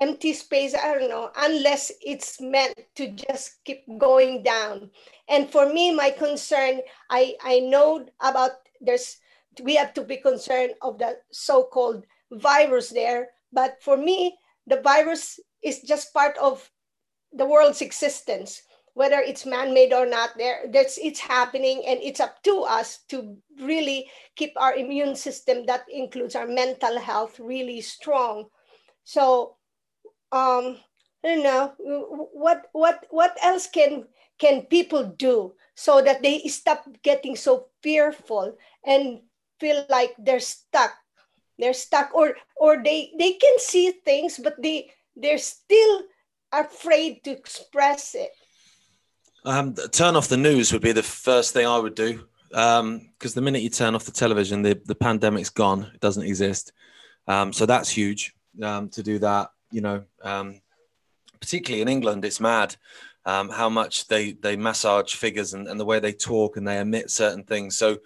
empty 0.00 0.32
space 0.32 0.74
i 0.74 0.92
don't 0.92 1.08
know 1.08 1.30
unless 1.36 1.90
it's 2.04 2.40
meant 2.40 2.74
to 2.94 3.08
just 3.08 3.64
keep 3.64 3.84
going 3.98 4.42
down. 4.42 4.90
And 5.28 5.50
for 5.50 5.72
me 5.72 5.94
my 5.94 6.10
concern 6.10 6.80
i 7.10 7.34
i 7.42 7.60
know 7.60 8.06
about 8.20 8.52
there's 8.80 9.18
we 9.62 9.74
have 9.76 9.94
to 9.94 10.02
be 10.02 10.18
concerned 10.18 10.74
of 10.82 10.98
the 10.98 11.16
so-called 11.32 12.04
virus 12.30 12.90
there. 12.90 13.28
But 13.52 13.82
for 13.82 13.96
me 13.96 14.36
the 14.66 14.80
virus 14.82 15.40
is 15.62 15.80
just 15.80 16.12
part 16.12 16.36
of 16.38 16.70
the 17.32 17.46
world's 17.46 17.80
existence 17.80 18.62
whether 18.96 19.20
it's 19.20 19.44
man-made 19.44 19.92
or 19.92 20.06
not 20.06 20.30
there 20.38 20.64
that's 20.72 20.96
it's 20.96 21.20
happening 21.20 21.84
and 21.86 22.00
it's 22.02 22.18
up 22.18 22.42
to 22.42 22.64
us 22.64 23.04
to 23.08 23.36
really 23.60 24.08
keep 24.36 24.52
our 24.56 24.74
immune 24.74 25.14
system 25.14 25.66
that 25.66 25.84
includes 25.92 26.34
our 26.34 26.46
mental 26.46 26.98
health 26.98 27.38
really 27.38 27.82
strong. 27.82 28.48
So 29.04 29.55
um, 30.32 30.78
I 31.24 31.34
don't 31.34 31.42
know 31.42 31.74
what 32.32 32.66
what 32.72 33.06
what 33.10 33.36
else 33.42 33.66
can 33.66 34.06
can 34.38 34.62
people 34.62 35.04
do 35.04 35.54
so 35.74 36.00
that 36.02 36.22
they 36.22 36.40
stop 36.46 36.86
getting 37.02 37.36
so 37.36 37.68
fearful 37.82 38.56
and 38.84 39.20
feel 39.58 39.84
like 39.88 40.14
they're 40.18 40.40
stuck? 40.40 40.92
They're 41.58 41.74
stuck 41.74 42.14
or 42.14 42.36
or 42.56 42.82
they 42.82 43.12
they 43.18 43.32
can 43.32 43.58
see 43.58 43.90
things 44.04 44.38
but 44.42 44.54
they 44.62 44.90
they're 45.16 45.38
still 45.38 46.02
afraid 46.52 47.24
to 47.24 47.30
express 47.30 48.14
it. 48.14 48.30
Um, 49.44 49.74
turn 49.92 50.16
off 50.16 50.28
the 50.28 50.36
news 50.36 50.72
would 50.72 50.82
be 50.82 50.92
the 50.92 51.02
first 51.02 51.52
thing 51.52 51.66
i 51.66 51.78
would 51.78 51.94
do. 51.94 52.26
Because 52.50 52.80
um, 52.80 53.10
the 53.34 53.42
minute 53.42 53.62
you 53.62 53.70
turn 53.70 53.94
off 53.94 54.04
the 54.04 54.12
television 54.12 54.62
the, 54.62 54.80
the 54.84 54.94
pandemic's 54.94 55.50
gone. 55.50 55.90
It 55.94 56.00
doesn't 56.00 56.22
exist. 56.22 56.72
Um, 57.26 57.52
so 57.52 57.66
that's 57.66 57.88
huge 57.88 58.34
um, 58.62 58.88
to 58.90 59.02
do 59.02 59.18
that 59.18 59.50
you 59.70 59.80
know, 59.80 60.04
um, 60.22 60.60
particularly 61.40 61.82
in 61.82 61.88
England, 61.88 62.24
it's 62.24 62.40
mad 62.40 62.76
um, 63.26 63.48
how 63.48 63.68
much 63.68 64.06
they 64.06 64.32
they 64.32 64.56
massage 64.56 65.14
figures 65.14 65.52
and, 65.52 65.66
and 65.66 65.78
the 65.78 65.84
way 65.84 65.98
they 65.98 66.12
talk 66.12 66.56
and 66.56 66.66
they 66.66 66.78
emit 66.78 67.10
certain 67.10 67.42
things. 67.42 67.76
So 67.76 67.98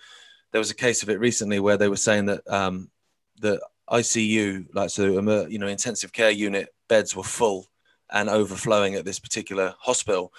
there 0.51 0.59
was 0.59 0.71
a 0.71 0.75
case 0.75 1.03
of 1.03 1.11
it 1.11 1.21
recently 1.21 1.61
where 1.61 1.77
they 1.77 1.89
were 1.89 1.97
saying 1.97 2.27
that 2.27 2.51
um, 2.51 2.91
the 3.39 3.61
ICU, 3.89 4.67
like 4.75 4.91
so, 4.91 5.05
you 5.49 5.59
know, 5.59 5.67
intensive 5.67 6.13
care 6.13 6.31
unit 6.31 6.75
beds 6.89 7.15
were 7.15 7.23
full 7.23 7.67
and 8.11 8.29
overflowing 8.29 8.95
at 8.95 9.05
this 9.05 9.21
particular 9.21 9.75
hospital, 9.79 10.33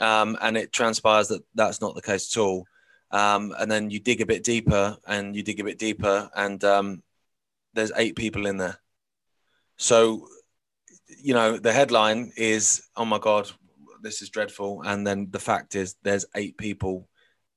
um, 0.00 0.36
and 0.40 0.56
it 0.56 0.72
transpires 0.72 1.28
that 1.28 1.42
that's 1.54 1.80
not 1.80 1.94
the 1.94 2.02
case 2.02 2.34
at 2.34 2.40
all. 2.40 2.66
Um, 3.10 3.54
and 3.60 3.70
then 3.70 3.90
you 3.90 4.00
dig 4.00 4.22
a 4.22 4.26
bit 4.26 4.42
deeper, 4.42 4.96
and 5.06 5.36
you 5.36 5.42
dig 5.42 5.60
a 5.60 5.64
bit 5.64 5.78
deeper, 5.78 6.30
and 6.34 6.64
um, 6.64 7.02
there's 7.74 7.92
eight 7.96 8.16
people 8.16 8.46
in 8.46 8.56
there. 8.56 8.78
So, 9.76 10.28
you 11.22 11.34
know, 11.34 11.58
the 11.58 11.72
headline 11.72 12.32
is, 12.36 12.88
oh 12.96 13.04
my 13.04 13.18
God, 13.18 13.50
this 14.02 14.22
is 14.22 14.30
dreadful. 14.30 14.82
And 14.82 15.06
then 15.06 15.28
the 15.30 15.38
fact 15.38 15.74
is, 15.74 15.96
there's 16.02 16.26
eight 16.34 16.56
people 16.56 17.08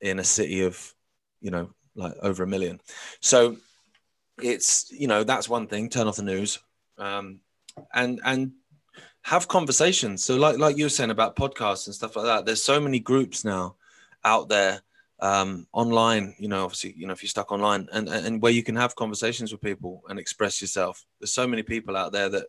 in 0.01 0.19
a 0.19 0.23
city 0.23 0.61
of, 0.61 0.93
you 1.41 1.51
know, 1.51 1.69
like 1.95 2.13
over 2.21 2.43
a 2.43 2.47
million. 2.47 2.79
So 3.21 3.57
it's, 4.41 4.91
you 4.91 5.07
know, 5.07 5.23
that's 5.23 5.49
one 5.49 5.67
thing, 5.67 5.89
turn 5.89 6.07
off 6.07 6.17
the 6.17 6.23
news. 6.23 6.59
Um, 6.97 7.41
and, 7.93 8.19
and, 8.23 8.51
have 9.27 9.49
conversations. 9.49 10.23
So, 10.23 10.37
like 10.37 10.57
like 10.57 10.77
you 10.77 10.85
were 10.85 10.89
saying 10.89 11.09
about 11.09 11.35
podcasts 11.35 11.85
and 11.85 11.93
stuff 11.93 12.15
like 12.15 12.25
that, 12.25 12.45
there's 12.45 12.63
so 12.63 12.79
many 12.79 12.99
groups 12.99 13.43
now 13.43 13.75
out 14.23 14.47
there 14.47 14.81
um, 15.19 15.67
online. 15.73 16.33
You 16.39 16.47
know, 16.47 16.63
obviously, 16.63 16.93
you 16.95 17.07
know, 17.07 17.11
if 17.13 17.21
you're 17.21 17.27
stuck 17.27 17.51
online, 17.51 17.89
and 17.91 18.07
and 18.07 18.41
where 18.41 18.53
you 18.53 18.63
can 18.63 18.77
have 18.77 18.95
conversations 18.95 19.51
with 19.51 19.61
people 19.61 20.01
and 20.07 20.17
express 20.17 20.61
yourself. 20.61 21.03
There's 21.19 21.33
so 21.33 21.45
many 21.45 21.61
people 21.61 21.97
out 21.97 22.13
there 22.13 22.29
that 22.29 22.45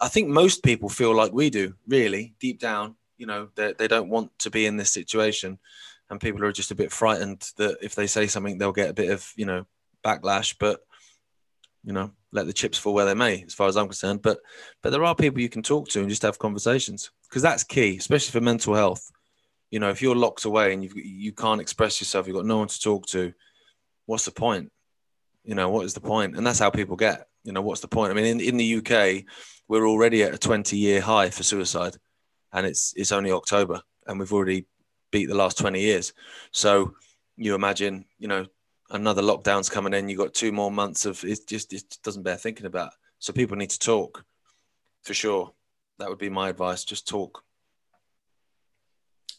I 0.00 0.08
think 0.08 0.28
most 0.28 0.62
people 0.62 0.88
feel 0.88 1.14
like 1.14 1.32
we 1.32 1.50
do, 1.50 1.74
really 1.86 2.34
deep 2.40 2.60
down. 2.60 2.96
You 3.16 3.26
know, 3.26 3.48
they 3.56 3.88
don't 3.88 4.10
want 4.10 4.38
to 4.40 4.50
be 4.50 4.66
in 4.66 4.76
this 4.76 4.92
situation, 4.92 5.58
and 6.08 6.20
people 6.20 6.44
are 6.44 6.52
just 6.52 6.70
a 6.70 6.76
bit 6.76 6.92
frightened 6.92 7.50
that 7.56 7.78
if 7.82 7.94
they 7.94 8.06
say 8.06 8.26
something, 8.26 8.58
they'll 8.58 8.72
get 8.72 8.90
a 8.90 8.94
bit 8.94 9.10
of 9.10 9.32
you 9.36 9.44
know 9.44 9.66
backlash. 10.04 10.54
But 10.58 10.80
you 11.84 11.92
know, 11.92 12.12
let 12.32 12.46
the 12.46 12.52
chips 12.52 12.78
fall 12.78 12.94
where 12.94 13.06
they 13.06 13.14
may, 13.14 13.42
as 13.42 13.54
far 13.54 13.68
as 13.68 13.76
I'm 13.76 13.86
concerned. 13.86 14.22
But 14.22 14.38
but 14.82 14.90
there 14.90 15.04
are 15.04 15.14
people 15.14 15.40
you 15.40 15.48
can 15.48 15.62
talk 15.62 15.88
to 15.88 16.00
and 16.00 16.08
just 16.08 16.22
have 16.22 16.38
conversations 16.38 17.10
because 17.28 17.42
that's 17.42 17.64
key, 17.64 17.96
especially 17.96 18.32
for 18.32 18.44
mental 18.44 18.74
health. 18.74 19.10
You 19.70 19.80
know, 19.80 19.90
if 19.90 20.00
you're 20.00 20.16
locked 20.16 20.44
away 20.44 20.72
and 20.72 20.84
you 20.84 20.90
you 20.94 21.32
can't 21.32 21.60
express 21.60 22.00
yourself, 22.00 22.26
you've 22.26 22.36
got 22.36 22.46
no 22.46 22.58
one 22.58 22.68
to 22.68 22.80
talk 22.80 23.06
to. 23.06 23.32
What's 24.06 24.24
the 24.24 24.30
point? 24.30 24.70
You 25.44 25.54
know, 25.54 25.70
what 25.70 25.86
is 25.86 25.94
the 25.94 26.00
point? 26.00 26.36
And 26.36 26.46
that's 26.46 26.58
how 26.58 26.70
people 26.70 26.96
get. 26.96 27.26
You 27.44 27.52
know, 27.52 27.62
what's 27.62 27.80
the 27.80 27.88
point? 27.88 28.10
I 28.10 28.14
mean, 28.14 28.24
in, 28.24 28.40
in 28.40 28.56
the 28.56 28.76
UK, 28.76 29.24
we're 29.68 29.88
already 29.88 30.22
at 30.22 30.34
a 30.34 30.38
20 30.38 30.76
year 30.76 31.00
high 31.00 31.30
for 31.30 31.42
suicide, 31.42 31.96
and 32.52 32.66
it's 32.66 32.92
it's 32.96 33.12
only 33.12 33.32
October, 33.32 33.80
and 34.06 34.18
we've 34.18 34.32
already 34.32 34.66
beat 35.10 35.26
the 35.26 35.34
last 35.34 35.58
20 35.58 35.80
years. 35.80 36.12
So 36.52 36.94
you 37.36 37.54
imagine, 37.54 38.04
you 38.18 38.28
know, 38.28 38.46
another 38.90 39.22
lockdown's 39.22 39.68
coming 39.68 39.94
in. 39.94 40.08
You've 40.08 40.18
got 40.18 40.34
two 40.34 40.52
more 40.52 40.70
months 40.70 41.06
of 41.06 41.22
it. 41.24 41.46
Just 41.46 41.72
it 41.72 41.98
doesn't 42.02 42.22
bear 42.22 42.36
thinking 42.36 42.66
about. 42.66 42.92
So 43.18 43.32
people 43.32 43.56
need 43.56 43.70
to 43.70 43.78
talk, 43.78 44.24
for 45.02 45.14
sure. 45.14 45.52
That 45.98 46.08
would 46.08 46.18
be 46.18 46.30
my 46.30 46.48
advice. 46.48 46.84
Just 46.84 47.08
talk. 47.08 47.42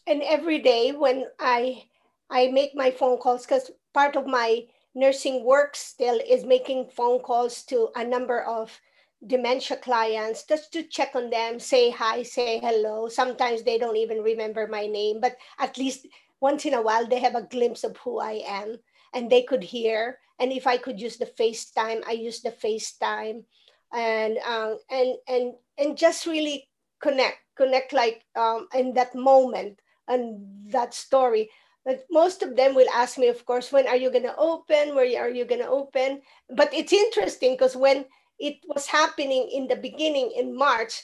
And 0.06 0.22
every 0.22 0.58
day 0.58 0.92
when 0.92 1.26
I 1.38 1.84
I 2.28 2.48
make 2.48 2.74
my 2.74 2.90
phone 2.90 3.18
calls, 3.18 3.46
because 3.46 3.70
part 3.92 4.16
of 4.16 4.26
my 4.26 4.64
nursing 4.94 5.44
work 5.44 5.76
still 5.76 6.20
is 6.28 6.44
making 6.44 6.88
phone 6.90 7.20
calls 7.20 7.62
to 7.64 7.88
a 7.96 8.04
number 8.04 8.42
of 8.42 8.78
dementia 9.26 9.76
clients 9.76 10.44
just 10.44 10.72
to 10.72 10.82
check 10.82 11.14
on 11.14 11.30
them, 11.30 11.58
say 11.58 11.90
hi, 11.90 12.22
say 12.22 12.58
hello. 12.58 13.08
Sometimes 13.08 13.62
they 13.62 13.78
don't 13.78 13.96
even 13.96 14.22
remember 14.22 14.66
my 14.66 14.86
name, 14.86 15.20
but 15.20 15.36
at 15.58 15.76
least 15.76 16.06
once 16.40 16.64
in 16.64 16.74
a 16.74 16.82
while 16.82 17.06
they 17.06 17.20
have 17.20 17.34
a 17.34 17.42
glimpse 17.42 17.84
of 17.84 17.96
who 17.98 18.18
I 18.18 18.42
am 18.46 18.78
and 19.12 19.30
they 19.30 19.42
could 19.42 19.62
hear. 19.62 20.18
And 20.38 20.52
if 20.52 20.66
I 20.66 20.78
could 20.78 21.00
use 21.00 21.18
the 21.18 21.26
FaceTime, 21.26 22.02
I 22.06 22.12
use 22.12 22.40
the 22.40 22.50
FaceTime, 22.50 23.44
and 23.92 24.38
um, 24.38 24.78
and 24.90 25.16
and 25.28 25.52
and 25.76 25.98
just 25.98 26.24
really 26.24 26.68
connect, 27.02 27.38
connect 27.56 27.92
like 27.92 28.24
um, 28.36 28.66
in 28.74 28.94
that 28.94 29.14
moment 29.14 29.80
and 30.08 30.40
that 30.72 30.94
story. 30.94 31.50
But 31.84 32.04
most 32.10 32.42
of 32.42 32.56
them 32.56 32.74
will 32.74 32.88
ask 32.92 33.18
me, 33.18 33.28
of 33.28 33.44
course, 33.46 33.72
when 33.72 33.86
are 33.88 33.96
you 33.96 34.10
going 34.10 34.24
to 34.24 34.36
open? 34.36 34.94
Where 34.94 35.22
are 35.22 35.30
you 35.30 35.44
going 35.44 35.62
to 35.62 35.68
open? 35.68 36.20
But 36.48 36.72
it's 36.74 36.92
interesting 36.92 37.54
because 37.54 37.76
when 37.76 38.04
it 38.38 38.56
was 38.66 38.86
happening 38.86 39.48
in 39.52 39.66
the 39.66 39.76
beginning 39.76 40.32
in 40.36 40.56
March, 40.56 41.02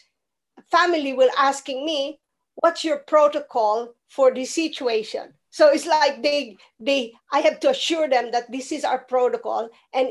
family 0.71 1.13
will 1.13 1.31
asking 1.39 1.85
me, 1.85 2.21
what's 2.57 2.85
your 2.85 2.99
protocol 2.99 3.95
for 4.09 4.33
this 4.33 4.55
situation? 4.55 5.35
so 5.57 5.71
it's 5.73 5.87
like 5.87 6.23
they 6.23 6.55
they 6.79 7.13
i 7.33 7.41
have 7.41 7.59
to 7.61 7.71
assure 7.71 8.09
them 8.09 8.31
that 8.31 8.51
this 8.53 8.71
is 8.73 8.85
our 8.85 8.99
protocol 8.99 9.71
and 9.95 10.11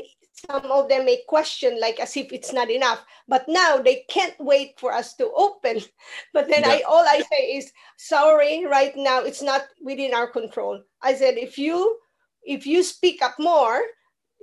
some 0.50 0.70
of 0.70 0.88
them 0.88 1.06
may 1.06 1.18
question 1.28 1.80
like 1.80 1.98
as 1.98 2.16
if 2.16 2.32
it's 2.32 2.52
not 2.52 2.70
enough 2.70 3.04
but 3.26 3.44
now 3.48 3.78
they 3.78 4.04
can't 4.08 4.34
wait 4.38 4.78
for 4.78 4.92
us 4.92 5.14
to 5.14 5.30
open 5.36 5.80
but 6.34 6.48
then 6.48 6.62
yeah. 6.62 6.70
i 6.70 6.82
all 6.88 7.04
i 7.08 7.22
say 7.30 7.56
is 7.56 7.72
sorry 7.96 8.64
right 8.66 8.96
now 8.96 9.20
it's 9.20 9.42
not 9.42 9.64
within 9.82 10.12
our 10.12 10.26
control 10.26 10.80
i 11.02 11.14
said 11.14 11.38
if 11.38 11.56
you 11.56 11.96
if 12.44 12.66
you 12.66 12.82
speak 12.82 13.22
up 13.22 13.34
more 13.38 13.80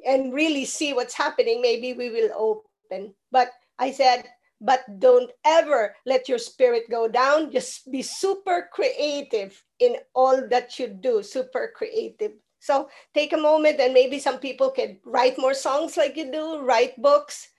and 0.05 0.33
really 0.33 0.65
see 0.65 0.93
what's 0.93 1.13
happening 1.13 1.61
maybe 1.61 1.93
we 1.93 2.09
will 2.09 2.31
open 2.35 3.13
but 3.31 3.49
i 3.79 3.91
said 3.91 4.25
but 4.63 4.87
don't 4.97 5.29
ever 5.45 5.93
let 6.05 6.29
your 6.29 6.39
spirit 6.39 6.89
go 6.89 7.07
down. 7.07 7.51
Just 7.51 7.91
be 7.91 8.01
super 8.01 8.69
creative 8.71 9.61
in 9.79 9.97
all 10.15 10.47
that 10.47 10.79
you 10.79 10.87
do, 10.87 11.21
super 11.21 11.73
creative. 11.75 12.31
So 12.63 12.87
take 13.13 13.33
a 13.33 13.37
moment 13.37 13.81
and 13.81 13.93
maybe 13.93 14.19
some 14.19 14.39
people 14.39 14.71
can 14.71 14.95
write 15.03 15.37
more 15.37 15.53
songs 15.53 15.97
like 15.97 16.15
you 16.15 16.31
do, 16.31 16.63
write 16.63 16.95
books. 16.95 17.49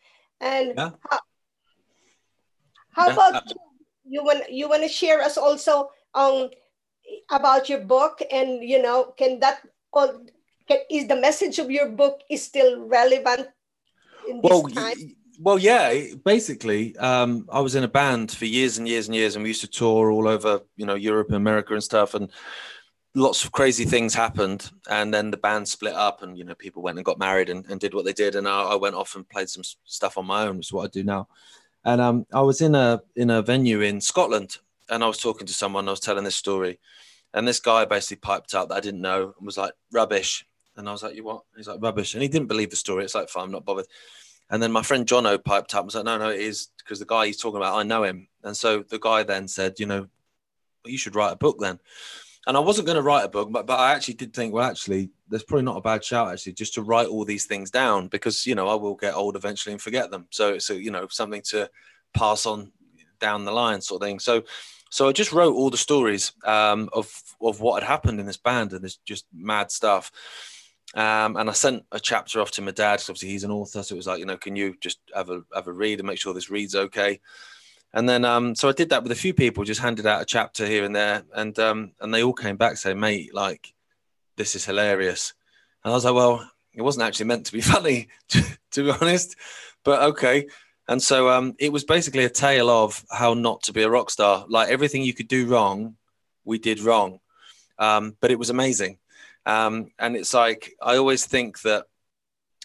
And 0.41 0.73
yeah. 0.77 0.91
how, 1.11 1.19
how 2.93 3.07
yeah. 3.09 3.13
about 3.13 3.51
you? 3.51 3.57
You 4.07 4.25
want 4.25 4.53
you 4.53 4.69
want 4.69 4.83
to 4.83 4.89
share 4.89 5.21
us 5.21 5.37
also 5.37 5.91
um 6.15 6.49
about 7.31 7.69
your 7.69 7.81
book 7.81 8.21
and 8.31 8.65
you 8.65 8.81
know 8.81 9.13
can 9.17 9.41
that 9.41 9.61
all 9.93 10.25
can, 10.69 10.79
is 10.91 11.09
the 11.09 11.17
message 11.17 11.59
of 11.59 11.71
your 11.71 11.89
book 11.89 12.21
is 12.29 12.45
still 12.45 12.85
relevant 12.85 13.49
in 14.29 14.41
this 14.41 14.51
well, 14.51 14.69
well, 15.41 15.59
yeah. 15.59 16.15
Basically, 16.25 16.97
um, 16.97 17.49
I 17.51 17.61
was 17.61 17.75
in 17.75 17.85
a 17.85 17.89
band 17.89 18.31
for 18.31 18.45
years 18.45 18.79
and 18.79 18.89
years 18.89 19.07
and 19.07 19.15
years, 19.15 19.37
and 19.37 19.43
we 19.43 19.51
used 19.51 19.63
to 19.63 19.67
tour 19.67 20.11
all 20.11 20.29
over, 20.29 20.61
you 20.77 20.87
know, 20.87 20.95
Europe 20.95 21.29
and 21.29 21.37
America 21.37 21.75
and 21.75 21.83
stuff. 21.83 22.15
And 22.15 22.31
lots 23.15 23.45
of 23.45 23.53
crazy 23.53 23.85
things 23.85 24.15
happened, 24.15 24.71
and 24.91 25.13
then 25.13 25.31
the 25.31 25.37
band 25.37 25.69
split 25.69 25.95
up, 25.95 26.23
and 26.23 26.37
you 26.37 26.45
know, 26.45 26.55
people 26.55 26.83
went 26.83 26.99
and 26.99 27.05
got 27.05 27.19
married 27.19 27.49
and, 27.49 27.65
and 27.67 27.81
did 27.81 27.95
what 27.95 28.05
they 28.05 28.13
did, 28.13 28.35
and 28.35 28.49
I, 28.49 28.63
I, 28.63 28.75
went 28.75 28.97
off 28.97 29.15
and 29.15 29.29
played 29.29 29.49
some 29.49 29.63
stuff 29.85 30.19
on 30.19 30.27
my 30.27 30.47
own, 30.47 30.57
which 30.57 30.69
is 30.69 30.73
what 30.73 30.85
I 30.85 30.89
do 30.89 31.05
now. 31.05 31.29
And 31.85 32.01
um, 32.01 32.27
I 32.33 32.41
was 32.41 32.61
in 32.61 32.75
a 32.75 33.03
in 33.17 33.31
a 33.31 33.43
venue 33.43 33.81
in 33.81 34.01
Scotland, 34.01 34.59
and 34.89 35.05
I 35.05 35.07
was 35.07 35.19
talking 35.19 35.47
to 35.47 35.55
someone. 35.55 35.89
I 35.89 35.93
was 35.93 36.01
telling 36.01 36.25
this 36.25 36.37
story, 36.37 36.81
and 37.33 37.47
this 37.47 37.61
guy 37.61 37.85
basically 37.85 38.17
piped 38.17 38.55
up 38.55 38.69
that 38.69 38.77
I 38.77 38.81
didn't 38.81 39.03
know 39.03 39.35
and 39.37 39.47
was 39.47 39.59
like 39.59 39.73
rubbish. 39.93 40.47
And 40.77 40.89
I 40.89 40.93
was 40.93 41.03
like, 41.03 41.15
"You 41.15 41.25
what?" 41.25 41.45
He's 41.57 41.69
like, 41.69 41.83
"Rubbish," 41.83 42.15
and 42.15 42.23
he 42.23 42.29
didn't 42.29 42.49
believe 42.49 42.71
the 42.71 42.77
story. 42.77 43.05
It's 43.05 43.15
like, 43.15 43.29
"Fine, 43.29 43.45
I'm 43.45 43.53
not 43.53 43.65
bothered." 43.65 43.87
And 44.51 44.63
then 44.63 44.73
my 44.73 44.83
friend 44.83 45.07
Jono 45.07 45.43
piped 45.43 45.75
up 45.75 45.85
and 45.85 45.93
said, 45.93 46.05
no, 46.05 46.19
no, 46.19 46.29
it 46.29 46.41
is 46.41 46.69
because 46.79 46.99
the 46.99 47.07
guy 47.07 47.27
he's 47.27 47.41
talking 47.41 47.57
about, 47.57 47.79
I 47.79 47.83
know 47.83 48.05
him. 48.05 48.29
And 48.43 48.57
so 48.57 48.83
the 48.83 48.99
guy 48.99 49.23
then 49.23 49.49
said, 49.49 49.81
you 49.81 49.87
know, 49.87 50.07
you 50.85 50.99
should 50.99 51.17
write 51.17 51.33
a 51.33 51.37
book 51.37 51.59
then. 51.59 51.81
And 52.47 52.57
I 52.57 52.61
wasn't 52.61 52.87
going 52.87 52.97
to 52.97 53.03
write 53.03 53.25
a 53.25 53.29
book, 53.29 53.51
but, 53.51 53.67
but 53.67 53.79
I 53.79 53.93
actually 53.93 54.15
did 54.15 54.35
think, 54.35 54.53
well, 54.53 54.69
actually, 54.69 55.11
there's 55.29 55.45
probably 55.45 55.65
not 55.65 55.79
a 55.79 55.83
bad 55.83 56.05
shout, 56.05 56.33
actually, 56.33 56.53
just 56.53 56.75
to 56.75 56.83
write 56.83 57.09
all 57.09 57.25
these 57.25 57.47
things 57.47 57.71
down 57.71 58.09
because, 58.09 58.47
you 58.47 58.55
know, 58.55 58.69
I 58.69 58.75
will 58.75 58.97
get 58.97 59.15
old 59.15 59.37
eventually 59.37 59.73
and 59.73 59.81
forget 59.81 60.11
them. 60.11 60.27
So 60.31 60.55
it's, 60.55 60.69
a, 60.71 60.75
you 60.75 60.91
know, 60.91 61.07
something 61.09 61.43
to 61.51 61.71
pass 62.13 62.45
on 62.45 62.71
down 63.19 63.45
the 63.45 63.53
line 63.53 63.81
sort 63.81 64.03
of 64.03 64.07
thing. 64.07 64.19
So, 64.19 64.45
so 64.91 65.09
I 65.09 65.13
just 65.13 65.33
wrote 65.33 65.55
all 65.55 65.71
the 65.71 65.77
stories 65.77 66.33
um, 66.45 66.91
of, 66.93 67.11
of 67.41 67.61
what 67.61 67.83
had 67.83 67.89
happened 67.89 68.21
in 68.21 68.27
this 68.27 68.37
band 68.37 68.73
and 68.73 68.85
this 68.85 68.99
just 68.99 69.27
mad 69.35 69.71
stuff. 69.71 70.13
Um, 70.95 71.37
and 71.37 71.51
I 71.51 71.53
sent 71.53 71.85
a 71.91 71.99
chapter 71.99 72.41
off 72.41 72.53
to 72.53 72.63
my 72.63 72.71
dad 72.71 72.97
because 72.97 73.11
obviously 73.11 73.31
he's 73.31 73.45
an 73.45 73.51
author. 73.51 73.83
So 73.83 73.95
it 73.95 73.97
was 73.97 74.07
like, 74.07 74.21
you 74.21 74.27
know, 74.27 74.37
can 74.37 74.55
you 74.55 74.77
just 74.81 75.01
have 75.15 75.31
a 75.31 75.43
have 75.53 75.67
a 75.67 75.73
read 75.73 75.99
and 75.99 76.07
make 76.07 76.21
sure 76.21 76.33
this 76.33 76.51
reads 76.51 76.77
okay? 76.77 77.21
And 77.95 78.07
then 78.09 78.25
um, 78.25 78.55
so 78.55 78.69
I 78.69 78.73
did 78.73 78.91
that 78.91 79.03
with 79.03 79.13
a 79.13 79.17
few 79.17 79.33
people, 79.33 79.65
just 79.65 79.81
handed 79.81 80.05
out 80.07 80.21
a 80.21 80.27
chapter 80.27 80.67
here 80.67 80.85
and 80.85 80.95
there, 80.95 81.23
and 81.35 81.59
um, 81.59 81.93
and 82.01 82.13
they 82.13 82.23
all 82.23 82.35
came 82.35 82.57
back 82.57 82.77
saying, 82.77 83.01
mate, 83.01 83.35
like 83.35 83.73
this 84.37 84.55
is 84.55 84.67
hilarious. 84.67 85.33
And 85.83 85.93
I 85.93 85.95
was 85.95 86.05
like, 86.05 86.15
well, 86.15 86.51
it 86.75 86.83
wasn't 86.83 87.05
actually 87.05 87.27
meant 87.27 87.47
to 87.47 87.53
be 87.53 87.61
funny, 87.75 88.09
to, 88.31 88.85
be 88.85 88.91
honest, 88.91 89.37
but 89.85 90.03
okay. 90.03 90.47
And 90.89 91.03
so 91.03 91.31
um, 91.31 91.55
it 91.59 91.73
was 91.73 91.85
basically 91.85 92.25
a 92.25 92.31
tale 92.31 92.69
of 92.69 93.03
how 93.11 93.33
not 93.33 93.63
to 93.63 93.73
be 93.73 93.83
a 93.83 93.89
rock 93.89 94.11
star. 94.11 94.45
Like 94.49 94.69
everything 94.69 95.03
you 95.03 95.15
could 95.15 95.29
do 95.29 95.47
wrong, 95.47 95.97
we 96.45 96.59
did 96.59 96.81
wrong, 96.81 97.21
um, 97.79 98.17
but 98.21 98.31
it 98.31 98.39
was 98.39 98.51
amazing 98.51 98.99
um, 99.47 99.91
and 99.99 100.17
it's 100.17 100.35
like, 100.35 100.73
I 100.81 100.97
always 100.97 101.27
think 101.27 101.61
that 101.63 101.87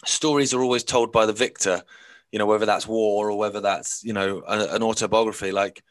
stories 0.05 0.53
are 0.53 0.61
always 0.61 0.83
told 0.83 1.11
by 1.11 1.25
the 1.25 1.33
victor, 1.33 1.83
you 2.31 2.39
know, 2.39 2.45
whether 2.45 2.65
that's 2.65 2.87
war 2.87 3.29
or 3.29 3.37
whether 3.37 3.61
that's, 3.61 4.03
you 4.03 4.13
know, 4.13 4.43
a, 4.47 4.75
an 4.75 4.83
autobiography. 4.83 5.51
Like 5.51 5.83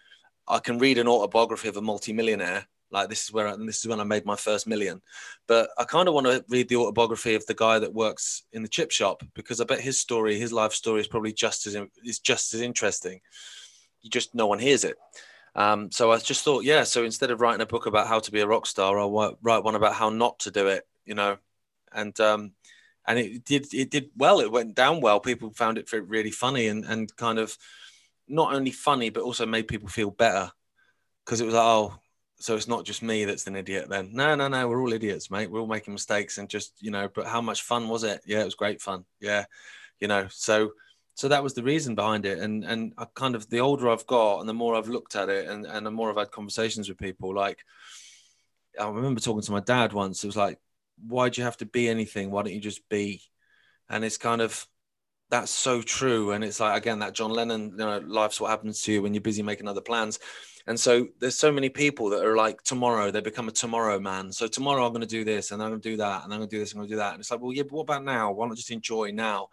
I 0.47 0.59
can 0.59 0.79
read 0.79 0.99
an 0.99 1.09
autobiography 1.09 1.69
of 1.69 1.77
a 1.77 1.83
multimillionaire. 1.83 2.67
Like 2.91 3.11
this 3.11 3.25
is 3.25 3.33
where 3.33 3.47
I, 3.47 3.57
this 3.57 3.79
is 3.79 3.87
when 3.87 4.01
I 4.01 4.05
made 4.05 4.25
my 4.25 4.37
first 4.37 4.67
million, 4.67 5.03
but 5.47 5.69
I 5.77 5.85
kind 5.85 6.09
of 6.09 6.15
want 6.15 6.27
to 6.27 6.43
read 6.49 6.71
the 6.71 6.77
autobiography 6.77 7.35
of 7.35 7.45
the 7.45 7.53
guy 7.53 7.79
that 7.79 7.93
works 7.93 8.45
in 8.53 8.63
the 8.63 8.69
chip 8.69 8.91
shop 8.91 9.23
because 9.35 9.61
I 9.61 9.65
bet 9.65 9.81
his 9.81 10.01
story, 10.01 10.39
his 10.39 10.55
life 10.55 10.73
story, 10.73 11.03
is 11.03 11.07
probably 11.07 11.35
just 11.35 11.67
as 11.67 11.77
is 12.03 12.19
just 12.19 12.55
as 12.55 12.63
interesting. 12.63 13.21
You 14.01 14.09
just 14.09 14.35
no 14.35 14.47
one 14.47 14.59
hears 14.59 14.85
it. 14.85 14.97
Um, 15.55 15.91
so 15.91 16.13
I 16.13 16.19
just 16.19 16.45
thought, 16.45 16.65
yeah. 16.65 16.85
So 16.85 17.05
instead 17.05 17.31
of 17.31 17.43
writing 17.43 17.61
a 17.61 17.67
book 17.67 17.85
about 17.85 18.07
how 18.07 18.21
to 18.21 18.31
be 18.31 18.41
a 18.41 18.47
rock 18.47 18.65
star, 18.65 18.99
I'll 18.99 19.37
write 19.43 19.65
one 19.65 19.75
about 19.75 19.95
how 19.95 20.09
not 20.09 20.39
to 20.41 20.51
do 20.51 20.69
it. 20.69 20.87
You 21.05 21.15
know, 21.15 21.37
and 21.93 22.19
um, 22.21 22.53
and 23.09 23.19
it 23.19 23.45
did 23.45 23.73
it 23.73 23.91
did 23.91 24.11
well. 24.17 24.41
It 24.41 24.53
went 24.53 24.75
down 24.75 25.01
well. 25.01 25.19
People 25.19 25.51
found 25.51 25.79
it 25.79 25.91
really 25.93 26.31
funny 26.31 26.69
and 26.69 26.85
and 26.85 27.15
kind 27.17 27.39
of 27.39 27.57
not 28.29 28.55
only 28.55 28.71
funny 28.71 29.09
but 29.09 29.23
also 29.23 29.47
made 29.47 29.67
people 29.67 29.89
feel 29.89 30.11
better 30.11 30.53
because 31.25 31.41
it 31.41 31.47
was 31.47 31.55
like, 31.55 31.65
oh, 31.65 31.95
so 32.39 32.55
it's 32.55 32.69
not 32.69 32.85
just 32.85 33.03
me 33.03 33.25
that's 33.25 33.47
an 33.47 33.57
idiot 33.57 33.89
then. 33.89 34.11
No, 34.13 34.35
no, 34.35 34.47
no, 34.47 34.69
we're 34.69 34.81
all 34.81 34.93
idiots, 34.93 35.31
mate. 35.31 35.51
We're 35.51 35.61
all 35.61 35.67
making 35.67 35.95
mistakes 35.95 36.39
and 36.39 36.49
just 36.49 36.75
you 36.81 36.91
know. 36.91 37.09
But 37.13 37.27
how 37.27 37.41
much 37.41 37.63
fun 37.63 37.89
was 37.89 38.05
it? 38.05 38.21
Yeah, 38.27 38.43
it 38.43 38.45
was 38.45 38.55
great 38.55 38.81
fun. 38.83 39.07
Yeah, 39.21 39.47
you 40.01 40.07
know. 40.07 40.29
So 40.31 40.73
so 41.15 41.27
that 41.27 41.43
was 41.43 41.55
the 41.55 41.65
reason 41.65 41.97
behind 41.97 42.27
it 42.27 42.39
and 42.39 42.63
and 42.63 42.93
I 42.97 43.07
kind 43.13 43.35
of 43.35 43.51
the 43.51 43.59
older 43.59 43.89
I've 43.89 44.07
got 44.07 44.39
and 44.39 44.49
the 44.49 44.55
more 44.55 44.77
I've 44.77 44.89
looked 44.89 45.17
at 45.17 45.29
it 45.29 45.49
and 45.49 45.67
and 45.67 45.85
the 45.85 45.91
more 45.91 46.11
I've 46.11 46.17
had 46.17 46.31
conversations 46.31 46.89
with 46.89 46.97
people 46.97 47.35
like 47.35 47.59
I 48.79 48.89
remember 48.89 49.21
talking 49.21 49.43
to 49.43 49.51
my 49.51 49.59
dad 49.59 49.93
once 49.93 50.23
it 50.23 50.29
was 50.29 50.37
like 50.37 50.61
why 51.07 51.29
do 51.29 51.41
you 51.41 51.45
have 51.45 51.57
to 51.59 51.67
be 51.67 51.89
anything? 51.89 52.31
Why 52.31 52.43
don't 52.43 52.55
you 52.55 52.61
just 52.61 52.89
be? 52.89 53.23
And 53.89 54.05
it's 54.05 54.19
kind 54.19 54.41
of 54.41 54.67
that's 55.31 55.51
so 55.51 55.83
true. 55.83 56.33
And 56.33 56.43
it's 56.43 56.61
like 56.61 56.77
again 56.77 57.01
that 57.01 57.15
John 57.15 57.31
Lennon 57.31 57.71
you 57.71 57.77
know 57.77 57.99
life's 58.07 58.41
what 58.41 58.51
happens 58.51 58.83
to 58.83 58.93
you 58.93 59.03
when 59.03 59.15
you're 59.15 59.21
busy 59.21 59.43
making 59.43 59.69
other 59.69 59.81
plans. 59.81 60.19
And 60.67 60.79
so 60.79 61.09
there's 61.19 61.39
so 61.39 61.51
many 61.51 61.71
people 61.71 62.11
that 62.11 62.25
are 62.25 62.37
like 62.37 62.63
tomorrow 62.63 63.11
they 63.11 63.21
become 63.21 63.49
a 63.49 63.53
tomorrow 63.53 63.99
man. 63.99 64.33
So 64.33 64.47
tomorrow 64.47 64.85
I'm 64.85 64.93
going 64.93 65.01
to 65.01 65.07
do 65.07 65.25
this 65.25 65.51
and 65.51 65.63
I'm 65.63 65.71
going 65.71 65.81
to 65.81 65.91
do 65.91 65.97
that 65.99 66.25
and 66.25 66.33
I'm 66.33 66.41
going 66.41 66.51
to 66.51 66.57
do 66.57 66.61
this 66.61 66.73
and 66.73 66.79
I'm 66.79 66.83
going 66.83 66.91
to 66.91 66.95
do 66.95 66.99
that. 66.99 67.13
And 67.13 67.21
it's 67.21 67.31
like 67.31 67.41
well 67.41 67.53
yeah 67.53 67.63
but 67.63 67.73
what 67.73 67.83
about 67.83 68.05
now? 68.05 68.33
Why 68.33 68.47
not 68.47 68.57
just 68.57 68.71
enjoy 68.71 69.11
now? 69.13 69.49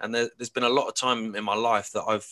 And 0.00 0.14
there, 0.14 0.28
has 0.38 0.48
been 0.48 0.64
a 0.64 0.68
lot 0.68 0.88
of 0.88 0.94
time 0.94 1.34
in 1.34 1.44
my 1.44 1.54
life 1.54 1.90
that 1.92 2.04
I've 2.04 2.26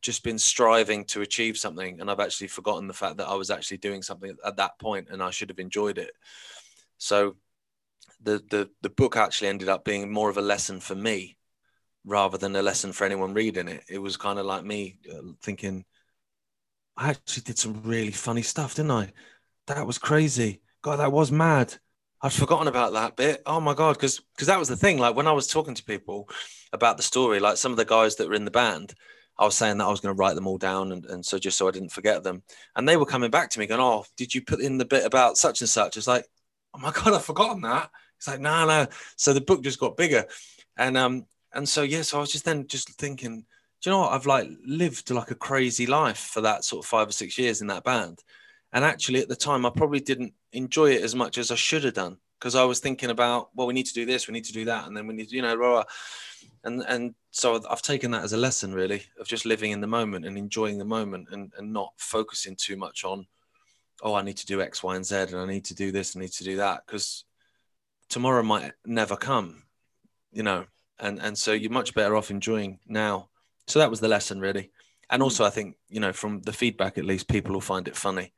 just 0.00 0.22
been 0.22 0.38
striving 0.38 1.04
to 1.06 1.22
achieve 1.22 1.56
something, 1.56 2.00
and 2.00 2.10
I've 2.10 2.20
actually 2.20 2.48
forgotten 2.48 2.86
the 2.86 2.94
fact 2.94 3.16
that 3.16 3.28
I 3.28 3.34
was 3.34 3.50
actually 3.50 3.78
doing 3.78 4.02
something 4.02 4.36
at 4.44 4.56
that 4.56 4.78
point, 4.78 5.08
and 5.10 5.22
I 5.22 5.30
should 5.30 5.48
have 5.48 5.58
enjoyed 5.58 5.98
it. 5.98 6.12
So, 6.98 7.36
the 8.22 8.42
the 8.50 8.70
the 8.82 8.90
book 8.90 9.16
actually 9.16 9.48
ended 9.48 9.68
up 9.68 9.84
being 9.84 10.10
more 10.10 10.30
of 10.30 10.36
a 10.38 10.42
lesson 10.42 10.80
for 10.80 10.94
me, 10.94 11.36
rather 12.04 12.38
than 12.38 12.56
a 12.56 12.62
lesson 12.62 12.92
for 12.92 13.04
anyone 13.04 13.34
reading 13.34 13.68
it. 13.68 13.84
It 13.88 13.98
was 13.98 14.16
kind 14.16 14.38
of 14.38 14.46
like 14.46 14.64
me 14.64 14.98
uh, 15.12 15.32
thinking, 15.42 15.84
I 16.96 17.10
actually 17.10 17.42
did 17.42 17.58
some 17.58 17.82
really 17.82 18.12
funny 18.12 18.42
stuff, 18.42 18.74
didn't 18.74 18.92
I? 18.92 19.12
That 19.66 19.86
was 19.86 19.98
crazy. 19.98 20.62
God, 20.82 20.96
that 21.00 21.12
was 21.12 21.32
mad. 21.32 21.74
I'd 22.22 22.32
forgotten 22.32 22.68
about 22.68 22.92
that 22.94 23.16
bit. 23.16 23.42
Oh 23.44 23.60
my 23.60 23.74
god, 23.74 23.96
because 23.96 24.20
because 24.34 24.46
that 24.46 24.58
was 24.58 24.68
the 24.68 24.76
thing. 24.76 24.98
Like 24.98 25.16
when 25.16 25.26
I 25.26 25.32
was 25.32 25.46
talking 25.46 25.74
to 25.74 25.84
people 25.84 26.28
about 26.72 26.96
the 26.96 27.02
story, 27.02 27.40
like 27.40 27.56
some 27.56 27.72
of 27.72 27.78
the 27.78 27.84
guys 27.84 28.16
that 28.16 28.28
were 28.28 28.34
in 28.34 28.44
the 28.44 28.50
band, 28.50 28.94
I 29.38 29.44
was 29.44 29.54
saying 29.54 29.78
that 29.78 29.84
I 29.84 29.90
was 29.90 30.00
going 30.00 30.14
to 30.14 30.18
write 30.18 30.34
them 30.34 30.46
all 30.46 30.58
down, 30.58 30.92
and, 30.92 31.04
and 31.06 31.24
so 31.24 31.38
just 31.38 31.58
so 31.58 31.68
I 31.68 31.72
didn't 31.72 31.92
forget 31.92 32.22
them. 32.22 32.42
And 32.74 32.88
they 32.88 32.96
were 32.96 33.04
coming 33.06 33.30
back 33.30 33.50
to 33.50 33.58
me 33.58 33.66
going, 33.66 33.80
"Oh, 33.80 34.04
did 34.16 34.34
you 34.34 34.42
put 34.42 34.60
in 34.60 34.78
the 34.78 34.84
bit 34.86 35.04
about 35.04 35.36
such 35.36 35.60
and 35.60 35.68
such?" 35.68 35.96
It's 35.96 36.06
like, 36.06 36.24
"Oh 36.74 36.78
my 36.78 36.90
god, 36.92 37.12
I've 37.12 37.24
forgotten 37.24 37.62
that." 37.62 37.90
It's 38.16 38.28
like, 38.28 38.40
"No, 38.40 38.66
no." 38.66 38.86
So 39.16 39.32
the 39.32 39.40
book 39.40 39.62
just 39.62 39.80
got 39.80 39.96
bigger, 39.96 40.26
and 40.76 40.96
um, 40.96 41.26
and 41.52 41.68
so 41.68 41.82
yeah, 41.82 42.02
so 42.02 42.18
I 42.18 42.20
was 42.20 42.32
just 42.32 42.44
then 42.44 42.66
just 42.66 42.90
thinking, 42.98 43.44
do 43.82 43.90
you 43.90 43.92
know 43.92 44.00
what? 44.00 44.12
I've 44.12 44.26
like 44.26 44.48
lived 44.64 45.10
like 45.10 45.30
a 45.30 45.34
crazy 45.34 45.86
life 45.86 46.18
for 46.18 46.40
that 46.42 46.64
sort 46.64 46.84
of 46.84 46.88
five 46.88 47.08
or 47.08 47.12
six 47.12 47.38
years 47.38 47.60
in 47.60 47.66
that 47.68 47.84
band, 47.84 48.20
and 48.72 48.84
actually 48.84 49.20
at 49.20 49.28
the 49.28 49.36
time 49.36 49.66
I 49.66 49.70
probably 49.70 50.00
didn't 50.00 50.34
enjoy 50.52 50.92
it 50.92 51.02
as 51.02 51.14
much 51.14 51.38
as 51.38 51.50
I 51.50 51.54
should 51.56 51.84
have 51.84 51.94
done 51.94 52.18
because 52.38 52.54
I 52.54 52.64
was 52.64 52.80
thinking 52.80 53.10
about, 53.10 53.48
well, 53.54 53.66
we 53.66 53.74
need 53.74 53.86
to 53.86 53.94
do 53.94 54.04
this, 54.04 54.28
we 54.28 54.32
need 54.34 54.44
to 54.44 54.52
do 54.52 54.66
that, 54.66 54.86
and 54.86 54.96
then 54.96 55.06
we 55.06 55.14
need, 55.14 55.30
to, 55.30 55.36
you 55.36 55.42
know, 55.42 55.84
and 56.64 56.82
and 56.88 57.14
so 57.30 57.60
I've 57.70 57.82
taken 57.82 58.10
that 58.10 58.24
as 58.24 58.32
a 58.32 58.36
lesson 58.36 58.74
really 58.74 59.02
of 59.20 59.28
just 59.28 59.46
living 59.46 59.70
in 59.70 59.80
the 59.80 59.86
moment 59.86 60.24
and 60.26 60.36
enjoying 60.36 60.78
the 60.78 60.84
moment 60.84 61.28
and 61.30 61.52
and 61.58 61.72
not 61.72 61.92
focusing 61.96 62.56
too 62.56 62.76
much 62.76 63.04
on, 63.04 63.26
oh, 64.02 64.14
I 64.14 64.22
need 64.22 64.36
to 64.38 64.46
do 64.46 64.60
X, 64.60 64.82
Y, 64.82 64.96
and 64.96 65.06
Z, 65.06 65.16
and 65.16 65.36
I 65.36 65.46
need 65.46 65.64
to 65.66 65.74
do 65.74 65.92
this, 65.92 66.16
I 66.16 66.20
need 66.20 66.32
to 66.32 66.44
do 66.44 66.56
that, 66.56 66.82
because 66.86 67.24
tomorrow 68.08 68.42
might 68.42 68.72
never 68.84 69.16
come, 69.16 69.62
you 70.32 70.42
know, 70.42 70.66
and 70.98 71.20
and 71.20 71.36
so 71.36 71.52
you're 71.52 71.70
much 71.70 71.94
better 71.94 72.16
off 72.16 72.30
enjoying 72.30 72.78
now. 72.86 73.28
So 73.66 73.78
that 73.78 73.90
was 73.90 74.00
the 74.00 74.08
lesson 74.08 74.40
really, 74.40 74.70
and 75.10 75.22
also 75.22 75.44
I 75.44 75.50
think 75.50 75.76
you 75.88 76.00
know 76.00 76.12
from 76.12 76.42
the 76.42 76.52
feedback 76.52 76.98
at 76.98 77.04
least 77.04 77.28
people 77.28 77.52
will 77.52 77.60
find 77.60 77.88
it 77.88 77.96
funny, 77.96 78.32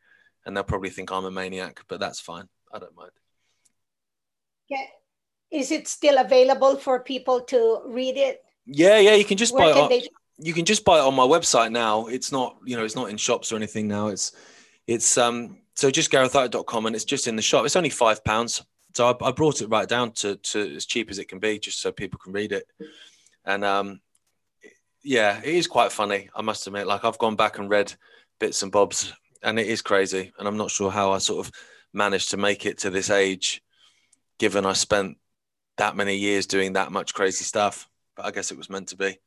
and 0.44 0.56
they'll 0.56 0.64
probably 0.64 0.90
think 0.90 1.12
I'm 1.12 1.24
a 1.24 1.30
maniac, 1.30 1.80
but 1.88 2.00
that's 2.00 2.20
fine. 2.20 2.48
I 2.72 2.78
don't 2.78 2.96
mind. 2.96 3.12
Yeah. 4.68 4.84
Is 5.50 5.70
it 5.70 5.88
still 5.88 6.18
available 6.18 6.76
for 6.76 7.00
people 7.00 7.40
to 7.42 7.80
read 7.86 8.16
it? 8.16 8.42
Yeah, 8.66 8.98
yeah, 8.98 9.14
you 9.14 9.24
can 9.24 9.38
just 9.38 9.54
Where 9.54 9.72
buy 9.72 9.80
it. 9.80 9.88
They... 9.88 10.08
You 10.46 10.52
can 10.52 10.64
just 10.64 10.84
buy 10.84 10.98
it 10.98 11.02
on 11.02 11.14
my 11.14 11.24
website 11.24 11.72
now. 11.72 12.06
It's 12.06 12.30
not, 12.30 12.58
you 12.64 12.76
know, 12.76 12.84
it's 12.84 12.94
not 12.94 13.10
in 13.10 13.16
shops 13.16 13.50
or 13.50 13.56
anything 13.56 13.88
now. 13.88 14.08
It's, 14.08 14.32
it's 14.86 15.18
um. 15.18 15.58
So 15.74 15.90
just 15.90 16.10
garethicke.com 16.10 16.86
and 16.86 16.96
it's 16.96 17.04
just 17.04 17.28
in 17.28 17.36
the 17.36 17.42
shop. 17.42 17.64
It's 17.64 17.76
only 17.76 17.90
five 17.90 18.24
pounds. 18.24 18.64
So 18.94 19.08
I, 19.08 19.28
I 19.28 19.32
brought 19.32 19.60
it 19.60 19.68
right 19.68 19.88
down 19.88 20.12
to 20.12 20.36
to 20.36 20.76
as 20.76 20.86
cheap 20.86 21.10
as 21.10 21.18
it 21.18 21.28
can 21.28 21.38
be, 21.38 21.58
just 21.58 21.80
so 21.80 21.92
people 21.92 22.18
can 22.18 22.32
read 22.32 22.52
it. 22.52 22.66
And 23.44 23.64
um, 23.64 24.00
yeah, 25.02 25.38
it 25.38 25.54
is 25.54 25.66
quite 25.66 25.92
funny. 25.92 26.28
I 26.34 26.42
must 26.42 26.66
admit. 26.66 26.86
Like 26.86 27.04
I've 27.04 27.18
gone 27.18 27.36
back 27.36 27.58
and 27.58 27.70
read 27.70 27.94
bits 28.38 28.62
and 28.62 28.72
bobs, 28.72 29.12
and 29.42 29.58
it 29.58 29.66
is 29.66 29.82
crazy. 29.82 30.32
And 30.38 30.48
I'm 30.48 30.56
not 30.56 30.70
sure 30.70 30.90
how 30.90 31.12
I 31.12 31.18
sort 31.18 31.46
of 31.46 31.52
managed 31.92 32.30
to 32.30 32.36
make 32.36 32.66
it 32.66 32.78
to 32.78 32.90
this 32.90 33.10
age 33.10 33.62
given 34.38 34.64
I 34.64 34.72
spent 34.72 35.18
that 35.78 35.96
many 35.96 36.16
years 36.16 36.46
doing 36.46 36.74
that 36.74 36.92
much 36.92 37.14
crazy 37.14 37.44
stuff. 37.44 37.88
But 38.16 38.26
I 38.26 38.30
guess 38.30 38.50
it 38.50 38.58
was 38.58 38.70
meant 38.70 38.88
to 38.88 38.96
be. 38.96 39.18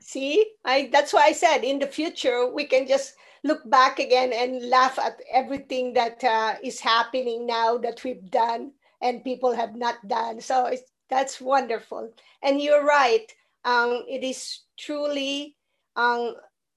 See, 0.00 0.52
I 0.64 0.88
that's 0.92 1.12
why 1.12 1.24
I 1.26 1.32
said 1.32 1.64
in 1.64 1.78
the 1.78 1.86
future 1.86 2.46
we 2.46 2.64
can 2.64 2.86
just 2.86 3.14
look 3.46 3.68
back 3.70 3.98
again 3.98 4.32
and 4.32 4.68
laugh 4.68 4.98
at 4.98 5.20
everything 5.32 5.92
that 5.94 6.22
uh, 6.24 6.54
is 6.62 6.80
happening 6.80 7.46
now 7.46 7.78
that 7.78 8.02
we've 8.04 8.30
done 8.30 8.72
and 9.02 9.24
people 9.24 9.54
have 9.54 9.76
not 9.76 10.06
done. 10.08 10.40
So 10.40 10.72
that's 11.08 11.40
wonderful. 11.40 12.12
And 12.42 12.60
you're 12.60 12.84
right. 12.84 13.26
Um, 13.64 14.04
it 14.08 14.22
is 14.22 14.60
truly 14.76 15.56
um, 15.96 16.34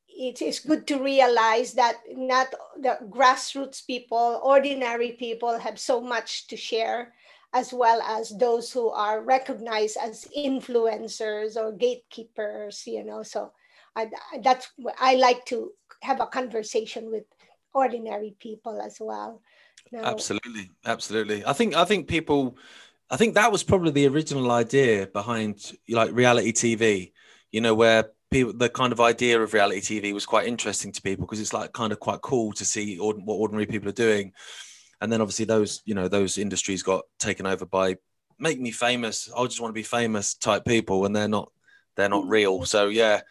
it 0.07 0.41
is 0.41 0.59
good 0.59 0.87
to 0.87 1.01
realize 1.01 1.73
that 1.73 1.97
not 2.11 2.53
the 2.81 2.97
grassroots 3.09 3.85
people, 3.85 4.41
ordinary 4.43 5.11
people 5.11 5.57
have 5.57 5.79
so 5.79 6.01
much 6.01 6.47
to 6.47 6.57
share, 6.57 7.13
as 7.53 7.71
well 7.71 8.01
as 8.01 8.37
those 8.37 8.71
who 8.71 8.89
are 8.89 9.23
recognized 9.23 9.97
as 10.01 10.27
influencers 10.35 11.55
or 11.55 11.71
gatekeepers, 11.71 12.83
you 12.85 13.03
know. 13.03 13.23
So 13.23 13.51
I, 13.95 14.09
that's 14.43 14.69
I 14.99 15.15
like 15.15 15.45
to 15.45 15.71
have 16.01 16.21
a 16.21 16.27
conversation 16.27 17.11
with 17.11 17.25
ordinary 17.73 18.35
people 18.39 18.81
as 18.81 18.97
well. 18.99 19.41
Absolutely, 19.93 20.69
absolutely. 20.85 21.45
I 21.45 21.53
think 21.53 21.75
I 21.75 21.85
think 21.85 22.07
people, 22.07 22.57
I 23.09 23.17
think 23.17 23.35
that 23.35 23.51
was 23.51 23.63
probably 23.63 23.91
the 23.91 24.07
original 24.07 24.51
idea 24.51 25.07
behind 25.07 25.71
like 25.89 26.11
reality 26.11 26.51
TV. 26.51 27.11
You 27.51 27.61
know, 27.61 27.73
where 27.73 28.11
people 28.29 28.53
the 28.53 28.69
kind 28.69 28.93
of 28.93 29.01
idea 29.01 29.41
of 29.41 29.53
reality 29.53 29.81
TV 29.81 30.13
was 30.13 30.25
quite 30.25 30.47
interesting 30.47 30.91
to 30.91 31.01
people 31.01 31.25
because 31.25 31.39
it's 31.39 31.53
like 31.53 31.73
kind 31.73 31.91
of 31.91 31.99
quite 31.99 32.21
cool 32.21 32.51
to 32.53 32.65
see 32.65 32.97
what 32.97 33.17
ordinary 33.27 33.65
people 33.65 33.89
are 33.89 33.93
doing. 33.93 34.33
And 35.01 35.11
then 35.11 35.21
obviously 35.21 35.45
those 35.45 35.81
you 35.85 35.95
know 35.95 36.07
those 36.07 36.37
industries 36.37 36.83
got 36.83 37.05
taken 37.19 37.47
over 37.47 37.65
by 37.65 37.95
make 38.37 38.59
me 38.59 38.71
famous. 38.71 39.29
I 39.35 39.43
just 39.45 39.61
want 39.61 39.71
to 39.71 39.79
be 39.79 39.83
famous 39.83 40.35
type 40.35 40.65
people, 40.65 41.05
and 41.05 41.15
they're 41.15 41.27
not 41.27 41.51
they're 41.95 42.09
not 42.09 42.27
real. 42.27 42.65
So 42.65 42.87
yeah, 42.87 43.21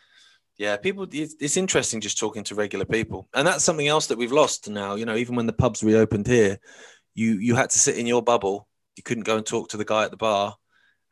yeah, 0.58 0.76
people. 0.76 1.06
It's, 1.12 1.56
interesting 1.56 2.00
just 2.00 2.18
talking 2.18 2.42
to 2.44 2.56
regular 2.56 2.84
people, 2.84 3.28
and 3.32 3.46
that's 3.46 3.64
something 3.64 3.86
else 3.86 4.08
that 4.08 4.18
we've 4.18 4.32
lost 4.32 4.68
now. 4.68 4.96
You 4.96 5.06
know, 5.06 5.14
even 5.14 5.36
when 5.36 5.46
the 5.46 5.52
pubs 5.52 5.84
reopened 5.84 6.26
here, 6.26 6.58
you 7.14 7.38
you 7.38 7.54
had 7.54 7.70
to 7.70 7.78
sit 7.78 7.96
in 7.96 8.06
your 8.06 8.22
bubble. 8.22 8.68
You 8.96 9.04
couldn't 9.04 9.22
go 9.22 9.36
and 9.36 9.46
talk 9.46 9.68
to 9.70 9.76
the 9.76 9.84
guy 9.84 10.04
at 10.04 10.10
the 10.10 10.16
bar. 10.16 10.56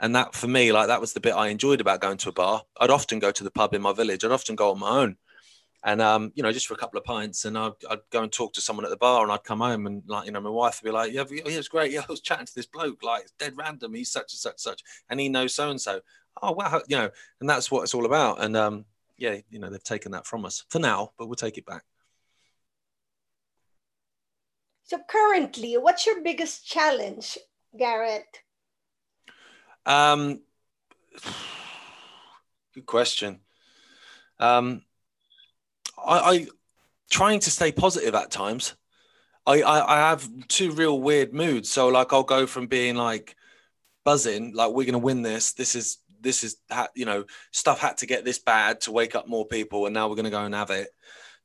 And 0.00 0.14
that 0.14 0.34
for 0.34 0.48
me 0.48 0.72
like 0.72 0.88
that 0.88 1.00
was 1.00 1.14
the 1.14 1.20
bit 1.20 1.32
i 1.34 1.48
enjoyed 1.48 1.80
about 1.80 2.00
going 2.00 2.18
to 2.18 2.28
a 2.28 2.32
bar. 2.32 2.62
I'd 2.78 2.90
often 2.90 3.18
go 3.18 3.30
to 3.30 3.44
the 3.44 3.50
pub 3.50 3.72
in 3.72 3.82
my 3.82 3.92
village. 3.92 4.24
I'd 4.24 4.32
often 4.32 4.56
go 4.56 4.72
on 4.72 4.80
my 4.80 4.90
own. 4.90 5.16
And 5.84 6.02
um, 6.02 6.32
you 6.34 6.42
know 6.42 6.52
just 6.52 6.66
for 6.66 6.74
a 6.74 6.78
couple 6.78 6.98
of 6.98 7.04
pints 7.04 7.44
and 7.44 7.56
I'd, 7.56 7.72
I'd, 7.88 8.00
go 8.10 8.22
and 8.22 8.32
talk 8.32 8.52
to 8.54 8.60
someone 8.60 8.84
at 8.84 8.90
the 8.90 8.96
bar 8.96 9.22
and 9.22 9.30
i'd 9.30 9.44
come 9.44 9.60
home 9.60 9.86
and 9.86 10.02
like 10.06 10.26
you 10.26 10.32
know 10.32 10.40
my 10.40 10.50
wife 10.50 10.80
would 10.82 10.88
be 10.88 10.92
like 10.92 11.12
yeah, 11.12 11.24
yeah 11.30 11.42
it's 11.46 11.68
great. 11.68 11.92
Yeah 11.92 12.00
i 12.00 12.06
was 12.10 12.20
chatting 12.20 12.46
to 12.46 12.54
this 12.54 12.66
bloke 12.66 13.02
like 13.02 13.22
it's 13.22 13.32
dead 13.38 13.56
random. 13.56 13.94
He's 13.94 14.10
such 14.10 14.32
and 14.32 14.38
such 14.38 14.58
such 14.58 14.82
and 15.08 15.20
he 15.20 15.28
knows 15.28 15.54
so 15.54 15.70
and 15.70 15.80
so 15.80 16.00
oh 16.42 16.52
wow 16.52 16.82
you 16.88 16.96
know 16.96 17.10
and 17.40 17.48
that's 17.48 17.70
what 17.70 17.84
it's 17.84 17.94
all 17.94 18.06
about. 18.06 18.42
And 18.42 18.56
um, 18.56 18.84
yeah 19.18 19.36
you 19.50 19.58
know 19.58 19.70
they've 19.70 19.82
taken 19.82 20.12
that 20.12 20.26
from 20.26 20.44
us 20.44 20.64
for 20.68 20.78
now 20.78 21.10
but 21.18 21.26
we'll 21.26 21.34
take 21.34 21.58
it 21.58 21.66
back 21.66 21.82
so 24.84 24.98
currently 25.08 25.76
what's 25.76 26.06
your 26.06 26.22
biggest 26.22 26.66
challenge 26.66 27.38
gareth 27.78 28.24
um, 29.86 30.40
good 32.74 32.86
question. 32.86 33.40
Um, 34.40 34.82
I, 35.96 36.18
I 36.18 36.46
trying 37.08 37.40
to 37.40 37.50
stay 37.50 37.72
positive 37.72 38.14
at 38.14 38.30
times. 38.30 38.74
I, 39.46 39.62
I, 39.62 39.96
I 39.96 40.08
have 40.08 40.28
two 40.48 40.72
real 40.72 41.00
weird 41.00 41.32
moods. 41.32 41.70
So 41.70 41.88
like 41.88 42.12
I'll 42.12 42.24
go 42.24 42.46
from 42.46 42.66
being 42.66 42.96
like 42.96 43.36
buzzing, 44.04 44.54
like 44.54 44.72
we're 44.72 44.86
gonna 44.86 44.98
win 44.98 45.22
this. 45.22 45.52
This 45.52 45.76
is 45.76 45.98
this 46.26 46.44
is 46.44 46.56
you 46.94 47.06
know 47.06 47.24
stuff 47.52 47.78
had 47.78 47.96
to 47.98 48.06
get 48.06 48.24
this 48.24 48.38
bad 48.38 48.80
to 48.82 48.92
wake 48.92 49.14
up 49.14 49.28
more 49.28 49.46
people, 49.46 49.86
and 49.86 49.94
now 49.94 50.08
we're 50.08 50.16
gonna 50.16 50.30
go 50.30 50.44
and 50.44 50.54
have 50.54 50.70
it. 50.70 50.88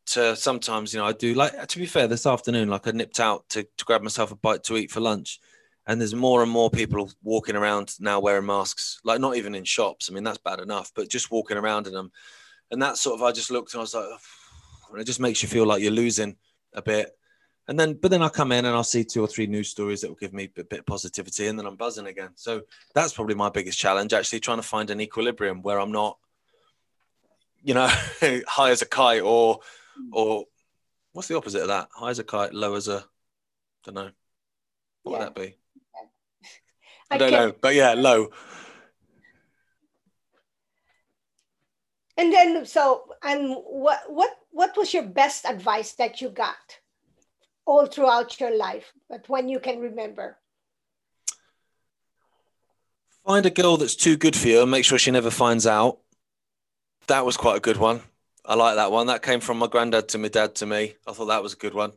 To 0.08 0.36
sometimes 0.36 0.94
you 0.94 1.00
know 1.00 1.06
I 1.06 1.14
do 1.14 1.36
like 1.36 1.68
to 1.68 1.80
be 1.80 1.86
fair 1.86 2.08
this 2.08 2.26
afternoon 2.26 2.70
like 2.70 2.88
I 2.88 2.92
nipped 2.92 3.20
out 3.20 3.48
to 3.50 3.64
to 3.64 3.86
grab 3.86 4.02
myself 4.02 4.32
a 4.32 4.36
bite 4.36 4.64
to 4.64 4.76
eat 4.76 4.92
for 4.92 5.00
lunch, 5.00 5.40
and 5.86 6.02
there's 6.02 6.16
more 6.16 6.42
and 6.42 6.52
more 6.52 6.72
people 6.72 7.12
walking 7.22 7.56
around 7.56 7.94
now 8.00 8.20
wearing 8.20 8.48
masks 8.48 9.00
like 9.04 9.22
not 9.22 9.38
even 9.38 9.54
in 9.54 9.64
shops. 9.64 10.10
I 10.10 10.14
mean 10.14 10.24
that's 10.24 10.40
bad 10.40 10.60
enough 10.60 10.92
but 10.96 11.10
just 11.10 11.32
walking 11.32 11.58
around 11.58 11.86
in 11.88 11.94
them. 11.94 12.12
And 12.72 12.82
that 12.82 12.98
sort 12.98 13.20
of 13.20 13.24
i 13.24 13.32
just 13.32 13.52
looked 13.52 13.74
and 13.74 13.80
i 13.80 13.84
was 13.84 13.94
like 13.94 14.06
and 14.92 15.02
it 15.02 15.06
just 15.06 15.20
makes 15.20 15.44
you 15.44 15.50
feel 15.50 15.66
like 15.66 15.84
you're 15.84 15.92
losing 15.92 16.36
a 16.74 16.82
bit 16.82 17.12
and 17.72 17.80
then 17.80 17.93
but 17.93 18.11
then 18.11 18.22
I'll 18.22 18.30
come 18.30 18.51
in 18.51 18.65
and 18.65 18.76
i'll 18.76 18.84
see 18.84 19.05
two 19.05 19.22
or 19.22 19.28
three 19.28 19.47
news 19.47 19.69
stories 19.69 20.01
that 20.01 20.09
will 20.09 20.17
give 20.17 20.34
me 20.34 20.51
a 20.57 20.63
bit 20.63 20.80
of 20.80 20.86
positivity 20.86 21.47
and 21.47 21.57
then 21.57 21.65
i'm 21.65 21.78
buzzing 21.78 22.07
again. 22.07 22.32
So 22.36 22.63
that's 22.93 23.13
probably 23.13 23.36
my 23.36 23.49
biggest 23.49 23.80
challenge 23.80 24.11
actually 24.11 24.41
trying 24.41 24.57
to 24.57 24.63
find 24.63 24.89
an 24.89 24.99
equilibrium 24.99 25.61
where 25.61 25.80
i'm 25.80 25.93
not 25.93 26.17
you 27.63 27.74
know 27.74 27.88
high 28.45 28.72
as 28.72 28.82
a 28.82 28.86
kite 28.86 29.22
or 29.22 29.61
or 30.11 30.47
what's 31.13 31.30
the 31.30 31.38
opposite 31.38 31.61
of 31.61 31.69
that? 31.69 31.88
High 31.93 32.09
as 32.09 32.19
a 32.19 32.26
kite 32.26 32.53
low 32.53 32.76
as 32.76 32.89
a 32.89 33.05
don't 33.86 33.95
know. 33.95 34.11
What 35.03 35.13
yeah. 35.13 35.17
would 35.19 35.28
that 35.28 35.36
be? 35.36 35.55
I, 37.11 37.17
don't 37.17 37.32
know, 37.32 37.53
but 37.61 37.74
yeah, 37.74 37.93
low. 37.93 38.32
And 42.17 42.32
then, 42.32 42.65
so, 42.65 43.05
and 43.24 43.55
what, 43.55 44.03
what, 44.07 44.30
what 44.51 44.78
was 44.78 44.93
your 44.93 45.03
best 45.03 45.45
advice 45.45 45.93
that 45.93 46.22
you 46.22 46.30
got 46.30 46.81
all 47.66 47.86
throughout 47.86 48.39
your 48.39 48.55
life, 48.55 48.91
but 49.09 49.28
when 49.30 49.49
you 49.49 49.59
can 49.59 49.80
remember? 49.80 50.38
Find 53.26 53.45
a 53.45 53.51
girl 53.51 53.78
that's 53.78 53.95
too 53.95 54.18
good 54.18 54.36
for 54.36 54.47
you 54.47 54.62
and 54.62 54.72
make 54.72 54.86
sure 54.86 54.97
she 54.97 55.12
never 55.12 55.30
finds 55.30 55.68
out. 55.68 55.99
That 57.07 57.26
was 57.26 57.38
quite 57.38 57.57
a 57.57 57.62
good 57.62 57.78
one. 57.78 58.01
I 58.45 58.55
like 58.55 58.76
that 58.76 58.91
one. 58.91 59.07
That 59.07 59.22
came 59.22 59.39
from 59.39 59.59
my 59.59 59.68
granddad 59.68 60.09
to 60.09 60.18
my 60.18 60.28
dad 60.28 60.55
to 60.55 60.66
me. 60.66 60.95
I 61.07 61.14
thought 61.14 61.28
that 61.28 61.43
was 61.43 61.53
a 61.53 61.57
good 61.57 61.76
one. 61.76 61.93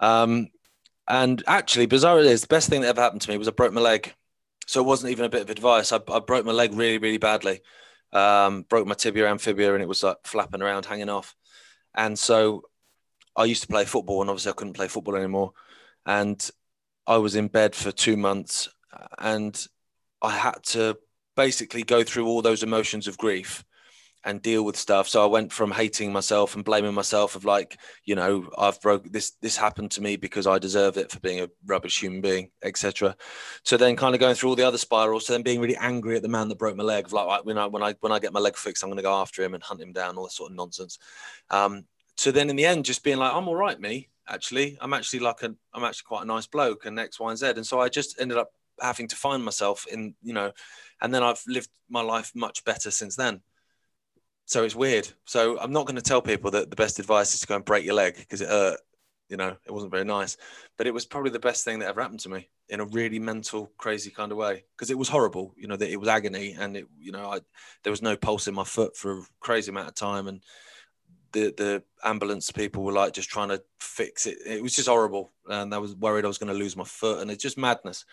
Um, 0.00 0.48
and 1.06 1.42
actually, 1.46 1.86
bizarre 1.86 2.18
it 2.18 2.26
is, 2.26 2.42
the 2.42 2.48
best 2.48 2.68
thing 2.68 2.80
that 2.80 2.88
ever 2.88 3.00
happened 3.00 3.22
to 3.22 3.30
me 3.30 3.38
was 3.38 3.48
I 3.48 3.52
broke 3.52 3.72
my 3.72 3.80
leg 3.80 4.14
so 4.68 4.80
it 4.80 4.86
wasn't 4.86 5.10
even 5.10 5.24
a 5.24 5.30
bit 5.30 5.40
of 5.40 5.48
advice. 5.48 5.92
I, 5.92 6.00
I 6.12 6.18
broke 6.18 6.44
my 6.44 6.52
leg 6.52 6.74
really, 6.74 6.98
really 6.98 7.16
badly. 7.16 7.62
Um, 8.12 8.66
broke 8.68 8.86
my 8.86 8.94
tibia 8.94 9.28
amphibia 9.30 9.72
and 9.72 9.82
it 9.82 9.88
was 9.88 10.02
like 10.02 10.18
flapping 10.24 10.60
around, 10.60 10.84
hanging 10.84 11.08
off. 11.08 11.34
And 11.94 12.18
so 12.18 12.64
I 13.38 13.44
used 13.44 13.62
to 13.62 13.68
play 13.68 13.84
football 13.84 14.20
and 14.20 14.28
obviously 14.28 14.50
I 14.50 14.54
couldn't 14.54 14.74
play 14.74 14.88
football 14.88 15.16
anymore. 15.16 15.52
And 16.04 16.50
I 17.06 17.16
was 17.18 17.36
in 17.36 17.48
bed 17.48 17.74
for 17.74 17.92
two 17.92 18.16
months 18.16 18.68
and 19.18 19.66
I 20.20 20.32
had 20.32 20.62
to 20.64 20.98
basically 21.36 21.84
go 21.84 22.02
through 22.02 22.26
all 22.26 22.42
those 22.42 22.64
emotions 22.64 23.06
of 23.06 23.16
grief 23.16 23.64
and 24.24 24.42
deal 24.42 24.64
with 24.64 24.76
stuff. 24.76 25.06
So 25.08 25.22
I 25.22 25.26
went 25.26 25.52
from 25.52 25.70
hating 25.70 26.12
myself 26.12 26.56
and 26.56 26.64
blaming 26.64 26.94
myself 26.94 27.36
of 27.36 27.44
like, 27.44 27.78
you 28.04 28.16
know, 28.16 28.50
I've 28.58 28.80
broke 28.80 29.04
this, 29.04 29.30
this 29.40 29.56
happened 29.56 29.92
to 29.92 30.02
me 30.02 30.16
because 30.16 30.48
I 30.48 30.58
deserve 30.58 30.96
it 30.96 31.12
for 31.12 31.20
being 31.20 31.40
a 31.40 31.48
rubbish 31.64 32.00
human 32.00 32.20
being, 32.20 32.50
etc. 32.64 33.16
So 33.62 33.76
then 33.76 33.94
kind 33.94 34.16
of 34.16 34.20
going 34.20 34.34
through 34.34 34.50
all 34.50 34.56
the 34.56 34.66
other 34.66 34.78
spirals, 34.78 35.26
so 35.26 35.32
then 35.32 35.42
being 35.42 35.60
really 35.60 35.76
angry 35.76 36.16
at 36.16 36.22
the 36.22 36.28
man 36.28 36.48
that 36.48 36.58
broke 36.58 36.76
my 36.76 36.82
leg, 36.82 37.12
like, 37.12 37.44
when 37.44 37.56
I, 37.56 37.66
when 37.68 37.84
I, 37.84 37.94
when 38.00 38.10
I 38.10 38.18
get 38.18 38.32
my 38.32 38.40
leg 38.40 38.56
fixed, 38.56 38.82
I'm 38.82 38.90
going 38.90 38.96
to 38.96 39.02
go 39.02 39.14
after 39.14 39.44
him 39.44 39.54
and 39.54 39.62
hunt 39.62 39.80
him 39.80 39.92
down, 39.92 40.16
all 40.16 40.24
this 40.24 40.34
sort 40.34 40.50
of 40.50 40.56
nonsense. 40.56 40.98
Um, 41.50 41.84
so 42.18 42.30
then 42.30 42.50
in 42.50 42.56
the 42.56 42.66
end, 42.66 42.84
just 42.84 43.02
being 43.02 43.18
like, 43.18 43.32
I'm 43.32 43.48
all 43.48 43.56
right, 43.56 43.80
me, 43.80 44.08
actually, 44.28 44.76
I'm 44.80 44.92
actually 44.92 45.20
like 45.20 45.42
a, 45.42 45.54
I'm 45.72 45.84
actually 45.84 46.06
quite 46.06 46.24
a 46.24 46.26
nice 46.26 46.46
bloke 46.46 46.84
and 46.84 46.98
X, 46.98 47.18
Y, 47.18 47.30
and 47.30 47.38
Z. 47.38 47.46
And 47.56 47.66
so 47.66 47.80
I 47.80 47.88
just 47.88 48.20
ended 48.20 48.36
up 48.36 48.50
having 48.80 49.08
to 49.08 49.16
find 49.16 49.42
myself 49.42 49.86
in, 49.90 50.14
you 50.22 50.34
know, 50.34 50.52
and 51.00 51.14
then 51.14 51.22
I've 51.22 51.42
lived 51.46 51.70
my 51.88 52.02
life 52.02 52.32
much 52.34 52.64
better 52.64 52.90
since 52.90 53.16
then 53.16 53.40
so 54.48 54.64
it's 54.64 54.74
weird. 54.74 55.06
So 55.26 55.58
I'm 55.60 55.72
not 55.72 55.84
going 55.84 55.96
to 55.96 56.02
tell 56.02 56.22
people 56.22 56.50
that 56.52 56.70
the 56.70 56.76
best 56.76 56.98
advice 56.98 57.34
is 57.34 57.40
to 57.40 57.46
go 57.46 57.56
and 57.56 57.64
break 57.64 57.84
your 57.84 57.94
leg 57.94 58.16
because 58.16 58.40
it 58.40 58.48
hurt. 58.48 58.80
You 59.28 59.36
know, 59.36 59.54
it 59.66 59.70
wasn't 59.70 59.92
very 59.92 60.06
nice, 60.06 60.38
but 60.78 60.86
it 60.86 60.94
was 60.94 61.04
probably 61.04 61.30
the 61.30 61.38
best 61.38 61.62
thing 61.62 61.80
that 61.80 61.88
ever 61.88 62.00
happened 62.00 62.20
to 62.20 62.30
me 62.30 62.48
in 62.70 62.80
a 62.80 62.86
really 62.86 63.18
mental, 63.18 63.70
crazy 63.76 64.10
kind 64.10 64.32
of 64.32 64.38
way 64.38 64.64
because 64.74 64.90
it 64.90 64.96
was 64.96 65.10
horrible. 65.10 65.52
You 65.54 65.68
know, 65.68 65.76
that 65.76 65.90
it 65.90 66.00
was 66.00 66.08
agony 66.08 66.56
and 66.58 66.78
it, 66.78 66.86
you 66.98 67.12
know, 67.12 67.30
I 67.30 67.40
there 67.84 67.90
was 67.90 68.00
no 68.00 68.16
pulse 68.16 68.48
in 68.48 68.54
my 68.54 68.64
foot 68.64 68.96
for 68.96 69.18
a 69.18 69.22
crazy 69.38 69.70
amount 69.70 69.88
of 69.88 69.94
time 69.94 70.28
and 70.28 70.42
the 71.32 71.54
the 71.56 71.82
ambulance 72.04 72.50
people 72.50 72.82
were 72.82 72.92
like 72.92 73.12
just 73.12 73.30
trying 73.30 73.48
to 73.48 73.62
fix 73.80 74.26
it. 74.26 74.38
It 74.46 74.62
was 74.62 74.74
just 74.74 74.88
horrible, 74.88 75.32
and 75.48 75.74
I 75.74 75.78
was 75.78 75.94
worried 75.94 76.24
I 76.24 76.28
was 76.28 76.38
going 76.38 76.52
to 76.52 76.58
lose 76.58 76.76
my 76.76 76.84
foot, 76.84 77.20
and 77.20 77.30
it's 77.30 77.42
just 77.42 77.58
madness. 77.58 78.04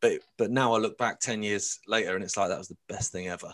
But 0.00 0.20
but 0.38 0.50
now 0.50 0.74
I 0.74 0.78
look 0.78 0.98
back 0.98 1.20
ten 1.20 1.42
years 1.42 1.80
later, 1.86 2.14
and 2.14 2.24
it's 2.24 2.36
like 2.36 2.48
that 2.48 2.58
was 2.58 2.68
the 2.68 2.76
best 2.88 3.12
thing 3.12 3.28
ever 3.28 3.52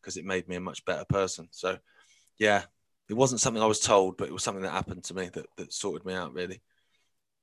because 0.00 0.16
it 0.16 0.24
made 0.24 0.48
me 0.48 0.56
a 0.56 0.60
much 0.60 0.84
better 0.84 1.04
person. 1.04 1.48
So, 1.50 1.78
yeah, 2.38 2.62
it 3.08 3.14
wasn't 3.14 3.40
something 3.40 3.62
I 3.62 3.66
was 3.66 3.80
told, 3.80 4.16
but 4.16 4.28
it 4.28 4.32
was 4.32 4.44
something 4.44 4.62
that 4.62 4.70
happened 4.70 5.02
to 5.04 5.14
me 5.14 5.28
that, 5.32 5.46
that 5.56 5.72
sorted 5.72 6.06
me 6.06 6.14
out 6.14 6.32
really. 6.32 6.62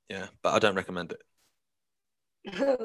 Yeah, 0.08 0.28
but 0.42 0.54
I 0.54 0.58
don't 0.58 0.74
recommend 0.74 1.12
it. 1.12 1.22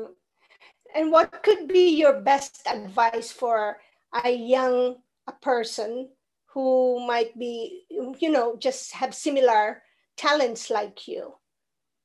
and 0.95 1.11
what 1.11 1.43
could 1.43 1.67
be 1.67 1.95
your 1.95 2.19
best 2.19 2.61
advice 2.67 3.31
for 3.31 3.77
a 4.23 4.31
young 4.31 4.97
person 5.41 6.09
who 6.53 7.05
might 7.05 7.37
be, 7.37 7.83
you 7.89 8.31
know, 8.31 8.55
just 8.57 8.93
have 8.93 9.13
similar 9.13 9.81
talents 10.17 10.69
like 10.69 11.07
you, 11.07 11.33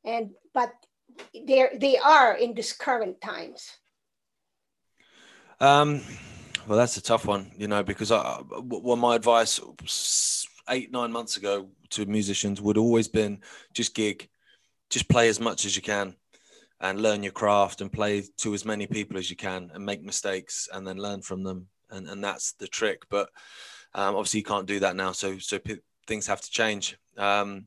and 0.04 0.30
but 0.52 0.72
they 1.34 1.68
they 1.74 1.98
are 1.98 2.34
in 2.34 2.54
these 2.54 2.72
current 2.72 3.20
times. 3.20 3.70
Um, 5.60 6.02
well, 6.66 6.78
that's 6.78 6.96
a 6.96 7.02
tough 7.02 7.26
one, 7.26 7.52
you 7.56 7.68
know, 7.68 7.82
because 7.82 8.10
I, 8.10 8.42
well, 8.62 8.96
my 8.96 9.16
advice 9.16 9.60
eight, 10.68 10.90
nine 10.90 11.12
months 11.12 11.36
ago 11.36 11.68
to 11.90 12.06
musicians 12.06 12.60
would 12.60 12.78
always 12.78 13.08
been 13.08 13.40
just 13.72 13.94
gig, 13.94 14.28
just 14.90 15.08
play 15.08 15.28
as 15.28 15.40
much 15.40 15.64
as 15.64 15.76
you 15.76 15.82
can 15.82 16.16
and 16.80 17.00
learn 17.00 17.22
your 17.22 17.32
craft 17.32 17.80
and 17.80 17.92
play 17.92 18.24
to 18.38 18.54
as 18.54 18.64
many 18.64 18.86
people 18.86 19.16
as 19.16 19.30
you 19.30 19.36
can 19.36 19.70
and 19.74 19.84
make 19.84 20.02
mistakes 20.02 20.68
and 20.72 20.86
then 20.86 20.96
learn 20.96 21.22
from 21.22 21.42
them. 21.42 21.68
And, 21.90 22.08
and 22.08 22.24
that's 22.24 22.52
the 22.52 22.66
trick. 22.66 23.02
But 23.08 23.28
um, 23.94 24.16
obviously 24.16 24.40
you 24.40 24.44
can't 24.44 24.66
do 24.66 24.80
that 24.80 24.96
now. 24.96 25.12
So, 25.12 25.38
so 25.38 25.58
p- 25.58 25.80
things 26.06 26.26
have 26.26 26.40
to 26.40 26.50
change. 26.50 26.98
Um, 27.16 27.66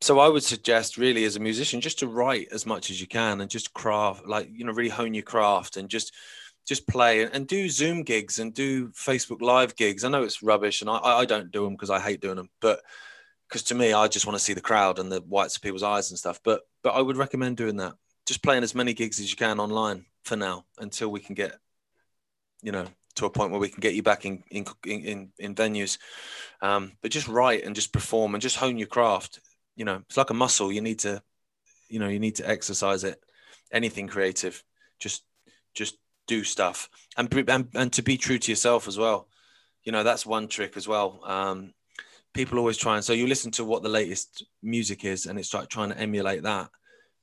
so 0.00 0.20
I 0.20 0.28
would 0.28 0.44
suggest 0.44 0.96
really 0.96 1.24
as 1.24 1.36
a 1.36 1.40
musician, 1.40 1.80
just 1.80 1.98
to 2.00 2.06
write 2.06 2.48
as 2.52 2.64
much 2.66 2.90
as 2.90 3.00
you 3.00 3.06
can 3.06 3.40
and 3.40 3.50
just 3.50 3.72
craft, 3.72 4.26
like, 4.26 4.48
you 4.52 4.64
know, 4.64 4.72
really 4.72 4.90
hone 4.90 5.14
your 5.14 5.24
craft 5.24 5.76
and 5.76 5.88
just, 5.88 6.14
just 6.66 6.86
play 6.86 7.22
and 7.24 7.46
do 7.46 7.68
Zoom 7.68 8.02
gigs 8.02 8.38
and 8.38 8.52
do 8.52 8.88
Facebook 8.88 9.40
Live 9.40 9.74
gigs. 9.74 10.04
I 10.04 10.10
know 10.10 10.22
it's 10.22 10.42
rubbish, 10.42 10.82
and 10.82 10.90
I, 10.90 10.98
I 10.98 11.24
don't 11.24 11.50
do 11.50 11.64
them 11.64 11.72
because 11.72 11.88
I 11.88 11.98
hate 11.98 12.20
doing 12.20 12.36
them, 12.36 12.50
but 12.60 12.80
because 13.48 13.62
to 13.64 13.74
me, 13.74 13.94
I 13.94 14.06
just 14.06 14.26
want 14.26 14.38
to 14.38 14.44
see 14.44 14.52
the 14.52 14.60
crowd 14.60 14.98
and 14.98 15.10
the 15.10 15.20
whites 15.22 15.56
of 15.56 15.62
people's 15.62 15.82
eyes 15.82 16.10
and 16.10 16.18
stuff. 16.18 16.40
But 16.44 16.60
but 16.82 16.90
I 16.90 17.00
would 17.00 17.16
recommend 17.16 17.56
doing 17.56 17.76
that. 17.76 17.94
Just 18.26 18.42
playing 18.42 18.62
as 18.62 18.74
many 18.74 18.92
gigs 18.92 19.18
as 19.18 19.30
you 19.30 19.36
can 19.36 19.58
online 19.58 20.04
for 20.24 20.36
now 20.36 20.66
until 20.76 21.08
we 21.08 21.20
can 21.20 21.34
get, 21.34 21.56
you 22.62 22.70
know, 22.70 22.86
to 23.18 23.26
a 23.26 23.30
point 23.30 23.50
where 23.50 23.60
we 23.60 23.68
can 23.68 23.80
get 23.80 23.94
you 23.94 24.02
back 24.02 24.24
in 24.24 24.42
in 24.50 24.66
in, 24.84 25.30
in 25.38 25.54
venues. 25.54 25.98
Um, 26.60 26.92
but 27.02 27.10
just 27.10 27.28
write 27.28 27.64
and 27.64 27.74
just 27.74 27.92
perform 27.92 28.34
and 28.34 28.42
just 28.42 28.56
hone 28.56 28.78
your 28.78 28.88
craft. 28.88 29.40
You 29.76 29.84
know, 29.84 30.02
it's 30.08 30.16
like 30.16 30.30
a 30.30 30.34
muscle. 30.34 30.72
You 30.72 30.80
need 30.80 31.00
to, 31.00 31.22
you 31.88 32.00
know, 32.00 32.08
you 32.08 32.18
need 32.18 32.36
to 32.36 32.48
exercise 32.48 33.04
it. 33.04 33.20
Anything 33.70 34.08
creative, 34.08 34.64
just 34.98 35.24
just 35.74 35.96
do 36.28 36.44
stuff 36.44 36.88
and, 37.16 37.32
and 37.48 37.68
and 37.74 37.92
to 37.92 38.02
be 38.02 38.16
true 38.16 38.38
to 38.38 38.52
yourself 38.52 38.86
as 38.86 38.98
well 38.98 39.26
you 39.82 39.90
know 39.90 40.02
that's 40.04 40.26
one 40.26 40.46
trick 40.46 40.76
as 40.76 40.86
well 40.86 41.20
um, 41.24 41.72
people 42.34 42.58
always 42.58 42.76
try 42.76 42.94
and 42.94 43.04
so 43.04 43.14
you 43.14 43.26
listen 43.26 43.50
to 43.50 43.64
what 43.64 43.82
the 43.82 43.88
latest 43.88 44.44
music 44.62 45.04
is 45.04 45.26
and 45.26 45.38
it's 45.38 45.54
like 45.54 45.68
trying 45.68 45.88
to 45.88 45.98
emulate 45.98 46.42
that 46.42 46.68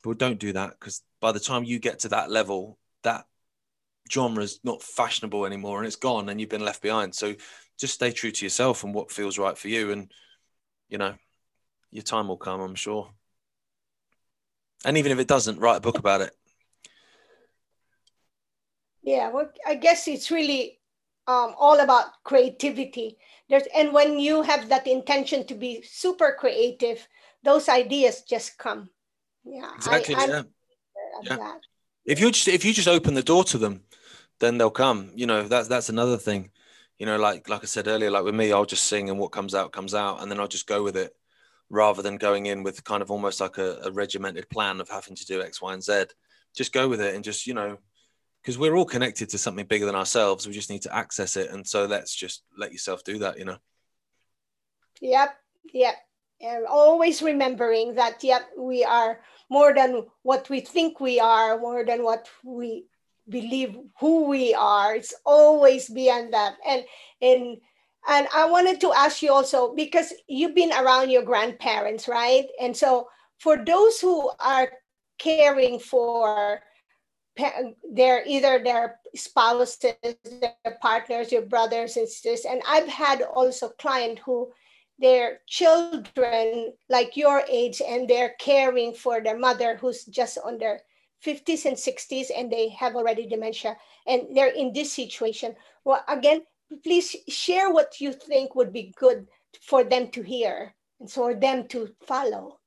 but 0.03 0.17
don't 0.17 0.39
do 0.39 0.51
that 0.51 0.71
because 0.71 1.01
by 1.21 1.31
the 1.31 1.39
time 1.39 1.63
you 1.63 1.79
get 1.79 1.99
to 1.99 2.09
that 2.09 2.31
level 2.31 2.77
that 3.03 3.25
genre 4.11 4.43
is 4.43 4.59
not 4.63 4.81
fashionable 4.81 5.45
anymore 5.45 5.79
and 5.79 5.87
it's 5.87 5.95
gone 5.95 6.29
and 6.29 6.39
you've 6.39 6.49
been 6.49 6.63
left 6.63 6.81
behind 6.81 7.13
so 7.13 7.33
just 7.79 7.95
stay 7.95 8.11
true 8.11 8.31
to 8.31 8.45
yourself 8.45 8.83
and 8.83 8.93
what 8.93 9.11
feels 9.11 9.37
right 9.37 9.57
for 9.57 9.67
you 9.67 9.91
and 9.91 10.11
you 10.89 10.97
know 10.97 11.15
your 11.91 12.03
time 12.03 12.27
will 12.27 12.37
come 12.37 12.61
i'm 12.61 12.75
sure 12.75 13.09
and 14.85 14.97
even 14.97 15.11
if 15.11 15.19
it 15.19 15.27
doesn't 15.27 15.59
write 15.59 15.77
a 15.77 15.81
book 15.81 15.97
about 15.97 16.21
it 16.21 16.31
yeah, 19.05 19.29
well, 19.29 19.51
I 19.65 19.75
guess 19.75 20.07
it's 20.07 20.31
really 20.31 20.79
um, 21.27 21.53
all 21.57 21.79
about 21.79 22.23
creativity. 22.23 23.17
There's 23.47 23.67
and 23.75 23.93
when 23.93 24.19
you 24.19 24.41
have 24.41 24.67
that 24.69 24.87
intention 24.87 25.45
to 25.45 25.53
be 25.53 25.83
super 25.83 26.35
creative, 26.37 27.07
those 27.43 27.69
ideas 27.69 28.23
just 28.23 28.57
come. 28.57 28.89
Yeah, 29.45 29.71
exactly. 29.75 30.15
I, 30.15 30.25
yeah. 30.25 30.43
yeah. 31.23 31.53
If 32.03 32.19
you 32.19 32.31
just 32.31 32.47
if 32.47 32.65
you 32.65 32.73
just 32.73 32.87
open 32.87 33.13
the 33.13 33.21
door 33.21 33.43
to 33.45 33.59
them, 33.59 33.81
then 34.39 34.57
they'll 34.57 34.71
come. 34.71 35.11
You 35.15 35.27
know, 35.27 35.43
that's 35.43 35.67
that's 35.67 35.89
another 35.89 36.17
thing. 36.17 36.51
You 36.99 37.05
know, 37.05 37.17
like 37.17 37.49
like 37.49 37.63
I 37.63 37.65
said 37.67 37.87
earlier, 37.87 38.11
like 38.11 38.23
with 38.23 38.35
me, 38.35 38.51
I'll 38.51 38.65
just 38.65 38.85
sing 38.85 39.09
and 39.09 39.19
what 39.19 39.31
comes 39.31 39.55
out 39.55 39.71
comes 39.71 39.93
out, 39.93 40.21
and 40.21 40.31
then 40.31 40.39
I'll 40.39 40.47
just 40.47 40.67
go 40.67 40.83
with 40.83 40.97
it, 40.97 41.13
rather 41.69 42.01
than 42.01 42.17
going 42.17 42.45
in 42.47 42.63
with 42.63 42.83
kind 42.83 43.01
of 43.01 43.11
almost 43.11 43.41
like 43.41 43.57
a, 43.57 43.79
a 43.83 43.91
regimented 43.91 44.49
plan 44.49 44.81
of 44.81 44.89
having 44.89 45.15
to 45.15 45.25
do 45.25 45.41
X, 45.41 45.61
Y, 45.61 45.73
and 45.73 45.83
Z. 45.83 46.05
Just 46.55 46.73
go 46.73 46.87
with 46.87 47.01
it 47.01 47.15
and 47.15 47.23
just 47.23 47.47
you 47.47 47.53
know 47.53 47.77
because 48.45 48.59
we're 48.59 48.75
all 48.75 48.85
connected 48.85 49.27
to 49.29 49.39
something 49.39 49.65
bigger 49.65 49.87
than 49.87 49.95
ourselves. 49.95 50.45
We 50.45 50.53
just 50.53 50.69
need 50.69 50.83
to 50.83 50.95
access 50.95 51.35
it. 51.35 51.49
And 51.49 51.65
so 51.65 51.85
let's 51.85 52.13
just 52.13 52.43
let 52.55 52.71
yourself 52.71 53.03
do 53.03 53.17
that, 53.19 53.39
you 53.39 53.45
know? 53.45 53.57
Yep. 55.01 55.35
Yep. 55.73 55.95
and 56.41 56.65
always 56.67 57.23
remembering 57.23 57.95
that 57.95 58.23
yet 58.23 58.43
we 58.55 58.83
are 58.83 59.21
more 59.49 59.73
than 59.73 60.05
what 60.21 60.47
we 60.47 60.59
think 60.59 60.99
we 60.99 61.19
are, 61.19 61.57
more 61.57 61.83
than 61.83 62.03
what 62.03 62.29
we 62.43 62.85
believe 63.29 63.77
who 63.99 64.25
we 64.25 64.53
are. 64.53 64.95
It's 64.95 65.13
always 65.25 65.89
beyond 65.89 66.33
that. 66.33 66.55
And 66.67 66.83
and 67.21 67.57
and 68.07 68.27
I 68.35 68.45
wanted 68.45 68.79
to 68.81 68.93
ask 68.93 69.21
you 69.21 69.33
also 69.33 69.73
because 69.73 70.13
you've 70.27 70.55
been 70.55 70.71
around 70.71 71.09
your 71.09 71.23
grandparents, 71.23 72.07
right? 72.07 72.45
And 72.61 72.75
so 72.75 73.07
for 73.39 73.57
those 73.57 73.99
who 73.99 74.29
are 74.39 74.71
caring 75.17 75.79
for 75.79 76.61
their 77.91 78.23
either 78.25 78.63
their 78.63 78.99
spouses, 79.15 79.85
their 79.85 80.77
partners, 80.81 81.31
your 81.31 81.41
brothers 81.41 81.97
and 81.97 82.07
sisters, 82.07 82.45
and 82.45 82.61
I've 82.67 82.87
had 82.87 83.21
also 83.23 83.69
client 83.69 84.19
who 84.19 84.51
their 84.99 85.41
children 85.47 86.73
like 86.89 87.17
your 87.17 87.43
age 87.49 87.81
and 87.85 88.07
they're 88.09 88.35
caring 88.39 88.93
for 88.93 89.21
their 89.21 89.37
mother 89.37 89.75
who's 89.75 90.05
just 90.05 90.37
on 90.45 90.57
their 90.57 90.81
50s 91.25 91.65
and 91.65 91.75
60s 91.75 92.27
and 92.35 92.51
they 92.51 92.69
have 92.69 92.95
already 92.95 93.25
dementia 93.25 93.75
and 94.07 94.35
they're 94.35 94.53
in 94.53 94.71
this 94.73 94.93
situation 94.93 95.55
well 95.83 96.03
again 96.07 96.41
please 96.83 97.15
share 97.27 97.71
what 97.71 97.99
you 97.99 98.13
think 98.13 98.55
would 98.55 98.71
be 98.71 98.93
good 98.97 99.27
for 99.61 99.83
them 99.83 100.09
to 100.09 100.21
hear 100.21 100.73
and 100.99 101.09
for 101.09 101.33
them 101.33 101.67
to 101.67 101.89
follow 102.05 102.57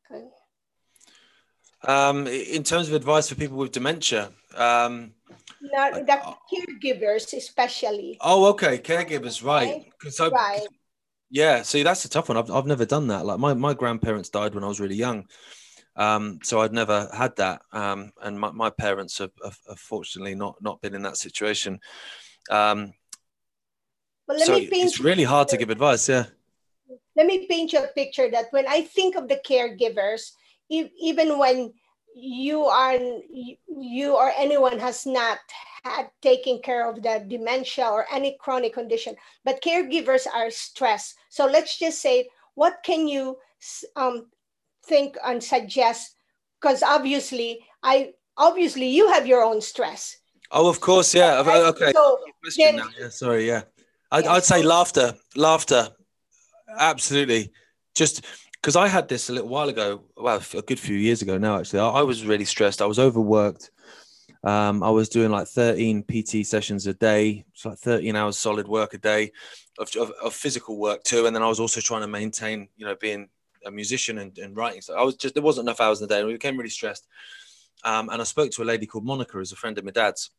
um, 1.86 2.26
in 2.26 2.64
terms 2.64 2.88
of 2.88 2.94
advice 2.94 3.28
for 3.28 3.36
people 3.36 3.56
with 3.56 3.72
dementia 3.72 4.32
um, 4.56 5.12
Not, 5.60 6.06
the 6.06 6.18
caregivers 6.50 7.36
especially 7.36 8.18
oh 8.20 8.46
okay 8.50 8.78
caregivers 8.78 9.44
right 9.44 9.84
because 9.98 10.18
right? 10.18 10.32
right 10.32 10.68
yeah, 11.30 11.62
see, 11.62 11.82
that's 11.82 12.04
a 12.04 12.08
tough 12.08 12.28
one. 12.28 12.38
I've, 12.38 12.50
I've 12.50 12.66
never 12.66 12.86
done 12.86 13.08
that. 13.08 13.26
Like 13.26 13.38
my, 13.38 13.54
my 13.54 13.74
grandparents 13.74 14.30
died 14.30 14.54
when 14.54 14.64
I 14.64 14.68
was 14.68 14.80
really 14.80 14.94
young. 14.94 15.26
Um, 15.98 16.38
so 16.42 16.60
I'd 16.60 16.72
never 16.72 17.10
had 17.12 17.34
that. 17.36 17.62
Um, 17.72 18.12
and 18.22 18.38
my, 18.38 18.52
my 18.52 18.70
parents 18.70 19.18
have, 19.18 19.32
have, 19.44 19.58
have, 19.68 19.80
fortunately 19.80 20.36
not, 20.36 20.62
not 20.62 20.80
been 20.80 20.94
in 20.94 21.02
that 21.02 21.16
situation. 21.16 21.80
Um, 22.50 22.94
well, 24.28 24.38
so 24.38 24.56
it's 24.56 25.00
really 25.00 25.24
hard 25.24 25.48
to 25.48 25.56
give 25.56 25.70
advice. 25.70 26.08
Yeah. 26.08 26.26
Let 27.16 27.26
me 27.26 27.46
paint 27.48 27.72
you 27.72 27.80
a 27.80 27.88
picture 27.88 28.30
that 28.30 28.46
when 28.52 28.66
I 28.68 28.82
think 28.82 29.16
of 29.16 29.26
the 29.26 29.40
caregivers, 29.44 30.30
even 30.68 31.38
when 31.38 31.72
you 32.14 32.64
are 32.64 32.98
you 33.68 34.16
or 34.16 34.32
anyone 34.36 34.78
has 34.78 35.06
not 35.06 35.38
had 35.84 36.10
taken 36.20 36.60
care 36.60 36.88
of 36.88 37.02
the 37.02 37.24
dementia 37.28 37.86
or 37.86 38.06
any 38.12 38.36
chronic 38.40 38.74
condition 38.74 39.14
but 39.44 39.62
caregivers 39.62 40.26
are 40.26 40.50
stressed 40.50 41.14
so 41.28 41.46
let's 41.46 41.78
just 41.78 42.02
say 42.02 42.28
what 42.54 42.78
can 42.82 43.06
you 43.06 43.38
um, 43.94 44.26
think 44.88 45.16
and 45.24 45.42
suggest 45.42 46.16
because 46.60 46.82
obviously 46.82 47.60
i 47.82 48.12
obviously 48.36 48.88
you 48.88 49.08
have 49.12 49.26
your 49.26 49.42
own 49.42 49.60
stress 49.60 50.16
oh 50.50 50.68
of 50.68 50.80
course 50.80 51.14
yeah 51.14 51.42
right? 51.42 51.62
okay 51.62 51.92
so 51.92 52.18
then, 52.56 52.80
yeah, 52.98 53.08
sorry 53.08 53.46
yeah 53.46 53.62
I'd, 54.10 54.24
yeah. 54.24 54.32
I'd 54.32 54.44
say 54.44 54.62
laughter 54.62 55.14
laughter 55.36 55.88
absolutely 56.78 57.52
just 57.94 58.24
because 58.60 58.76
I 58.76 58.88
had 58.88 59.08
this 59.08 59.28
a 59.28 59.32
little 59.32 59.48
while 59.48 59.68
ago, 59.68 60.02
well, 60.16 60.42
a 60.54 60.62
good 60.62 60.80
few 60.80 60.96
years 60.96 61.22
ago 61.22 61.38
now, 61.38 61.58
actually. 61.58 61.80
I, 61.80 61.88
I 61.88 62.02
was 62.02 62.24
really 62.26 62.44
stressed. 62.44 62.82
I 62.82 62.86
was 62.86 62.98
overworked. 62.98 63.70
Um, 64.44 64.82
I 64.82 64.90
was 64.90 65.08
doing 65.08 65.30
like 65.30 65.48
13 65.48 66.04
PT 66.04 66.46
sessions 66.46 66.86
a 66.86 66.94
day, 66.94 67.44
so 67.54 67.70
like 67.70 67.78
13 67.78 68.14
hours 68.14 68.38
solid 68.38 68.68
work 68.68 68.94
a 68.94 68.98
day 68.98 69.32
of, 69.78 69.88
of, 69.96 70.12
of, 70.22 70.34
physical 70.34 70.78
work 70.78 71.02
too. 71.02 71.26
And 71.26 71.34
then 71.34 71.42
I 71.42 71.48
was 71.48 71.58
also 71.60 71.80
trying 71.80 72.02
to 72.02 72.08
maintain, 72.08 72.68
you 72.76 72.86
know, 72.86 72.94
being 73.00 73.28
a 73.64 73.70
musician 73.70 74.18
and, 74.18 74.36
and 74.38 74.56
writing. 74.56 74.80
So 74.80 74.94
I 74.94 75.02
was 75.02 75.16
just, 75.16 75.34
there 75.34 75.42
wasn't 75.42 75.66
enough 75.66 75.80
hours 75.80 76.00
in 76.00 76.08
the 76.08 76.14
day 76.14 76.18
and 76.18 76.26
we 76.26 76.34
became 76.34 76.56
really 76.56 76.70
stressed. 76.70 77.06
Um, 77.84 78.08
and 78.08 78.20
I 78.20 78.24
spoke 78.24 78.50
to 78.52 78.62
a 78.62 78.64
lady 78.64 78.86
called 78.86 79.04
Monica, 79.04 79.32
who's 79.32 79.52
a 79.52 79.56
friend 79.56 79.78
of 79.78 79.84
my 79.84 79.90
dad's 79.90 80.30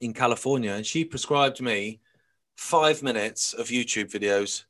in 0.00 0.14
California, 0.14 0.72
and 0.72 0.86
she 0.86 1.04
prescribed 1.04 1.60
me 1.60 2.00
five 2.56 3.02
minutes 3.02 3.52
of 3.52 3.66
YouTube 3.68 4.10
videos 4.10 4.64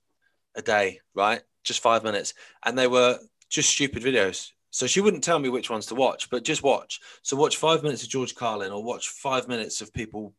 a 0.55 0.63
day, 0.63 1.01
right? 1.15 1.43
just 1.65 1.81
five 1.81 2.05
minutes, 2.05 2.35
and 2.65 2.77
they 2.77 2.87
were 2.87 3.19
just 3.49 3.71
stupid 3.71 4.03
videos. 4.03 4.51
So 4.71 4.87
she 4.87 5.01
wouldn't 5.01 5.25
tell 5.25 5.39
me 5.39 5.49
which 5.49 5.71
ones 5.71 5.87
to 5.87 5.95
watch, 5.95 6.31
but 6.31 6.45
just 6.45 6.63
watch. 6.63 7.01
So 7.23 7.37
watch 7.37 7.57
five 7.57 7.83
minutes 7.83 8.03
of 8.03 8.09
George 8.09 8.35
Carlin, 8.35 8.73
or 8.73 8.83
watch 8.83 9.09
five 9.09 9.49
minutes 9.49 9.81
of 9.81 9.93
people 9.93 10.35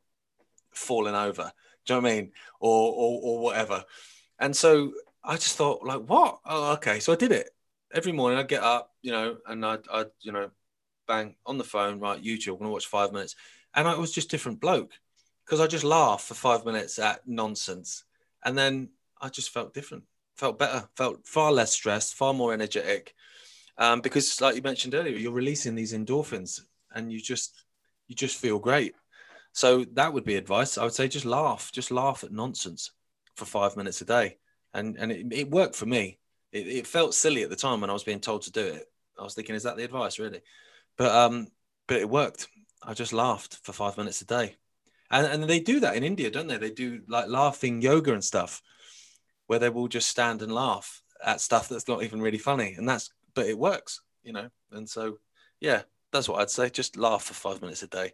falling 0.73 1.15
over. 1.15 1.51
Do 1.85 1.93
you 1.93 2.01
know 2.01 2.03
what 2.03 2.11
I 2.11 2.15
mean? 2.15 2.31
Or 2.59 2.93
or, 2.93 3.19
or 3.23 3.39
whatever. 3.39 3.83
And 4.39 4.55
so 4.55 4.93
I 5.23 5.35
just 5.35 5.55
thought, 5.55 5.83
like, 5.83 6.01
what? 6.01 6.39
Oh, 6.45 6.73
okay. 6.73 6.99
So 6.99 7.13
I 7.13 7.15
did 7.15 7.31
it 7.31 7.49
every 7.93 8.11
morning. 8.11 8.39
I'd 8.39 8.47
get 8.47 8.63
up, 8.63 8.91
you 9.01 9.11
know, 9.11 9.37
and 9.47 9.65
I'd, 9.65 9.87
I'd 9.91 10.07
you 10.21 10.31
know, 10.31 10.51
bang 11.07 11.35
on 11.45 11.57
the 11.57 11.63
phone, 11.63 11.99
right? 11.99 12.21
YouTube. 12.21 12.53
I'm 12.53 12.59
gonna 12.59 12.71
watch 12.71 12.87
five 12.87 13.11
minutes, 13.11 13.35
and 13.73 13.87
I 13.87 13.97
was 13.97 14.11
just 14.11 14.29
different 14.29 14.59
bloke 14.59 14.91
because 15.45 15.59
I 15.59 15.67
just 15.67 15.83
laughed 15.83 16.27
for 16.27 16.33
five 16.33 16.65
minutes 16.65 16.99
at 16.99 17.27
nonsense, 17.27 18.03
and 18.43 18.57
then 18.57 18.89
I 19.21 19.29
just 19.29 19.49
felt 19.49 19.73
different 19.73 20.03
felt 20.35 20.59
better, 20.59 20.87
felt 20.95 21.25
far 21.25 21.51
less 21.51 21.73
stressed, 21.73 22.15
far 22.15 22.33
more 22.33 22.53
energetic. 22.53 23.13
Um, 23.77 24.01
because, 24.01 24.39
like 24.41 24.55
you 24.55 24.61
mentioned 24.61 24.93
earlier, 24.93 25.15
you're 25.17 25.31
releasing 25.31 25.75
these 25.75 25.93
endorphins, 25.93 26.61
and 26.93 27.11
you 27.11 27.19
just 27.19 27.65
you 28.07 28.15
just 28.15 28.37
feel 28.37 28.59
great. 28.59 28.93
So 29.53 29.85
that 29.93 30.13
would 30.13 30.23
be 30.25 30.35
advice. 30.35 30.77
I 30.77 30.83
would 30.83 30.93
say 30.93 31.07
just 31.07 31.25
laugh, 31.25 31.71
just 31.71 31.91
laugh 31.91 32.23
at 32.23 32.31
nonsense 32.31 32.91
for 33.35 33.45
five 33.45 33.77
minutes 33.77 34.01
a 34.01 34.05
day, 34.05 34.37
and 34.73 34.97
and 34.97 35.11
it, 35.11 35.25
it 35.31 35.51
worked 35.51 35.75
for 35.75 35.85
me. 35.85 36.19
It, 36.51 36.67
it, 36.67 36.87
felt 36.87 37.15
silly 37.15 37.41
at 37.41 37.49
the 37.49 37.55
time 37.55 37.81
when 37.81 37.89
I 37.89 37.93
was 37.93 38.03
being 38.03 38.19
told 38.19 38.43
to 38.43 38.51
do 38.51 38.61
it. 38.61 38.85
I 39.19 39.23
was 39.23 39.33
thinking, 39.33 39.55
is 39.55 39.63
that 39.63 39.75
the 39.75 39.83
advice 39.83 40.19
really? 40.19 40.41
But 40.97 41.11
um, 41.11 41.47
but 41.87 41.97
it 41.97 42.09
worked. 42.09 42.47
I 42.81 42.93
just 42.93 43.13
laughed 43.13 43.57
for 43.63 43.73
five 43.73 43.97
minutes 43.97 44.21
a 44.21 44.25
day, 44.25 44.55
and 45.09 45.25
and 45.25 45.43
they 45.49 45.59
do 45.59 45.79
that 45.79 45.95
in 45.95 46.03
India, 46.03 46.29
don't 46.29 46.47
they? 46.47 46.57
They 46.57 46.71
do 46.71 47.01
like 47.07 47.27
laughing 47.27 47.81
yoga 47.81 48.13
and 48.13 48.23
stuff 48.23 48.61
where 49.47 49.59
they 49.59 49.69
will 49.69 49.87
just 49.87 50.09
stand 50.09 50.41
and 50.41 50.53
laugh 50.53 51.01
at 51.23 51.41
stuff 51.41 51.69
that's 51.69 51.87
not 51.87 52.03
even 52.03 52.21
really 52.21 52.37
funny. 52.37 52.73
And 52.77 52.87
that's, 52.87 53.11
but 53.33 53.47
it 53.47 53.57
works, 53.57 54.01
you 54.23 54.33
know? 54.33 54.49
And 54.71 54.89
so, 54.89 55.19
yeah, 55.59 55.83
that's 56.11 56.29
what 56.29 56.41
I'd 56.41 56.49
say. 56.49 56.69
Just 56.69 56.97
laugh 56.97 57.23
for 57.23 57.33
five 57.33 57.61
minutes 57.61 57.83
a 57.83 57.87
day. 57.87 58.13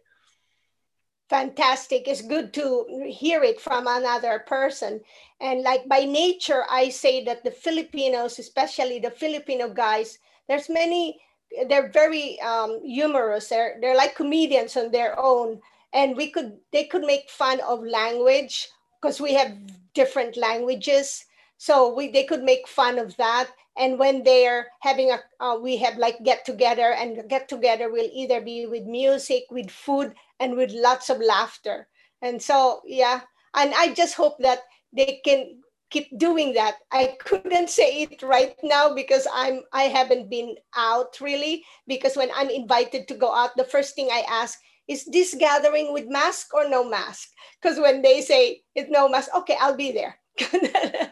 Fantastic. 1.30 2.08
It's 2.08 2.22
good 2.22 2.52
to 2.54 2.86
hear 3.08 3.42
it 3.44 3.60
from 3.60 3.86
another 3.86 4.40
person. 4.40 5.00
And 5.40 5.62
like 5.62 5.88
by 5.88 6.00
nature, 6.04 6.64
I 6.68 6.90
say 6.90 7.24
that 7.24 7.44
the 7.44 7.52
Filipinos, 7.52 8.38
especially 8.40 8.98
the 8.98 9.12
Filipino 9.12 9.68
guys, 9.68 10.18
there's 10.48 10.68
many, 10.68 11.20
they're 11.68 11.88
very 11.88 12.40
um, 12.40 12.84
humorous. 12.84 13.48
They're, 13.48 13.78
they're 13.80 13.96
like 13.96 14.16
comedians 14.16 14.76
on 14.76 14.90
their 14.90 15.18
own. 15.18 15.60
And 15.92 16.16
we 16.16 16.30
could, 16.32 16.58
they 16.72 16.84
could 16.84 17.02
make 17.02 17.30
fun 17.30 17.60
of 17.60 17.84
language 17.84 18.68
because 19.00 19.20
we 19.20 19.34
have 19.34 19.56
different 19.94 20.36
languages 20.36 21.26
so 21.58 21.92
we 21.94 22.10
they 22.10 22.24
could 22.24 22.42
make 22.42 22.66
fun 22.66 22.98
of 22.98 23.16
that 23.18 23.50
and 23.80 23.98
when 23.98 24.22
they're 24.22 24.68
having 24.80 25.10
a 25.10 25.18
uh, 25.40 25.58
we 25.58 25.76
have 25.78 25.96
like 25.98 26.22
get 26.22 26.44
together 26.44 26.92
and 26.92 27.28
get 27.28 27.48
together 27.48 27.90
will 27.90 28.08
either 28.12 28.40
be 28.40 28.66
with 28.66 28.84
music 28.84 29.44
with 29.50 29.70
food 29.70 30.14
and 30.38 30.56
with 30.56 30.70
lots 30.72 31.10
of 31.10 31.18
laughter 31.20 31.88
and 32.22 32.40
so 32.42 32.82
yeah 32.86 33.22
and 33.56 33.72
i 33.76 33.92
just 33.94 34.14
hope 34.14 34.38
that 34.40 34.60
they 34.92 35.20
can 35.24 35.60
keep 35.90 36.06
doing 36.18 36.52
that 36.54 36.76
i 36.92 37.16
couldn't 37.24 37.70
say 37.70 38.02
it 38.02 38.22
right 38.22 38.56
now 38.62 38.94
because 38.94 39.26
i'm 39.34 39.62
i 39.72 39.84
haven't 39.84 40.30
been 40.30 40.54
out 40.76 41.18
really 41.20 41.64
because 41.88 42.16
when 42.16 42.30
i'm 42.36 42.50
invited 42.50 43.08
to 43.08 43.14
go 43.14 43.34
out 43.34 43.56
the 43.56 43.64
first 43.64 43.96
thing 43.96 44.08
i 44.12 44.22
ask 44.30 44.58
is 44.90 45.04
this 45.06 45.34
gathering 45.38 45.92
with 45.92 46.08
mask 46.08 46.52
or 46.52 46.68
no 46.68 46.82
mask? 46.82 47.28
Because 47.62 47.78
when 47.78 48.02
they 48.02 48.20
say 48.22 48.62
it's 48.74 48.90
no 48.90 49.08
mask, 49.08 49.30
okay, 49.36 49.56
I'll 49.60 49.76
be 49.76 49.92
there. 49.92 50.19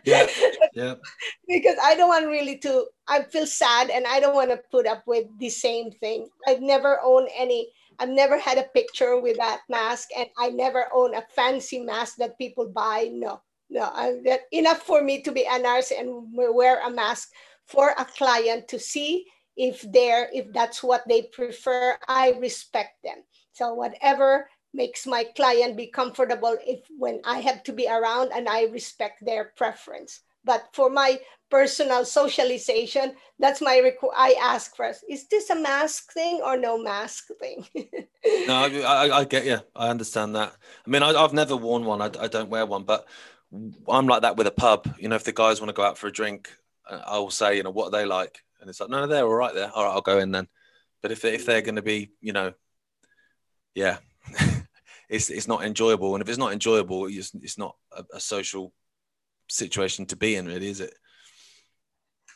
Yeah, 0.05 0.27
yeah. 0.75 0.95
Because 1.49 1.77
I 1.83 1.95
don't 1.97 2.09
want 2.09 2.27
really 2.27 2.59
to, 2.59 2.87
I 3.07 3.23
feel 3.23 3.47
sad 3.47 3.91
and 3.91 4.07
I 4.07 4.21
don't 4.21 4.35
want 4.35 4.51
to 4.51 4.61
put 4.71 4.87
up 4.87 5.03
with 5.07 5.27
the 5.39 5.51
same 5.51 5.91
thing. 5.93 6.29
I've 6.47 6.61
never 6.61 7.01
owned 7.03 7.29
any, 7.37 7.73
I've 7.99 8.11
never 8.11 8.39
had 8.39 8.59
a 8.59 8.69
picture 8.75 9.21
with 9.21 9.37
that 9.39 9.61
mask 9.69 10.09
and 10.17 10.29
I 10.39 10.51
never 10.51 10.87
own 10.93 11.15
a 11.15 11.25
fancy 11.35 11.81
mask 11.81 12.17
that 12.17 12.39
people 12.39 12.69
buy. 12.69 13.11
No, 13.13 13.41
no, 13.71 13.83
I, 13.83 14.21
that 14.25 14.41
enough 14.53 14.83
for 14.83 15.03
me 15.03 15.23
to 15.23 15.33
be 15.33 15.47
a 15.51 15.59
nurse 15.59 15.91
and 15.91 16.25
wear 16.33 16.81
a 16.87 16.91
mask 16.91 17.31
for 17.67 17.95
a 17.99 18.05
client 18.05 18.69
to 18.69 18.79
see 18.79 19.27
if 19.59 19.85
they're 19.93 20.31
if 20.33 20.47
that's 20.53 20.83
what 20.83 21.03
they 21.09 21.23
prefer 21.23 21.99
i 22.07 22.31
respect 22.41 23.03
them 23.03 23.19
so 23.53 23.75
whatever 23.75 24.49
makes 24.79 25.07
my 25.07 25.25
client 25.37 25.77
be 25.77 25.89
comfortable 25.89 26.57
if 26.65 26.87
when 26.97 27.21
I 27.25 27.41
have 27.41 27.63
to 27.65 27.73
be 27.73 27.87
around 27.87 28.31
and 28.33 28.49
I 28.49 28.67
respect 28.67 29.27
their 29.27 29.53
preference. 29.57 30.21
But 30.45 30.71
for 30.73 30.89
my 30.89 31.19
personal 31.51 32.05
socialization, 32.05 33.13
that's 33.39 33.61
my 33.61 33.83
requ- 33.85 34.15
I 34.17 34.35
ask 34.41 34.77
first, 34.77 35.05
is 35.09 35.27
this 35.27 35.51
a 35.51 35.57
mask 35.57 36.13
thing 36.13 36.41
or 36.43 36.57
no 36.57 36.79
mask 36.79 37.29
thing? 37.41 37.67
no, 38.47 38.55
I, 38.87 39.11
I, 39.19 39.25
get 39.25 39.45
you. 39.45 39.59
I 39.75 39.89
understand 39.89 40.37
that. 40.37 40.55
I 40.87 40.91
mean, 40.91 41.03
I, 41.03 41.13
have 41.21 41.35
never 41.35 41.57
worn 41.57 41.85
one. 41.85 42.01
I, 42.01 42.11
I 42.19 42.29
don't 42.29 42.49
wear 42.49 42.65
one, 42.65 42.85
but 42.85 43.07
I'm 43.89 44.07
like 44.07 44.23
that 44.23 44.37
with 44.37 44.47
a 44.47 44.53
pub. 44.53 44.89
You 44.99 45.09
know, 45.09 45.17
if 45.17 45.25
the 45.25 45.33
guys 45.33 45.61
want 45.61 45.69
to 45.69 45.75
go 45.75 45.83
out 45.83 45.99
for 45.99 46.07
a 46.07 46.13
drink, 46.13 46.49
uh, 46.89 47.03
I 47.07 47.19
will 47.19 47.31
say, 47.31 47.57
you 47.57 47.63
know, 47.65 47.71
what 47.71 47.87
are 47.87 47.99
they 47.99 48.07
like? 48.07 48.39
And 48.61 48.71
it's 48.71 48.81
like, 48.81 48.91
no, 48.91 49.07
they're 49.07 49.27
all 49.27 49.35
right 49.35 49.55
there. 49.55 49.71
All 49.75 49.85
right, 49.85 49.93
I'll 49.93 50.01
go 50.01 50.19
in 50.19 50.31
then. 50.31 50.49
But 51.03 51.13
if, 51.13 51.25
if 51.25 51.45
they're 51.47 51.63
going 51.63 51.77
to 51.77 51.83
be, 51.83 52.11
you 52.21 52.33
know, 52.33 52.55
yeah, 53.75 53.99
it's, 55.09 55.31
it's 55.31 55.49
not 55.49 55.65
enjoyable. 55.65 56.15
And 56.15 56.23
if 56.23 56.29
it's 56.29 56.39
not 56.39 56.53
enjoyable, 56.53 57.07
it's, 57.07 57.33
it's 57.43 57.59
not 57.59 57.77
a, 57.97 58.05
a 58.15 58.21
social 58.21 58.73
situation 59.49 60.07
to 60.07 60.17
be 60.17 60.37
in, 60.37 60.47
really, 60.47 60.69
is 60.69 60.81
it? 60.81 60.95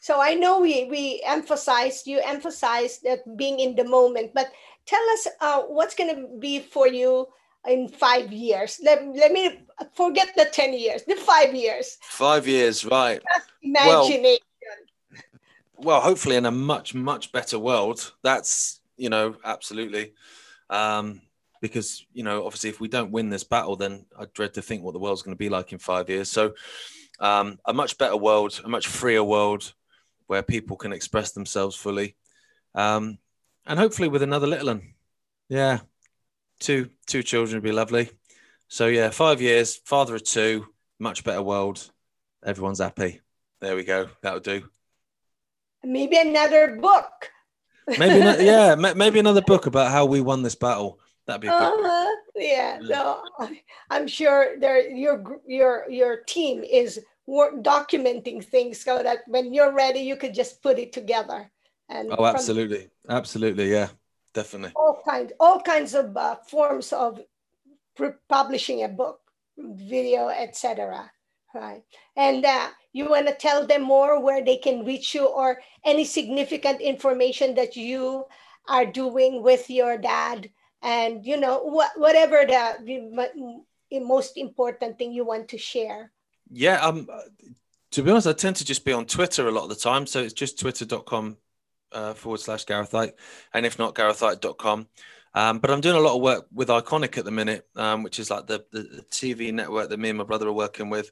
So 0.01 0.21
I 0.21 0.35
know 0.35 0.61
we 0.61 0.89
we 0.91 1.23
emphasized 1.25 2.09
you 2.09 2.21
emphasized 2.25 3.05
that 3.05 3.21
being 3.37 3.61
in 3.61 3.77
the 3.77 3.85
moment, 3.85 4.33
but 4.35 4.51
tell 4.85 5.01
us 5.11 5.29
uh, 5.41 5.63
what's 5.63 5.95
going 5.95 6.13
to 6.13 6.39
be 6.41 6.59
for 6.59 6.89
you 6.89 7.29
in 7.67 7.89
five 7.89 8.33
years. 8.33 8.81
Let, 8.83 9.05
let 9.15 9.33
me 9.33 9.61
forget 9.95 10.31
the 10.37 10.47
10 10.47 10.75
years, 10.75 11.03
the 11.05 11.15
five 11.15 11.55
years. 11.55 11.99
Five 12.03 12.47
years, 12.47 12.85
right. 12.85 13.21
Just 13.33 13.49
imagination. 13.63 14.41
Well, 15.77 15.87
well, 15.87 16.01
hopefully 16.01 16.37
in 16.37 16.47
a 16.47 16.51
much, 16.51 16.95
much 16.95 17.33
better 17.33 17.59
world. 17.59 18.13
That's, 18.23 18.81
you 18.97 19.09
know, 19.09 19.37
absolutely. 19.45 20.15
Um, 20.71 21.23
because, 21.63 22.05
you 22.13 22.25
know, 22.25 22.45
obviously 22.45 22.69
if 22.69 22.81
we 22.81 22.89
don't 22.89 23.13
win 23.13 23.31
this 23.31 23.45
battle, 23.45 23.77
then 23.77 24.05
I 24.19 24.27
dread 24.35 24.55
to 24.55 24.63
think 24.63 24.83
what 24.83 24.93
the 24.93 24.99
world's 24.99 25.23
going 25.23 25.35
to 25.35 25.39
be 25.39 25.49
like 25.49 25.73
in 25.73 25.79
five 25.79 26.11
years. 26.11 26.31
So 26.31 26.55
um, 27.21 27.59
a 27.65 27.73
much 27.73 27.97
better 27.97 28.17
world, 28.17 28.61
a 28.65 28.69
much 28.69 28.89
freer 28.89 29.23
world, 29.23 29.73
where 30.27 30.43
people 30.43 30.77
can 30.77 30.93
express 30.93 31.31
themselves 31.31 31.77
fully. 31.77 32.17
Um, 32.75 33.19
and 33.65 33.79
hopefully 33.79 34.09
with 34.09 34.23
another 34.23 34.49
little 34.49 34.67
one. 34.67 34.95
Yeah. 35.49 35.81
Two 36.59 36.91
two 37.07 37.23
children 37.23 37.57
would 37.57 37.69
be 37.69 37.73
lovely. 37.73 38.11
So 38.69 38.87
yeah, 38.87 39.11
five 39.11 39.41
years, 39.41 39.77
father 39.77 40.17
of 40.17 40.25
two, 40.25 40.67
much 40.99 41.25
better 41.25 41.43
world. 41.43 41.91
Everyone's 42.45 42.81
happy. 42.81 43.21
There 43.61 43.77
we 43.77 43.85
go. 43.85 44.09
That'll 44.23 44.41
do. 44.41 44.69
Maybe 45.85 46.17
another 46.19 46.77
book. 46.81 47.31
maybe 47.99 48.19
yeah, 48.45 48.75
maybe 48.75 49.21
another 49.21 49.43
book 49.43 49.67
about 49.67 49.93
how 49.93 50.07
we 50.07 50.21
won 50.21 50.43
this 50.43 50.55
battle. 50.55 50.99
That'd 51.27 51.43
be 51.43 51.49
uh-huh. 51.49 52.17
yeah. 52.35 52.81
So 52.85 53.23
I'm 53.91 54.09
sure 54.09 54.59
there 54.59 54.91
your 54.91 55.41
your 55.47 55.87
your 55.89 56.17
team 56.27 56.65
is 56.65 57.01
work, 57.27 57.63
documenting 57.63 58.45
things 58.45 58.83
so 58.83 59.03
that 59.03 59.21
when 59.27 59.55
you're 59.55 59.73
ready, 59.73 60.01
you 60.01 60.17
could 60.17 60.35
just 60.35 60.63
put 60.63 60.79
it 60.79 60.93
together. 60.93 61.51
And 61.89 62.13
oh, 62.17 62.25
absolutely, 62.25 62.91
from, 63.07 63.17
absolutely, 63.17 63.71
yeah, 63.71 63.89
definitely. 64.35 64.73
All 64.75 65.03
kinds, 65.07 65.33
all 65.39 65.61
kinds 65.61 65.95
of 65.95 66.17
uh, 66.17 66.37
forms 66.49 66.93
of 66.93 67.21
publishing 68.29 68.83
a 68.83 68.89
book, 68.89 69.21
video, 69.59 70.29
etc. 70.29 71.11
Right, 71.55 71.83
and 72.17 72.45
uh, 72.45 72.69
you 72.93 73.11
want 73.11 73.29
to 73.29 73.35
tell 73.35 73.67
them 73.67 73.83
more 73.83 74.21
where 74.21 74.43
they 74.43 74.57
can 74.57 74.85
reach 74.85 75.15
you, 75.15 75.27
or 75.27 75.61
any 75.85 76.05
significant 76.05 76.81
information 76.81 77.55
that 77.57 77.77
you 77.77 78.25
are 78.69 78.87
doing 78.87 79.43
with 79.43 79.69
your 79.69 79.99
dad, 79.99 80.49
and 80.83 81.25
you 81.25 81.37
know 81.37 81.71
wh- 81.71 81.99
whatever 81.99 82.45
the 82.47 84.01
most 84.01 84.37
important 84.37 84.99
thing 84.99 85.13
you 85.13 85.25
want 85.25 85.49
to 85.49 85.59
share. 85.59 86.13
Yeah, 86.51 86.81
um, 86.81 87.09
to 87.93 88.03
be 88.03 88.11
honest, 88.11 88.27
I 88.27 88.33
tend 88.33 88.57
to 88.57 88.65
just 88.65 88.85
be 88.85 88.93
on 88.93 89.07
Twitter 89.07 89.49
a 89.49 89.51
lot 89.51 89.65
of 89.65 89.69
the 89.69 89.75
time. 89.77 90.07
So 90.07 90.21
it's 90.21 90.33
just 90.33 90.59
twitter.com 90.59 91.37
uh, 91.93 92.15
forward 92.15 92.41
slash 92.41 92.65
Gareth 92.65 92.93
Icke. 92.93 93.13
And 93.55 93.67
if 93.67 93.79
not, 93.79 93.95
garethicke.com. 93.95 94.89
Um, 95.35 95.59
but 95.61 95.71
I'm 95.71 95.81
doing 95.81 95.97
a 95.97 96.01
lot 96.01 96.17
of 96.17 96.23
work 96.23 96.47
with 96.53 96.69
Ickonic 96.69 97.17
at 97.17 97.25
the 97.25 97.31
minute, 97.31 97.67
um, 97.77 98.03
which 98.03 98.19
is 98.19 98.31
like 98.31 98.47
the, 98.47 98.65
the, 98.71 98.83
the, 98.83 99.03
TV 99.11 99.53
network 99.53 99.89
that 99.89 99.99
me 99.99 100.11
and 100.11 100.19
my 100.19 100.25
brother 100.25 100.49
are 100.49 100.53
working 100.53 100.91
with. 100.91 101.11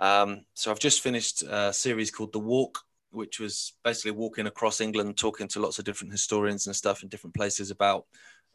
Um, 0.00 0.44
so 0.54 0.72
I've 0.72 0.80
just 0.80 1.00
finished 1.00 1.44
a 1.48 1.72
series 1.72 2.10
called 2.10 2.32
The 2.32 2.40
Walk, 2.40 2.80
which 3.10 3.38
was 3.38 3.74
basically 3.84 4.12
walking 4.12 4.48
across 4.48 4.80
England, 4.80 5.16
talking 5.16 5.46
to 5.48 5.60
lots 5.60 5.78
of 5.78 5.84
different 5.84 6.12
historians 6.12 6.66
and 6.66 6.74
stuff 6.74 7.04
in 7.04 7.08
different 7.08 7.36
places 7.36 7.70
about 7.70 8.06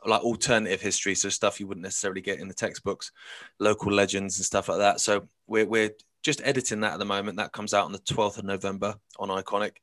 like 0.08 0.22
alternative 0.22 0.82
history, 0.82 1.16
so 1.16 1.30
stuff 1.30 1.60
you 1.60 1.68
wouldn't 1.68 1.84
necessarily 1.84 2.22
get 2.22 2.40
in 2.40 2.48
the 2.48 2.54
textbooks, 2.54 3.12
local 3.60 3.92
legends 3.92 4.38
and 4.38 4.46
stuff 4.46 4.70
like 4.70 4.80
that. 4.80 5.00
So 5.00 5.28
we're, 5.48 5.66
we're 5.66 5.92
just 6.24 6.42
editing 6.44 6.82
that 6.82 6.94
at 6.94 7.00
the 7.00 7.06
moment. 7.06 7.38
That 7.38 7.52
comes 7.52 7.74
out 7.74 7.86
on 7.86 7.92
the 7.92 8.00
12th 8.00 8.38
of 8.38 8.46
November 8.46 8.96
on 9.20 9.30
Ickonic. 9.30 9.78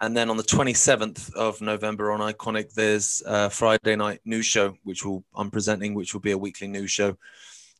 And 0.00 0.16
then 0.16 0.30
on 0.30 0.36
the 0.36 0.42
27th 0.42 1.34
of 1.34 1.60
November 1.60 2.12
on 2.12 2.20
Ickonic, 2.20 2.72
there's 2.74 3.22
a 3.26 3.50
Friday 3.50 3.96
night 3.96 4.20
news 4.24 4.46
show, 4.46 4.74
which 4.84 5.04
will 5.04 5.24
I'm 5.34 5.50
presenting, 5.50 5.94
which 5.94 6.12
will 6.12 6.20
be 6.20 6.32
a 6.32 6.38
weekly 6.38 6.68
news 6.68 6.90
show, 6.90 7.16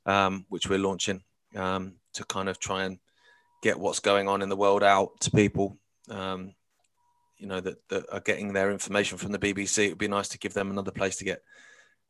um, 0.07 0.47
which 0.49 0.69
we're 0.69 0.79
launching 0.79 1.23
um, 1.57 1.95
to 2.15 2.25
kind 2.25 2.49
of 2.49 2.59
try 2.59 2.85
and 2.85 2.99
get 3.63 3.79
what's 3.79 4.01
going 4.01 4.29
on 4.29 4.43
in 4.43 4.49
the 4.49 4.57
world 4.57 4.83
out 4.83 5.21
to 5.21 5.31
people. 5.31 5.77
Um, 6.11 6.55
you 7.39 7.49
know 7.49 7.61
that, 7.61 7.89
that 7.89 8.05
are 8.13 8.21
getting 8.21 8.53
their 8.53 8.71
information 8.71 9.19
from 9.19 9.33
the 9.33 9.39
BBC. 9.39 9.87
It 9.87 9.89
would 9.91 9.99
be 9.99 10.09
nice 10.09 10.29
to 10.29 10.39
give 10.39 10.55
them 10.55 10.71
another 10.71 10.93
place 10.93 11.17
to 11.17 11.25
get 11.25 11.43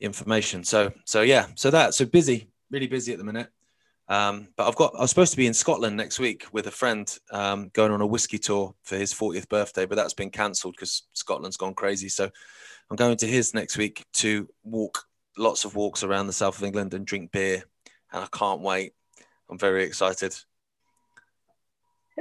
information. 0.03 0.65
So 0.65 0.93
so 1.05 1.23
yeah, 1.23 1.47
so 1.55 1.71
that 1.71 1.95
so 1.95 2.05
busy, 2.05 2.49
really 2.71 2.87
busy 2.87 3.13
at 3.13 3.19
the 3.19 3.25
minute. 3.25 3.49
Um, 4.09 4.49
but 4.57 4.67
I've 4.69 4.77
got 4.77 4.95
I 4.97 5.01
was 5.01 5.11
supposed 5.11 5.31
to 5.31 5.37
be 5.37 5.47
in 5.47 5.55
Scotland 5.55 5.97
next 5.97 6.19
week 6.19 6.45
with 6.53 6.67
a 6.67 6.71
friend 6.71 7.11
um, 7.31 7.71
going 7.73 7.93
on 7.93 8.01
a 8.01 8.07
whiskey 8.07 8.39
tour 8.39 8.75
for 8.83 8.97
his 8.97 9.15
40th 9.15 9.49
birthday, 9.49 9.87
but 9.87 9.95
that's 9.95 10.15
been 10.15 10.31
cancelled 10.31 10.75
because 10.77 11.05
Scotland's 11.13 11.57
gone 11.57 11.75
crazy. 11.75 12.09
So 12.09 12.29
I'm 12.91 12.97
going 12.97 13.17
to 13.17 13.27
his 13.27 13.55
next 13.55 13.79
week 13.79 14.05
to 14.15 14.49
walk 14.65 15.05
lots 15.39 15.65
of 15.65 15.77
walks 15.77 16.03
around 16.03 16.27
the 16.27 16.33
south 16.33 16.59
of 16.59 16.65
England 16.65 16.95
and 16.95 17.07
drink 17.07 17.33
beer, 17.33 17.65
and 18.13 18.25
I 18.25 18.29
can't 18.37 18.61
wait. 18.61 18.93
I'm 19.49 19.59
very 19.59 19.85
excited. 19.85 20.35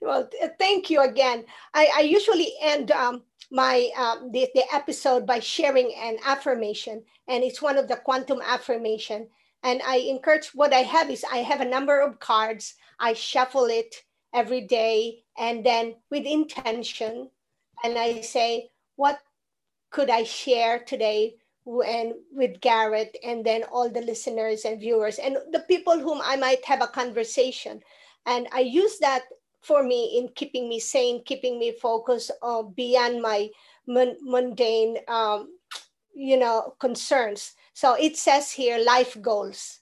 well, 0.00 0.28
thank 0.58 0.90
you 0.90 1.00
again. 1.02 1.44
I, 1.74 1.88
I 1.96 2.00
usually 2.02 2.52
end 2.60 2.92
um, 2.92 3.22
my 3.56 3.88
um, 3.96 4.30
the, 4.32 4.48
the 4.54 4.64
episode 4.72 5.26
by 5.26 5.40
sharing 5.40 5.92
an 5.94 6.18
affirmation, 6.24 7.02
and 7.26 7.42
it's 7.42 7.62
one 7.62 7.78
of 7.78 7.88
the 7.88 7.96
quantum 7.96 8.40
affirmation 8.44 9.28
and 9.66 9.82
I 9.84 9.96
encourage 9.96 10.54
what 10.54 10.72
I 10.72 10.82
have 10.82 11.10
is 11.10 11.24
I 11.24 11.38
have 11.38 11.60
a 11.60 11.64
number 11.64 12.00
of 12.00 12.20
cards. 12.20 12.74
I 13.00 13.14
shuffle 13.14 13.64
it 13.64 14.04
every 14.32 14.60
day 14.60 15.24
and 15.36 15.66
then 15.66 15.96
with 16.08 16.24
intention. 16.24 17.30
And 17.82 17.98
I 17.98 18.20
say, 18.20 18.70
what 18.94 19.18
could 19.90 20.08
I 20.08 20.22
share 20.22 20.78
today 20.78 21.34
and 21.66 22.14
with 22.30 22.60
Gareth 22.60 23.10
and 23.24 23.44
then 23.44 23.64
all 23.64 23.90
the 23.90 24.02
listeners 24.02 24.64
and 24.64 24.78
viewers 24.78 25.18
and 25.18 25.36
the 25.50 25.66
people 25.66 25.98
whom 25.98 26.20
I 26.22 26.36
might 26.36 26.64
have 26.66 26.80
a 26.80 26.86
conversation. 26.86 27.82
And 28.24 28.46
I 28.52 28.60
use 28.60 28.98
that 29.00 29.24
for 29.66 29.82
me 29.82 30.18
in 30.18 30.28
keeping 30.28 30.68
me 30.68 30.78
sane, 30.78 31.22
keeping 31.24 31.58
me 31.58 31.72
focused 31.72 32.30
uh, 32.40 32.62
beyond 32.62 33.20
my 33.20 33.50
mundane, 33.86 34.98
um, 35.08 35.48
you 36.14 36.36
know, 36.36 36.74
concerns. 36.78 37.52
So 37.74 37.94
it 37.94 38.16
says 38.16 38.52
here 38.52 38.78
life 38.78 39.20
goals. 39.20 39.80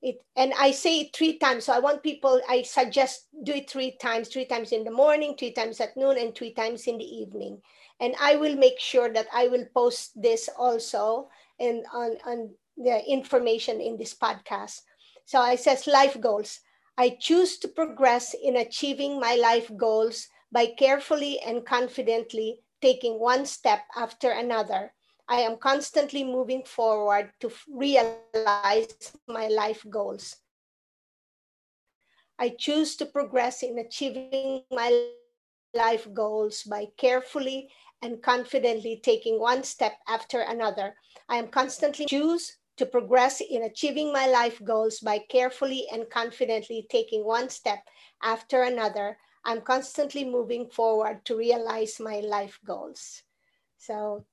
It, 0.00 0.16
and 0.36 0.52
I 0.58 0.70
say 0.70 1.00
it 1.00 1.14
three 1.14 1.38
times. 1.38 1.64
So 1.64 1.72
I 1.72 1.80
want 1.80 2.02
people, 2.02 2.40
I 2.48 2.62
suggest 2.62 3.26
do 3.42 3.52
it 3.52 3.68
three 3.68 3.96
times, 4.00 4.28
three 4.28 4.46
times 4.46 4.72
in 4.72 4.84
the 4.84 4.90
morning, 4.90 5.34
three 5.36 5.52
times 5.52 5.80
at 5.80 5.96
noon, 5.96 6.16
and 6.18 6.34
three 6.34 6.54
times 6.54 6.86
in 6.86 6.98
the 6.98 7.04
evening. 7.04 7.60
And 8.00 8.14
I 8.20 8.36
will 8.36 8.56
make 8.56 8.78
sure 8.78 9.12
that 9.12 9.26
I 9.34 9.48
will 9.48 9.66
post 9.74 10.20
this 10.20 10.48
also 10.56 11.28
and 11.58 11.84
on, 11.92 12.16
on 12.24 12.50
the 12.76 13.04
information 13.10 13.80
in 13.80 13.98
this 13.98 14.14
podcast. 14.14 14.82
So 15.26 15.40
I 15.40 15.56
says 15.56 15.86
life 15.86 16.18
goals. 16.20 16.60
I 16.98 17.16
choose 17.20 17.58
to 17.58 17.68
progress 17.68 18.34
in 18.34 18.56
achieving 18.56 19.20
my 19.20 19.36
life 19.36 19.70
goals 19.76 20.28
by 20.52 20.66
carefully 20.66 21.40
and 21.40 21.64
confidently 21.64 22.60
taking 22.82 23.18
one 23.20 23.46
step 23.46 23.80
after 23.96 24.32
another 24.32 24.92
I 25.28 25.40
am 25.40 25.58
constantly 25.58 26.24
moving 26.24 26.64
forward 26.64 27.32
to 27.40 27.52
realize 27.68 29.12
my 29.28 29.48
life 29.48 29.84
goals. 29.90 30.36
I 32.38 32.48
choose 32.58 32.96
to 32.96 33.06
progress 33.06 33.62
in 33.62 33.78
achieving 33.78 34.64
my 34.70 35.10
life 35.74 36.08
goals 36.14 36.62
by 36.62 36.86
carefully 36.96 37.68
and 38.00 38.22
confidently 38.22 39.00
taking 39.02 39.38
one 39.38 39.64
step 39.64 39.98
after 40.08 40.40
another. 40.40 40.96
I 41.28 41.36
am 41.36 41.48
constantly 41.48 42.06
choose 42.06 42.56
to 42.78 42.86
progress 42.86 43.40
in 43.40 43.64
achieving 43.64 44.12
my 44.12 44.26
life 44.26 44.60
goals 44.64 45.00
by 45.00 45.18
carefully 45.28 45.86
and 45.92 46.08
confidently 46.10 46.86
taking 46.90 47.24
one 47.24 47.48
step 47.48 47.80
after 48.22 48.62
another. 48.62 49.18
I'm 49.44 49.60
constantly 49.60 50.24
moving 50.24 50.68
forward 50.68 51.24
to 51.26 51.36
realize 51.36 52.00
my 52.00 52.20
life 52.20 52.58
goals. 52.64 53.22
So 53.78 54.24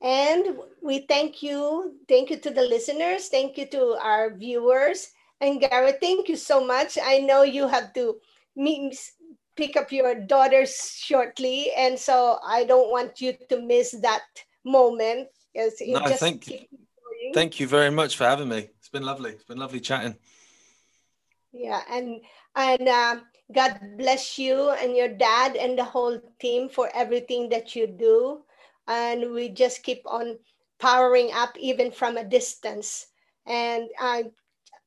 and 0.00 0.58
we 0.80 1.06
thank 1.08 1.42
you. 1.42 1.96
Thank 2.08 2.30
you 2.30 2.38
to 2.38 2.50
the 2.50 2.62
listeners. 2.62 3.28
Thank 3.28 3.58
you 3.58 3.66
to 3.66 3.98
our 4.00 4.34
viewers. 4.34 5.10
And 5.40 5.60
Gareth, 5.60 5.98
thank 6.00 6.28
you 6.28 6.36
so 6.36 6.64
much. 6.64 6.98
I 7.02 7.18
know 7.18 7.42
you 7.42 7.66
have 7.66 7.92
to 7.94 8.16
meet, 8.54 8.96
pick 9.56 9.76
up 9.76 9.90
your 9.90 10.14
daughters 10.14 10.94
shortly. 10.96 11.72
And 11.76 11.98
so 11.98 12.38
I 12.44 12.64
don't 12.64 12.90
want 12.90 13.20
you 13.20 13.34
to 13.48 13.60
miss 13.60 13.90
that 14.02 14.22
moment. 14.64 15.28
No, 15.54 16.06
thank 16.06 16.48
you. 16.48 16.60
Thank 17.34 17.60
you 17.60 17.66
very 17.66 17.90
much 17.90 18.16
for 18.16 18.24
having 18.24 18.48
me. 18.48 18.70
It's 18.78 18.88
been 18.88 19.04
lovely. 19.04 19.32
It's 19.32 19.44
been 19.44 19.58
lovely 19.58 19.80
chatting. 19.80 20.16
Yeah, 21.52 21.80
and 21.90 22.20
and 22.54 22.88
uh, 22.88 23.16
God 23.52 23.78
bless 23.96 24.38
you 24.38 24.70
and 24.70 24.96
your 24.96 25.08
dad 25.08 25.56
and 25.56 25.78
the 25.78 25.84
whole 25.84 26.20
team 26.38 26.68
for 26.68 26.90
everything 26.94 27.48
that 27.48 27.74
you 27.74 27.86
do, 27.86 28.44
and 28.86 29.32
we 29.32 29.48
just 29.48 29.82
keep 29.82 30.02
on 30.06 30.38
powering 30.78 31.30
up 31.32 31.56
even 31.58 31.90
from 31.90 32.16
a 32.16 32.24
distance. 32.24 33.06
And 33.46 33.88
uh, 34.00 34.22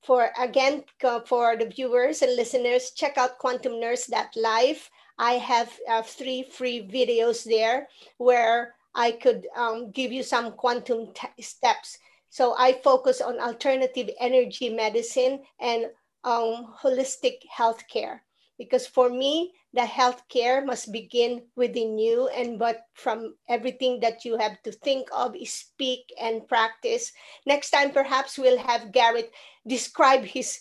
for 0.03 0.29
again 0.39 0.83
for 1.25 1.57
the 1.57 1.65
viewers 1.65 2.21
and 2.21 2.35
listeners, 2.35 2.91
check 2.91 3.17
out 3.17 3.39
Quantum 3.39 3.79
Nurse 3.79 4.09
Live. 4.35 4.89
I 5.17 5.33
have 5.33 5.71
uh, 5.89 6.01
three 6.01 6.43
free 6.43 6.87
videos 6.87 7.43
there 7.43 7.87
where 8.17 8.73
I 8.95 9.11
could 9.11 9.47
um, 9.55 9.91
give 9.91 10.11
you 10.11 10.23
some 10.23 10.53
quantum 10.53 11.13
steps. 11.39 11.97
So 12.31 12.55
I 12.57 12.79
focus 12.79 13.19
on 13.19 13.39
alternative 13.39 14.09
energy 14.17 14.69
medicine 14.69 15.43
and 15.59 15.91
um, 16.23 16.73
holistic 16.81 17.43
healthcare. 17.51 18.21
Because 18.57 18.87
for 18.87 19.09
me 19.09 19.51
the 19.73 19.81
healthcare 19.81 20.65
must 20.65 20.91
begin 20.91 21.43
within 21.55 21.97
you 21.97 22.27
and 22.29 22.57
but 22.57 22.87
from 22.93 23.35
everything 23.49 23.99
that 23.99 24.23
you 24.23 24.37
have 24.37 24.61
to 24.63 24.71
think 24.71 25.07
of 25.13 25.35
speak 25.43 26.07
and 26.19 26.47
practice. 26.47 27.11
Next 27.45 27.71
time 27.71 27.91
perhaps 27.91 28.37
we'll 28.37 28.59
have 28.59 28.91
gareth 28.91 29.29
describe 29.67 30.23
his 30.23 30.59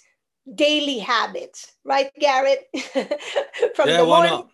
daily 0.55 0.99
habits. 0.99 1.73
Right 1.85 2.11
gareth? 2.19 2.67
From 3.75 3.89
yeah, 3.89 3.99
the 3.99 4.05
morning 4.05 4.51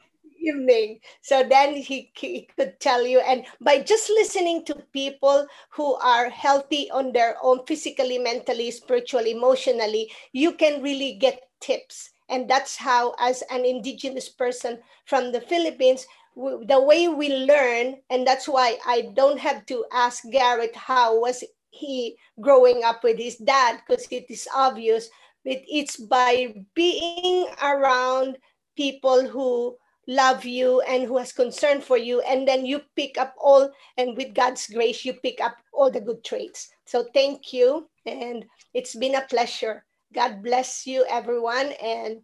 evening. 0.46 1.00
So 1.22 1.42
then 1.42 1.74
he, 1.74 2.10
he 2.16 2.48
could 2.56 2.78
tell 2.80 3.06
you 3.06 3.20
and 3.20 3.44
by 3.60 3.80
just 3.80 4.10
listening 4.10 4.64
to 4.66 4.74
people 4.92 5.46
who 5.70 5.94
are 5.96 6.30
healthy 6.30 6.90
on 6.90 7.12
their 7.12 7.36
own 7.42 7.66
physically 7.66 8.18
mentally 8.18 8.70
spiritually 8.70 9.32
emotionally 9.32 10.10
you 10.32 10.52
can 10.52 10.82
really 10.82 11.14
get 11.14 11.42
tips. 11.60 12.10
And 12.28 12.50
that's 12.50 12.76
how 12.76 13.14
as 13.20 13.42
an 13.50 13.64
indigenous 13.64 14.28
person 14.28 14.78
from 15.04 15.32
the 15.32 15.40
philippines 15.40 16.06
the 16.36 16.80
way 16.80 17.08
we 17.08 17.30
learn 17.34 17.96
and 18.10 18.26
that's 18.26 18.46
why 18.46 18.76
i 18.86 19.08
don't 19.14 19.40
have 19.40 19.64
to 19.66 19.84
ask 19.92 20.22
gareth 20.30 20.74
how 20.74 21.18
was 21.18 21.42
he 21.70 22.16
growing 22.40 22.84
up 22.84 23.02
with 23.02 23.18
his 23.18 23.36
dad 23.36 23.80
because 23.86 24.06
it 24.10 24.26
is 24.28 24.46
obvious 24.54 25.08
but 25.44 25.62
it's 25.66 25.96
by 25.96 26.54
being 26.74 27.46
around 27.62 28.36
people 28.76 29.26
who 29.26 29.76
love 30.08 30.44
you 30.44 30.80
and 30.82 31.02
who 31.04 31.18
has 31.18 31.32
concern 31.32 31.80
for 31.80 31.96
you 31.96 32.20
and 32.20 32.46
then 32.46 32.64
you 32.64 32.80
pick 32.94 33.18
up 33.18 33.34
all 33.38 33.68
and 33.96 34.16
with 34.16 34.32
god's 34.34 34.68
grace 34.68 35.04
you 35.04 35.12
pick 35.12 35.40
up 35.40 35.56
all 35.72 35.90
the 35.90 36.00
good 36.00 36.22
traits 36.22 36.68
so 36.84 37.04
thank 37.12 37.52
you 37.52 37.88
and 38.06 38.44
it's 38.72 38.94
been 38.94 39.16
a 39.16 39.26
pleasure 39.26 39.84
God 40.16 40.42
bless 40.42 40.86
you, 40.86 41.04
everyone. 41.08 41.72
And 41.82 42.22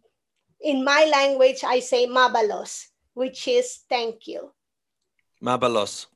in 0.61 0.85
my 0.85 1.05
language, 1.11 1.64
I 1.64 1.80
say 1.80 2.07
mabalos, 2.07 2.87
which 3.14 3.49
is 3.49 3.85
thank 3.89 4.26
you. 4.26 4.53
Mabalos. 5.43 6.07